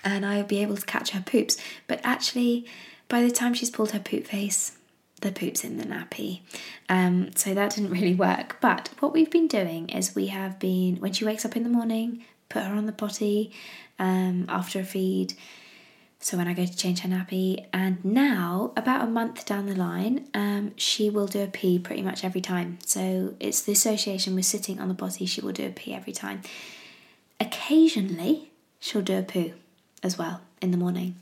and 0.03 0.25
I'll 0.25 0.43
be 0.43 0.61
able 0.61 0.77
to 0.77 0.85
catch 0.85 1.11
her 1.11 1.21
poops. 1.21 1.57
But 1.87 2.01
actually, 2.03 2.65
by 3.07 3.21
the 3.21 3.31
time 3.31 3.53
she's 3.53 3.69
pulled 3.69 3.91
her 3.91 3.99
poop 3.99 4.25
face, 4.25 4.77
the 5.21 5.31
poop's 5.31 5.63
in 5.63 5.77
the 5.77 5.85
nappy. 5.85 6.41
Um, 6.87 7.31
so 7.35 7.53
that 7.53 7.75
didn't 7.75 7.91
really 7.91 8.15
work. 8.15 8.57
But 8.61 8.89
what 8.99 9.13
we've 9.13 9.31
been 9.31 9.47
doing 9.47 9.89
is 9.89 10.15
we 10.15 10.27
have 10.27 10.59
been, 10.59 10.97
when 10.97 11.13
she 11.13 11.25
wakes 11.25 11.45
up 11.45 11.55
in 11.55 11.63
the 11.63 11.69
morning, 11.69 12.25
put 12.49 12.63
her 12.63 12.73
on 12.73 12.87
the 12.87 12.91
potty 12.91 13.51
um, 13.99 14.45
after 14.49 14.79
a 14.79 14.83
feed. 14.83 15.33
So 16.21 16.37
when 16.37 16.49
I 16.49 16.53
go 16.53 16.65
to 16.65 16.75
change 16.75 16.99
her 16.99 17.09
nappy, 17.09 17.65
and 17.71 18.03
now 18.03 18.73
about 18.75 19.03
a 19.03 19.09
month 19.09 19.45
down 19.45 19.67
the 19.67 19.75
line, 19.75 20.27
um, 20.33 20.73
she 20.75 21.09
will 21.09 21.27
do 21.27 21.41
a 21.41 21.47
pee 21.47 21.79
pretty 21.79 22.01
much 22.01 22.25
every 22.25 22.41
time. 22.41 22.77
So 22.85 23.35
it's 23.39 23.61
the 23.61 23.71
association 23.71 24.35
with 24.35 24.45
sitting 24.45 24.81
on 24.81 24.89
the 24.89 24.93
potty. 24.93 25.25
She 25.25 25.39
will 25.39 25.53
do 25.53 25.65
a 25.65 25.69
pee 25.69 25.93
every 25.93 26.11
time. 26.11 26.41
Occasionally, 27.39 28.51
she'll 28.81 29.01
do 29.01 29.17
a 29.17 29.23
poo 29.23 29.53
as 30.03 30.17
well 30.17 30.41
in 30.61 30.71
the 30.71 30.77
morning. 30.77 31.15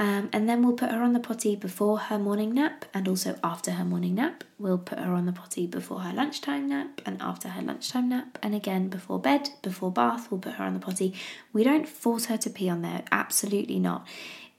Um, 0.00 0.30
and 0.32 0.48
then 0.48 0.62
we'll 0.62 0.76
put 0.76 0.92
her 0.92 1.02
on 1.02 1.12
the 1.12 1.18
potty 1.18 1.56
before 1.56 1.98
her 1.98 2.20
morning 2.20 2.54
nap 2.54 2.84
and 2.94 3.08
also 3.08 3.36
after 3.42 3.72
her 3.72 3.84
morning 3.84 4.14
nap. 4.14 4.44
We'll 4.56 4.78
put 4.78 5.00
her 5.00 5.12
on 5.12 5.26
the 5.26 5.32
potty 5.32 5.66
before 5.66 6.00
her 6.00 6.12
lunchtime 6.12 6.68
nap 6.68 7.00
and 7.04 7.20
after 7.20 7.48
her 7.48 7.62
lunchtime 7.62 8.08
nap. 8.08 8.38
And 8.40 8.54
again, 8.54 8.88
before 8.88 9.18
bed, 9.18 9.50
before 9.60 9.90
bath, 9.90 10.30
we'll 10.30 10.38
put 10.40 10.54
her 10.54 10.64
on 10.64 10.74
the 10.74 10.80
potty. 10.80 11.14
We 11.52 11.64
don't 11.64 11.88
force 11.88 12.26
her 12.26 12.36
to 12.36 12.48
pee 12.50 12.68
on 12.68 12.82
there, 12.82 13.02
absolutely 13.10 13.80
not. 13.80 14.06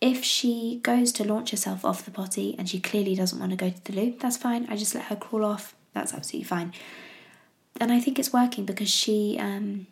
If 0.02 0.26
she 0.26 0.82
goes 0.84 1.14
to 1.14 1.24
launch 1.24 1.52
herself 1.52 1.86
off 1.86 2.04
the 2.04 2.12
potty 2.12 2.56
and 2.58 2.68
she 2.68 2.82
clearly 2.82 3.16
doesn't 3.16 3.40
want 3.40 3.52
to 3.52 3.58
go 3.58 3.70
to 3.70 3.84
the 3.86 3.94
loo, 3.94 4.16
that's 4.20 4.38
fine. 4.38 4.68
I 4.70 4.76
just 4.76 4.94
let 4.94 5.06
her 5.06 5.16
crawl 5.16 5.46
off. 5.46 5.74
That's 5.94 6.14
absolutely 6.14 6.48
fine. 6.48 6.74
And 7.80 7.94
I 7.94 8.02
think 8.02 8.20
it's 8.20 8.34
working 8.34 8.66
because 8.66 8.90
she 8.90 9.38
um, 9.40 9.88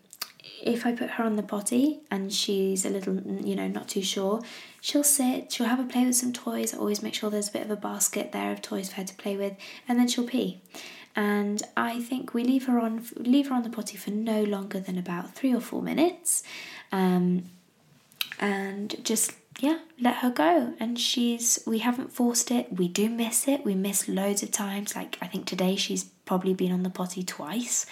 if 0.62 0.86
I 0.86 0.94
put 0.94 1.12
her 1.12 1.24
on 1.24 1.36
the 1.36 1.44
potty 1.44 2.02
and 2.10 2.32
she's 2.32 2.86
a 2.86 2.90
little, 2.90 3.16
you 3.16 3.56
know, 3.56 3.68
not 3.68 3.88
too 3.88 4.02
sure, 4.02 4.42
she'll 4.82 5.04
sit, 5.04 5.52
she'll 5.52 5.68
have 5.68 5.80
a 5.80 5.84
play 5.84 6.06
with 6.06 6.16
some 6.16 6.34
toys. 6.34 6.74
I 6.74 6.78
always 6.78 7.04
make 7.04 7.14
sure 7.14 7.30
there's 7.30 7.50
a 7.50 7.54
bit 7.54 7.64
of 7.64 7.72
a 7.72 7.76
basket 7.76 8.32
there 8.32 8.52
of 8.52 8.62
toys 8.62 8.90
for 8.90 8.96
her 8.96 9.04
to 9.04 9.14
play 9.16 9.38
with, 9.38 9.54
and 9.88 10.00
then 10.00 10.08
she'll 10.08 10.28
pee. 10.28 10.62
And 11.16 11.64
I 11.76 12.00
think 12.00 12.34
we 12.34 12.44
leave 12.44 12.68
her 12.68 12.80
on 12.80 13.04
leave 13.16 13.50
her 13.50 13.56
on 13.56 13.64
the 13.64 13.70
potty 13.72 13.98
for 13.98 14.12
no 14.12 14.44
longer 14.44 14.80
than 14.80 14.98
about 14.98 15.34
three 15.34 15.54
or 15.54 15.60
four 15.62 15.82
minutes, 15.82 16.44
um, 16.92 17.46
and 18.40 19.04
just 19.04 19.34
yeah, 19.60 19.80
let 20.00 20.18
her 20.18 20.30
go. 20.30 20.74
And 20.80 21.00
she's 21.00 21.60
we 21.66 21.80
haven't 21.80 22.12
forced 22.12 22.52
it. 22.52 22.72
We 22.72 22.88
do 22.88 23.10
miss 23.10 23.48
it. 23.48 23.66
We 23.66 23.74
miss 23.74 24.08
loads 24.08 24.44
of 24.44 24.52
times. 24.52 24.96
Like 24.96 25.18
I 25.22 25.28
think 25.28 25.46
today 25.48 25.76
she's 25.76 26.04
probably 26.26 26.54
been 26.54 26.72
on 26.72 26.84
the 26.84 26.90
potty 26.92 27.24
twice. 27.24 27.88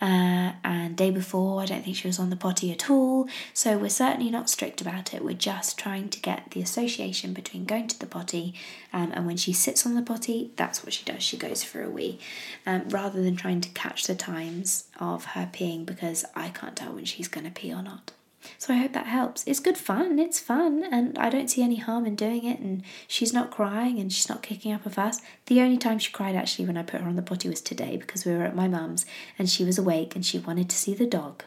Uh, 0.00 0.52
day 0.96 1.10
before, 1.10 1.60
I 1.60 1.66
don't 1.66 1.84
think 1.84 1.96
she 1.96 2.08
was 2.08 2.18
on 2.18 2.30
the 2.30 2.36
potty 2.36 2.72
at 2.72 2.90
all. 2.90 3.28
So 3.54 3.78
we're 3.78 3.88
certainly 3.88 4.30
not 4.30 4.50
strict 4.50 4.80
about 4.80 5.14
it. 5.14 5.24
We're 5.24 5.34
just 5.34 5.78
trying 5.78 6.08
to 6.08 6.20
get 6.20 6.50
the 6.50 6.62
association 6.62 7.32
between 7.32 7.64
going 7.64 7.88
to 7.88 7.98
the 7.98 8.06
potty 8.06 8.54
um, 8.92 9.12
and 9.14 9.26
when 9.26 9.36
she 9.36 9.52
sits 9.52 9.84
on 9.84 9.94
the 9.94 10.02
potty, 10.02 10.50
that's 10.56 10.82
what 10.82 10.92
she 10.92 11.04
does. 11.04 11.22
She 11.22 11.36
goes 11.36 11.62
for 11.62 11.82
a 11.82 11.90
wee, 11.90 12.18
um, 12.64 12.88
rather 12.88 13.22
than 13.22 13.36
trying 13.36 13.60
to 13.60 13.68
catch 13.70 14.06
the 14.06 14.14
times 14.14 14.84
of 14.98 15.26
her 15.26 15.48
peeing 15.52 15.84
because 15.84 16.24
I 16.34 16.48
can't 16.48 16.74
tell 16.74 16.94
when 16.94 17.04
she's 17.04 17.28
going 17.28 17.44
to 17.44 17.50
pee 17.50 17.72
or 17.72 17.82
not. 17.82 18.12
So 18.58 18.74
I 18.74 18.78
hope 18.78 18.92
that 18.92 19.06
helps. 19.06 19.44
It's 19.46 19.60
good 19.60 19.78
fun, 19.78 20.18
it's 20.18 20.40
fun, 20.40 20.84
and 20.90 21.18
I 21.18 21.30
don't 21.30 21.50
see 21.50 21.62
any 21.62 21.76
harm 21.76 22.06
in 22.06 22.16
doing 22.16 22.44
it. 22.44 22.58
And 22.60 22.82
she's 23.06 23.32
not 23.32 23.50
crying 23.50 23.98
and 23.98 24.12
she's 24.12 24.28
not 24.28 24.42
kicking 24.42 24.72
up 24.72 24.86
a 24.86 24.90
fuss. 24.90 25.20
The 25.46 25.60
only 25.60 25.78
time 25.78 25.98
she 25.98 26.12
cried 26.12 26.36
actually 26.36 26.66
when 26.66 26.76
I 26.76 26.82
put 26.82 27.00
her 27.00 27.08
on 27.08 27.16
the 27.16 27.22
potty 27.22 27.48
was 27.48 27.60
today 27.60 27.96
because 27.96 28.24
we 28.24 28.32
were 28.34 28.44
at 28.44 28.56
my 28.56 28.68
mum's 28.68 29.06
and 29.38 29.48
she 29.48 29.64
was 29.64 29.78
awake 29.78 30.14
and 30.14 30.24
she 30.24 30.38
wanted 30.38 30.68
to 30.70 30.76
see 30.76 30.94
the 30.94 31.06
dog. 31.06 31.44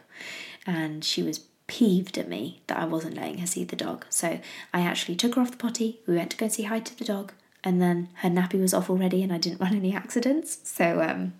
And 0.66 1.04
she 1.04 1.22
was 1.22 1.40
peeved 1.66 2.18
at 2.18 2.28
me 2.28 2.62
that 2.66 2.78
I 2.78 2.84
wasn't 2.84 3.16
letting 3.16 3.38
her 3.38 3.46
see 3.46 3.64
the 3.64 3.76
dog. 3.76 4.04
So 4.10 4.40
I 4.74 4.80
actually 4.80 5.16
took 5.16 5.36
her 5.36 5.40
off 5.40 5.52
the 5.52 5.56
potty. 5.56 6.00
We 6.06 6.16
went 6.16 6.30
to 6.32 6.36
go 6.36 6.48
see 6.48 6.64
hi 6.64 6.80
to 6.80 6.98
the 6.98 7.04
dog 7.04 7.32
and 7.62 7.80
then 7.80 8.08
her 8.16 8.28
nappy 8.28 8.60
was 8.60 8.72
off 8.74 8.90
already 8.90 9.22
and 9.22 9.32
I 9.32 9.38
didn't 9.38 9.60
want 9.60 9.74
any 9.74 9.94
accidents. 9.94 10.58
So 10.64 11.02
um, 11.02 11.34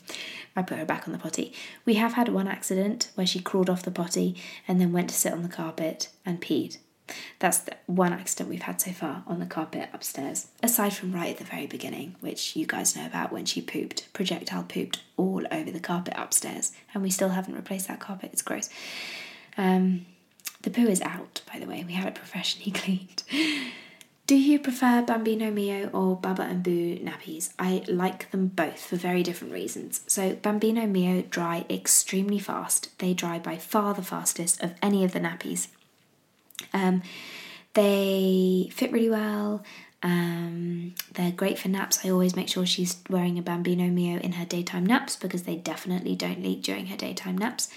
I 0.54 0.62
put 0.62 0.78
her 0.78 0.84
back 0.84 1.06
on 1.06 1.12
the 1.12 1.18
potty. 1.18 1.52
We 1.84 1.94
have 1.94 2.14
had 2.14 2.28
one 2.28 2.48
accident 2.48 3.10
where 3.14 3.26
she 3.26 3.40
crawled 3.40 3.70
off 3.70 3.82
the 3.82 3.90
potty 3.90 4.36
and 4.68 4.80
then 4.80 4.92
went 4.92 5.08
to 5.10 5.14
sit 5.14 5.32
on 5.32 5.42
the 5.42 5.48
carpet 5.48 6.08
and 6.26 6.40
peed. 6.40 6.78
That's 7.38 7.58
the 7.58 7.72
one 7.86 8.12
accident 8.12 8.50
we've 8.50 8.62
had 8.62 8.80
so 8.80 8.92
far 8.92 9.24
on 9.26 9.40
the 9.40 9.46
carpet 9.46 9.88
upstairs, 9.92 10.48
aside 10.62 10.92
from 10.92 11.12
right 11.12 11.30
at 11.30 11.38
the 11.38 11.44
very 11.44 11.66
beginning, 11.66 12.14
which 12.20 12.54
you 12.54 12.66
guys 12.66 12.94
know 12.94 13.04
about 13.04 13.32
when 13.32 13.46
she 13.46 13.60
pooped, 13.60 14.12
projectile 14.12 14.62
pooped 14.62 15.00
all 15.16 15.42
over 15.50 15.70
the 15.72 15.80
carpet 15.80 16.14
upstairs, 16.16 16.72
and 16.94 17.02
we 17.02 17.10
still 17.10 17.30
haven't 17.30 17.54
replaced 17.56 17.88
that 17.88 17.98
carpet. 17.98 18.30
It's 18.32 18.42
gross. 18.42 18.68
Um, 19.56 20.06
the 20.62 20.70
poo 20.70 20.86
is 20.86 21.00
out, 21.02 21.42
by 21.52 21.58
the 21.58 21.66
way. 21.66 21.82
We 21.84 21.94
have 21.94 22.06
it 22.06 22.14
professionally 22.14 22.70
cleaned. 22.72 23.22
Do 24.30 24.36
you 24.36 24.60
prefer 24.60 25.02
Bambino 25.02 25.50
Mio 25.50 25.88
or 25.88 26.14
Baba 26.14 26.42
and 26.42 26.62
Boo 26.62 26.96
nappies? 26.98 27.52
I 27.58 27.82
like 27.88 28.30
them 28.30 28.46
both 28.46 28.80
for 28.80 28.94
very 28.94 29.24
different 29.24 29.52
reasons. 29.52 30.02
So, 30.06 30.36
Bambino 30.36 30.86
Mio 30.86 31.22
dry 31.22 31.64
extremely 31.68 32.38
fast. 32.38 32.96
They 33.00 33.12
dry 33.12 33.40
by 33.40 33.56
far 33.56 33.92
the 33.92 34.04
fastest 34.04 34.62
of 34.62 34.74
any 34.80 35.02
of 35.02 35.10
the 35.10 35.18
nappies. 35.18 35.66
Um, 36.72 37.02
they 37.74 38.70
fit 38.72 38.92
really 38.92 39.10
well. 39.10 39.64
Um, 40.00 40.94
they're 41.14 41.32
great 41.32 41.58
for 41.58 41.66
naps. 41.68 42.06
I 42.06 42.10
always 42.10 42.36
make 42.36 42.48
sure 42.48 42.64
she's 42.64 42.98
wearing 43.10 43.36
a 43.36 43.42
Bambino 43.42 43.88
Mio 43.88 44.20
in 44.20 44.34
her 44.34 44.44
daytime 44.44 44.86
naps 44.86 45.16
because 45.16 45.42
they 45.42 45.56
definitely 45.56 46.14
don't 46.14 46.40
leak 46.40 46.62
during 46.62 46.86
her 46.86 46.96
daytime 46.96 47.36
naps. 47.36 47.68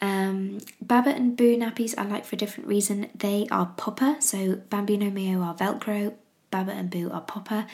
Um, 0.00 0.58
Baba 0.80 1.10
and 1.10 1.36
Boo 1.36 1.56
nappies 1.56 1.94
I 1.98 2.04
like 2.04 2.24
for 2.24 2.36
a 2.36 2.38
different 2.38 2.68
reason. 2.68 3.10
They 3.14 3.46
are 3.50 3.72
popper, 3.76 4.16
so 4.20 4.56
Bambino 4.70 5.10
Mio 5.10 5.40
are 5.42 5.54
Velcro, 5.54 6.14
Baba 6.50 6.72
and 6.72 6.90
Boo 6.90 7.10
are 7.10 7.20
popper. 7.20 7.66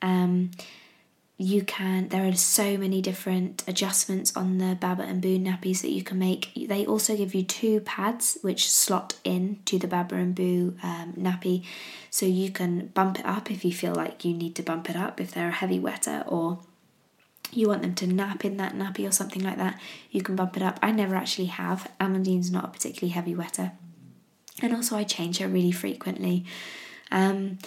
Um, 0.00 0.50
you 1.38 1.62
can 1.62 2.08
there 2.08 2.24
are 2.24 2.34
so 2.34 2.76
many 2.76 3.02
different 3.02 3.64
adjustments 3.66 4.36
on 4.36 4.58
the 4.58 4.76
Baba 4.76 5.02
and 5.02 5.20
Boo 5.20 5.38
nappies 5.38 5.80
that 5.82 5.90
you 5.90 6.04
can 6.04 6.18
make. 6.18 6.52
They 6.54 6.86
also 6.86 7.16
give 7.16 7.34
you 7.34 7.42
two 7.42 7.80
pads 7.80 8.38
which 8.42 8.70
slot 8.70 9.16
in 9.24 9.58
to 9.64 9.78
the 9.78 9.88
Baba 9.88 10.14
and 10.14 10.34
Boo 10.34 10.76
um, 10.82 11.14
nappy, 11.18 11.64
so 12.10 12.26
you 12.26 12.50
can 12.50 12.88
bump 12.88 13.18
it 13.18 13.26
up 13.26 13.50
if 13.50 13.64
you 13.64 13.72
feel 13.72 13.94
like 13.94 14.24
you 14.24 14.34
need 14.34 14.54
to 14.56 14.62
bump 14.62 14.88
it 14.88 14.96
up 14.96 15.20
if 15.20 15.32
they're 15.32 15.48
a 15.48 15.52
heavy 15.52 15.80
wetter 15.80 16.22
or 16.28 16.60
you 17.52 17.68
want 17.68 17.82
them 17.82 17.94
to 17.96 18.06
nap 18.06 18.44
in 18.44 18.56
that 18.56 18.74
nappy 18.74 19.06
or 19.06 19.12
something 19.12 19.42
like 19.42 19.58
that, 19.58 19.80
you 20.10 20.22
can 20.22 20.36
bump 20.36 20.56
it 20.56 20.62
up. 20.62 20.78
I 20.82 20.90
never 20.90 21.14
actually 21.14 21.46
have. 21.46 21.90
Amandine's 22.00 22.50
not 22.50 22.64
a 22.64 22.68
particularly 22.68 23.12
heavy 23.12 23.34
wetter. 23.34 23.72
And 24.60 24.74
also, 24.74 24.96
I 24.96 25.04
change 25.04 25.38
her 25.38 25.48
really 25.48 25.72
frequently. 25.72 26.44
Um, 27.10 27.58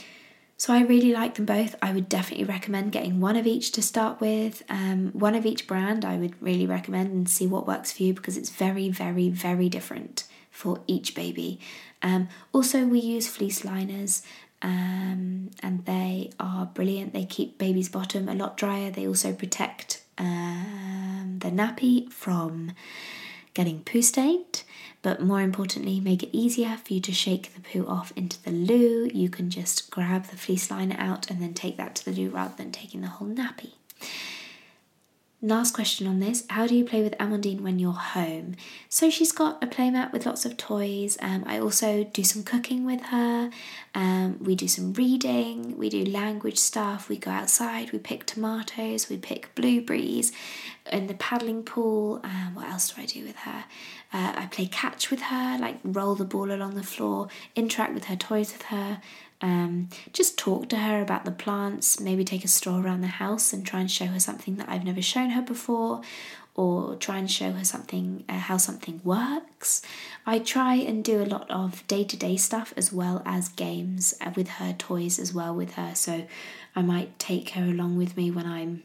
so 0.57 0.73
I 0.73 0.81
really 0.83 1.11
like 1.11 1.35
them 1.35 1.45
both. 1.45 1.75
I 1.81 1.91
would 1.91 2.07
definitely 2.07 2.45
recommend 2.45 2.93
getting 2.93 3.19
one 3.19 3.35
of 3.35 3.45
each 3.45 3.71
to 3.73 3.81
start 3.81 4.21
with. 4.21 4.63
Um, 4.69 5.11
one 5.11 5.35
of 5.35 5.45
each 5.45 5.67
brand 5.67 6.05
I 6.05 6.15
would 6.17 6.41
really 6.41 6.65
recommend 6.65 7.11
and 7.11 7.29
see 7.29 7.45
what 7.45 7.67
works 7.67 7.91
for 7.91 8.03
you 8.03 8.13
because 8.13 8.37
it's 8.37 8.49
very, 8.49 8.89
very, 8.89 9.29
very 9.29 9.67
different 9.67 10.23
for 10.49 10.81
each 10.87 11.13
baby. 11.13 11.59
Um, 12.01 12.29
also, 12.53 12.85
we 12.85 12.99
use 12.99 13.27
fleece 13.27 13.65
liners 13.65 14.23
um, 14.61 15.51
and 15.61 15.85
they 15.85 16.31
are 16.39 16.65
brilliant. 16.65 17.13
They 17.13 17.25
keep 17.25 17.57
baby's 17.57 17.89
bottom 17.89 18.27
a 18.27 18.33
lot 18.33 18.57
drier. 18.57 18.91
They 18.91 19.07
also 19.07 19.33
protect 19.33 20.03
um, 20.17 21.37
the 21.39 21.49
nappy 21.49 22.11
from 22.11 22.71
getting 23.53 23.81
poo 23.83 24.01
stained, 24.01 24.63
but 25.01 25.21
more 25.21 25.41
importantly, 25.41 25.99
make 25.99 26.23
it 26.23 26.29
easier 26.35 26.77
for 26.83 26.93
you 26.93 27.01
to 27.01 27.11
shake 27.13 27.53
the 27.53 27.61
poo 27.61 27.85
off 27.87 28.11
into 28.15 28.41
the 28.43 28.51
loo. 28.51 29.09
You 29.13 29.29
can 29.29 29.49
just 29.49 29.91
grab 29.91 30.25
the 30.25 30.37
fleece 30.37 30.69
liner 30.71 30.95
out 30.97 31.29
and 31.29 31.41
then 31.41 31.53
take 31.53 31.77
that 31.77 31.95
to 31.95 32.05
the 32.05 32.11
loo 32.11 32.29
rather 32.29 32.55
than 32.57 32.71
taking 32.71 33.01
the 33.01 33.07
whole 33.07 33.27
nappy. 33.27 33.71
Last 35.41 35.73
question 35.73 36.07
on 36.07 36.21
this 36.21 36.45
How 36.49 36.65
do 36.65 36.75
you 36.75 36.85
play 36.85 37.03
with 37.03 37.13
Amandine 37.17 37.59
when 37.59 37.77
you're 37.77 37.91
home? 37.91 38.55
So 38.87 39.09
she's 39.09 39.33
got 39.33 39.61
a 39.61 39.67
playmat 39.67 40.13
with 40.13 40.25
lots 40.25 40.45
of 40.45 40.55
toys. 40.55 41.17
Um, 41.21 41.43
I 41.45 41.59
also 41.59 42.05
do 42.05 42.23
some 42.23 42.43
cooking 42.43 42.85
with 42.85 43.01
her. 43.01 43.49
Um, 43.93 44.37
we 44.41 44.55
do 44.55 44.69
some 44.69 44.93
reading. 44.93 45.77
We 45.77 45.89
do 45.89 46.05
language 46.05 46.57
stuff. 46.57 47.09
We 47.09 47.17
go 47.17 47.31
outside. 47.31 47.91
We 47.91 47.99
pick 47.99 48.25
tomatoes. 48.25 49.09
We 49.09 49.17
pick 49.17 49.53
blueberries 49.55 50.31
in 50.91 51.07
the 51.07 51.13
paddling 51.15 51.63
pool. 51.63 52.21
Um, 52.23 52.55
what 52.55 52.69
else 52.69 52.91
do 52.91 53.01
I 53.01 53.05
do 53.05 53.25
with 53.25 53.35
her? 53.37 53.65
Uh, 54.13 54.33
I 54.37 54.47
play 54.49 54.67
catch 54.67 55.11
with 55.11 55.23
her, 55.23 55.57
like 55.59 55.79
roll 55.83 56.15
the 56.15 56.25
ball 56.25 56.51
along 56.51 56.75
the 56.75 56.83
floor, 56.83 57.27
interact 57.55 57.93
with 57.93 58.05
her 58.05 58.15
toys 58.15 58.53
with 58.53 58.63
her. 58.63 59.01
Um, 59.41 59.89
just 60.13 60.37
talk 60.37 60.69
to 60.69 60.77
her 60.77 61.01
about 61.01 61.25
the 61.25 61.31
plants, 61.31 61.99
maybe 61.99 62.23
take 62.23 62.45
a 62.45 62.47
stroll 62.47 62.83
around 62.83 63.01
the 63.01 63.07
house 63.07 63.53
and 63.53 63.65
try 63.65 63.81
and 63.81 63.91
show 63.91 64.05
her 64.05 64.19
something 64.19 64.55
that 64.55 64.69
I've 64.69 64.85
never 64.85 65.01
shown 65.01 65.31
her 65.31 65.41
before, 65.41 66.01
or 66.55 66.95
try 66.95 67.17
and 67.17 67.29
show 67.29 67.51
her 67.51 67.65
something, 67.65 68.23
uh, 68.29 68.33
how 68.33 68.57
something 68.57 69.01
works. 69.03 69.81
I 70.25 70.39
try 70.39 70.75
and 70.75 71.03
do 71.03 71.21
a 71.21 71.25
lot 71.25 71.51
of 71.51 71.85
day 71.87 72.05
to 72.05 72.15
day 72.15 72.37
stuff 72.37 72.73
as 72.77 72.93
well 72.93 73.21
as 73.25 73.49
games 73.49 74.13
uh, 74.21 74.31
with 74.35 74.47
her, 74.47 74.73
toys 74.73 75.19
as 75.19 75.33
well 75.33 75.53
with 75.53 75.73
her. 75.73 75.93
So 75.95 76.25
I 76.75 76.81
might 76.81 77.19
take 77.19 77.49
her 77.51 77.63
along 77.63 77.97
with 77.97 78.15
me 78.15 78.31
when 78.31 78.45
I'm 78.45 78.83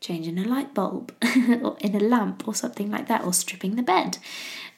changing 0.00 0.38
a 0.38 0.44
light 0.44 0.74
bulb 0.74 1.12
or 1.62 1.76
in 1.80 1.94
a 1.94 2.00
lamp 2.00 2.46
or 2.46 2.54
something 2.54 2.90
like 2.90 3.08
that, 3.08 3.24
or 3.24 3.32
stripping 3.32 3.76
the 3.76 3.82
bed, 3.82 4.18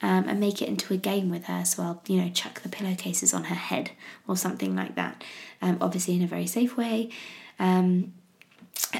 um, 0.02 0.28
and 0.28 0.40
make 0.40 0.62
it 0.62 0.68
into 0.68 0.94
a 0.94 0.96
game 0.96 1.30
with 1.30 1.44
her. 1.44 1.64
So 1.64 1.82
I'll, 1.82 2.02
you 2.06 2.20
know, 2.20 2.30
chuck 2.30 2.60
the 2.62 2.68
pillowcases 2.68 3.34
on 3.34 3.44
her 3.44 3.54
head 3.54 3.90
or 4.26 4.36
something 4.36 4.76
like 4.76 4.94
that, 4.94 5.24
um, 5.62 5.78
obviously 5.80 6.16
in 6.16 6.22
a 6.22 6.26
very 6.26 6.46
safe 6.46 6.76
way, 6.76 7.10
um, 7.58 8.12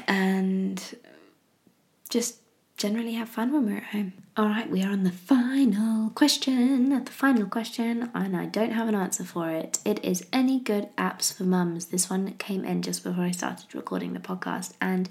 and 0.07 0.95
just 2.09 2.37
generally 2.77 3.13
have 3.13 3.29
fun 3.29 3.51
when 3.51 3.65
we're 3.65 3.77
at 3.77 3.83
home. 3.83 4.13
All 4.37 4.45
right, 4.45 4.69
we 4.69 4.81
are 4.83 4.91
on 4.91 5.03
the 5.03 5.11
final 5.11 6.11
question. 6.11 7.03
The 7.03 7.11
final 7.11 7.45
question, 7.45 8.09
and 8.13 8.37
I 8.37 8.45
don't 8.45 8.71
have 8.71 8.87
an 8.87 8.95
answer 8.95 9.25
for 9.25 9.49
it. 9.49 9.79
It 9.83 10.03
is 10.03 10.25
any 10.31 10.61
good 10.61 10.87
apps 10.95 11.33
for 11.33 11.43
mums. 11.43 11.87
This 11.87 12.09
one 12.09 12.31
came 12.37 12.63
in 12.63 12.81
just 12.81 13.03
before 13.03 13.25
I 13.25 13.31
started 13.31 13.75
recording 13.75 14.13
the 14.13 14.19
podcast, 14.19 14.73
and 14.79 15.09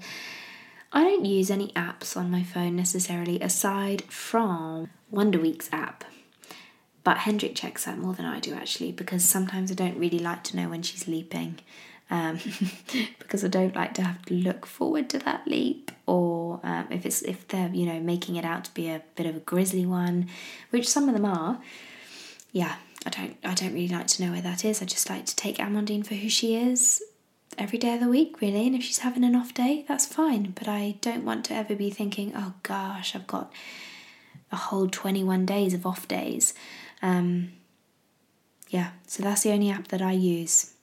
I 0.91 1.03
don't 1.03 1.25
use 1.25 1.51
any 1.51 1.69
apps 1.69 2.17
on 2.17 2.31
my 2.31 2.43
phone 2.43 2.75
necessarily 2.75 3.39
aside 3.41 4.03
from 4.03 4.89
Wonder 5.11 5.39
Weeks 5.39 5.69
app. 5.71 6.03
But 7.03 7.19
Hendrik 7.19 7.55
checks 7.55 7.85
that 7.85 7.97
more 7.97 8.13
than 8.13 8.25
I 8.25 8.39
do 8.39 8.53
actually 8.53 8.91
because 8.91 9.23
sometimes 9.23 9.71
I 9.71 9.75
don't 9.75 9.97
really 9.97 10.19
like 10.19 10.43
to 10.45 10.57
know 10.57 10.69
when 10.69 10.81
she's 10.81 11.07
leaping 11.07 11.59
um, 12.11 12.39
because 13.19 13.45
I 13.45 13.47
don't 13.47 13.75
like 13.75 13.93
to 13.95 14.01
have 14.01 14.23
to 14.25 14.33
look 14.33 14.65
forward 14.65 15.09
to 15.11 15.19
that 15.19 15.47
leap, 15.47 15.91
or 16.07 16.59
um, 16.63 16.87
if 16.89 17.05
it's 17.05 17.21
if 17.21 17.47
they're 17.47 17.69
you 17.69 17.85
know 17.85 17.99
making 17.99 18.35
it 18.35 18.45
out 18.45 18.65
to 18.65 18.73
be 18.73 18.89
a 18.89 19.03
bit 19.15 19.25
of 19.25 19.35
a 19.35 19.39
grisly 19.39 19.85
one, 19.85 20.27
which 20.71 20.89
some 20.89 21.07
of 21.07 21.13
them 21.13 21.25
are. 21.25 21.59
Yeah, 22.51 22.75
I 23.05 23.09
don't 23.11 23.37
I 23.43 23.53
don't 23.53 23.73
really 23.73 23.89
like 23.89 24.07
to 24.07 24.25
know 24.25 24.31
where 24.31 24.41
that 24.41 24.65
is. 24.65 24.81
I 24.81 24.85
just 24.85 25.09
like 25.09 25.25
to 25.27 25.35
take 25.35 25.57
Amandine 25.57 26.05
for 26.05 26.15
who 26.15 26.29
she 26.29 26.55
is 26.55 27.01
every 27.59 27.77
day 27.77 27.93
of 27.93 27.99
the 27.99 28.07
week, 28.07 28.41
really. 28.41 28.65
And 28.65 28.75
if 28.75 28.83
she's 28.83 28.99
having 28.99 29.23
an 29.23 29.35
off 29.35 29.53
day, 29.53 29.85
that's 29.87 30.05
fine. 30.05 30.53
But 30.55 30.67
I 30.67 30.95
don't 31.01 31.25
want 31.25 31.45
to 31.45 31.53
ever 31.53 31.75
be 31.75 31.89
thinking, 31.89 32.33
oh 32.35 32.53
gosh, 32.63 33.15
I've 33.15 33.27
got 33.27 33.51
a 34.51 34.55
whole 34.55 34.87
21 34.87 35.45
days 35.45 35.73
of 35.73 35.85
off 35.85 36.07
days. 36.07 36.53
Um, 37.01 37.51
yeah, 38.69 38.91
so 39.07 39.21
that's 39.23 39.43
the 39.43 39.51
only 39.51 39.69
app 39.69 39.89
that 39.89 40.01
I 40.01 40.13
use. 40.13 40.73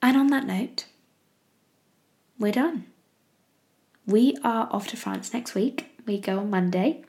And 0.00 0.16
on 0.16 0.28
that 0.28 0.46
note, 0.46 0.86
we're 2.38 2.52
done. 2.52 2.86
We 4.06 4.36
are 4.44 4.68
off 4.70 4.88
to 4.88 4.96
France 4.96 5.32
next 5.32 5.54
week. 5.54 5.90
We 6.06 6.18
go 6.18 6.38
on 6.40 6.50
Monday. 6.50 7.04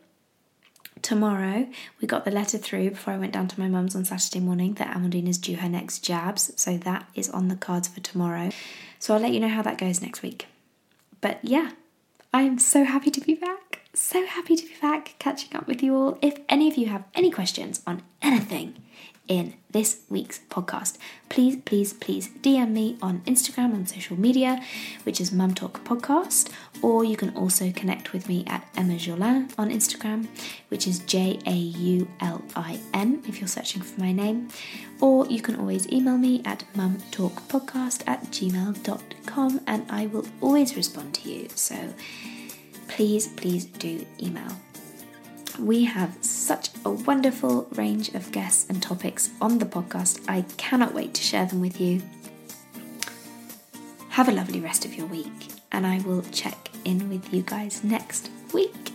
Tomorrow, 1.01 1.67
we 2.01 2.07
got 2.07 2.25
the 2.25 2.31
letter 2.31 2.57
through 2.57 2.91
before 2.91 3.13
I 3.13 3.17
went 3.17 3.33
down 3.33 3.47
to 3.49 3.59
my 3.59 3.67
mum's 3.67 3.95
on 3.95 4.05
Saturday 4.05 4.39
morning 4.39 4.73
that 4.75 4.95
Amandine 4.95 5.27
is 5.27 5.37
due 5.37 5.57
her 5.57 5.69
next 5.69 5.99
jabs. 5.99 6.51
So 6.55 6.77
that 6.77 7.07
is 7.13 7.29
on 7.29 7.47
the 7.47 7.55
cards 7.55 7.87
for 7.87 7.99
tomorrow. 7.99 8.49
So 8.99 9.13
I'll 9.13 9.19
let 9.19 9.33
you 9.33 9.39
know 9.39 9.49
how 9.49 9.61
that 9.61 9.77
goes 9.77 10.01
next 10.01 10.23
week. 10.23 10.47
But 11.21 11.39
yeah, 11.43 11.71
I'm 12.33 12.57
so 12.59 12.83
happy 12.83 13.11
to 13.11 13.21
be 13.21 13.35
back. 13.35 13.81
So 13.93 14.25
happy 14.25 14.55
to 14.55 14.63
be 14.63 14.75
back 14.81 15.15
catching 15.19 15.55
up 15.55 15.67
with 15.67 15.83
you 15.83 15.95
all. 15.95 16.17
If 16.21 16.39
any 16.49 16.67
of 16.69 16.75
you 16.75 16.87
have 16.87 17.03
any 17.13 17.31
questions 17.31 17.81
on 17.85 18.01
anything, 18.21 18.75
in 19.27 19.53
this 19.71 20.01
week's 20.09 20.39
podcast. 20.49 20.97
Please, 21.29 21.57
please, 21.65 21.93
please 21.93 22.29
DM 22.41 22.71
me 22.71 22.97
on 23.01 23.21
Instagram 23.21 23.73
on 23.73 23.85
social 23.85 24.17
media, 24.19 24.61
which 25.03 25.19
is 25.19 25.31
Mum 25.31 25.53
Talk 25.53 25.83
Podcast, 25.83 26.49
or 26.81 27.03
you 27.03 27.17
can 27.17 27.35
also 27.35 27.71
connect 27.71 28.13
with 28.13 28.29
me 28.29 28.43
at 28.47 28.67
Emma 28.77 28.93
Jaulin 28.93 29.51
on 29.57 29.69
Instagram, 29.69 30.27
which 30.69 30.87
is 30.87 30.99
J 30.99 31.39
A 31.45 31.53
U 31.53 32.07
L 32.21 32.41
I 32.55 32.79
N 32.93 33.21
if 33.27 33.39
you're 33.39 33.47
searching 33.47 33.81
for 33.81 33.99
my 33.99 34.11
name, 34.11 34.49
or 35.01 35.25
you 35.27 35.41
can 35.41 35.55
always 35.55 35.87
email 35.91 36.17
me 36.17 36.41
at 36.45 36.63
mumtalkpodcast 36.75 38.03
at 38.07 38.23
gmail.com 38.25 39.61
and 39.67 39.85
I 39.89 40.07
will 40.07 40.25
always 40.41 40.75
respond 40.75 41.13
to 41.15 41.29
you. 41.29 41.49
So 41.55 41.93
please, 42.87 43.27
please 43.27 43.65
do 43.65 44.05
email. 44.21 44.64
We 45.59 45.85
have 45.85 46.17
such 46.21 46.69
a 46.83 46.89
wonderful 46.89 47.67
range 47.71 48.09
of 48.13 48.31
guests 48.31 48.65
and 48.69 48.83
topics 48.83 49.29
on 49.39 49.59
the 49.59 49.65
podcast. 49.65 50.19
I 50.27 50.41
cannot 50.57 50.93
wait 50.93 51.13
to 51.13 51.23
share 51.23 51.45
them 51.45 51.61
with 51.61 51.79
you. 51.79 52.01
Have 54.09 54.27
a 54.27 54.33
lovely 54.33 54.59
rest 54.59 54.85
of 54.85 54.93
your 54.95 55.07
week, 55.07 55.47
and 55.71 55.87
I 55.87 55.99
will 55.99 56.23
check 56.23 56.69
in 56.83 57.09
with 57.09 57.33
you 57.33 57.41
guys 57.41 57.83
next 57.83 58.29
week. 58.53 58.91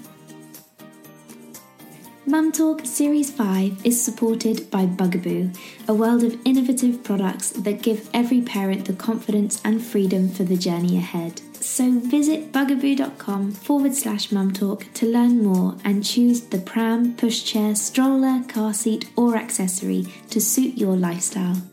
Mum 2.26 2.52
Talk 2.52 2.84
Series 2.84 3.30
5 3.30 3.84
is 3.84 4.02
supported 4.02 4.70
by 4.70 4.86
Bugaboo, 4.86 5.50
a 5.88 5.94
world 5.94 6.22
of 6.22 6.38
innovative 6.44 7.02
products 7.02 7.50
that 7.50 7.82
give 7.82 8.08
every 8.12 8.42
parent 8.42 8.84
the 8.84 8.92
confidence 8.92 9.60
and 9.64 9.82
freedom 9.82 10.28
for 10.28 10.44
the 10.44 10.56
journey 10.56 10.96
ahead. 10.96 11.40
So 11.60 11.90
visit 12.00 12.52
bugaboo.com 12.52 13.52
forward 13.52 13.94
slash 13.94 14.32
mum 14.32 14.52
talk 14.52 14.86
to 14.94 15.06
learn 15.06 15.42
more 15.42 15.76
and 15.84 16.04
choose 16.04 16.40
the 16.40 16.58
pram, 16.58 17.14
pushchair, 17.16 17.76
stroller, 17.76 18.42
car 18.48 18.72
seat, 18.72 19.10
or 19.14 19.36
accessory 19.36 20.06
to 20.30 20.40
suit 20.40 20.78
your 20.78 20.96
lifestyle. 20.96 21.69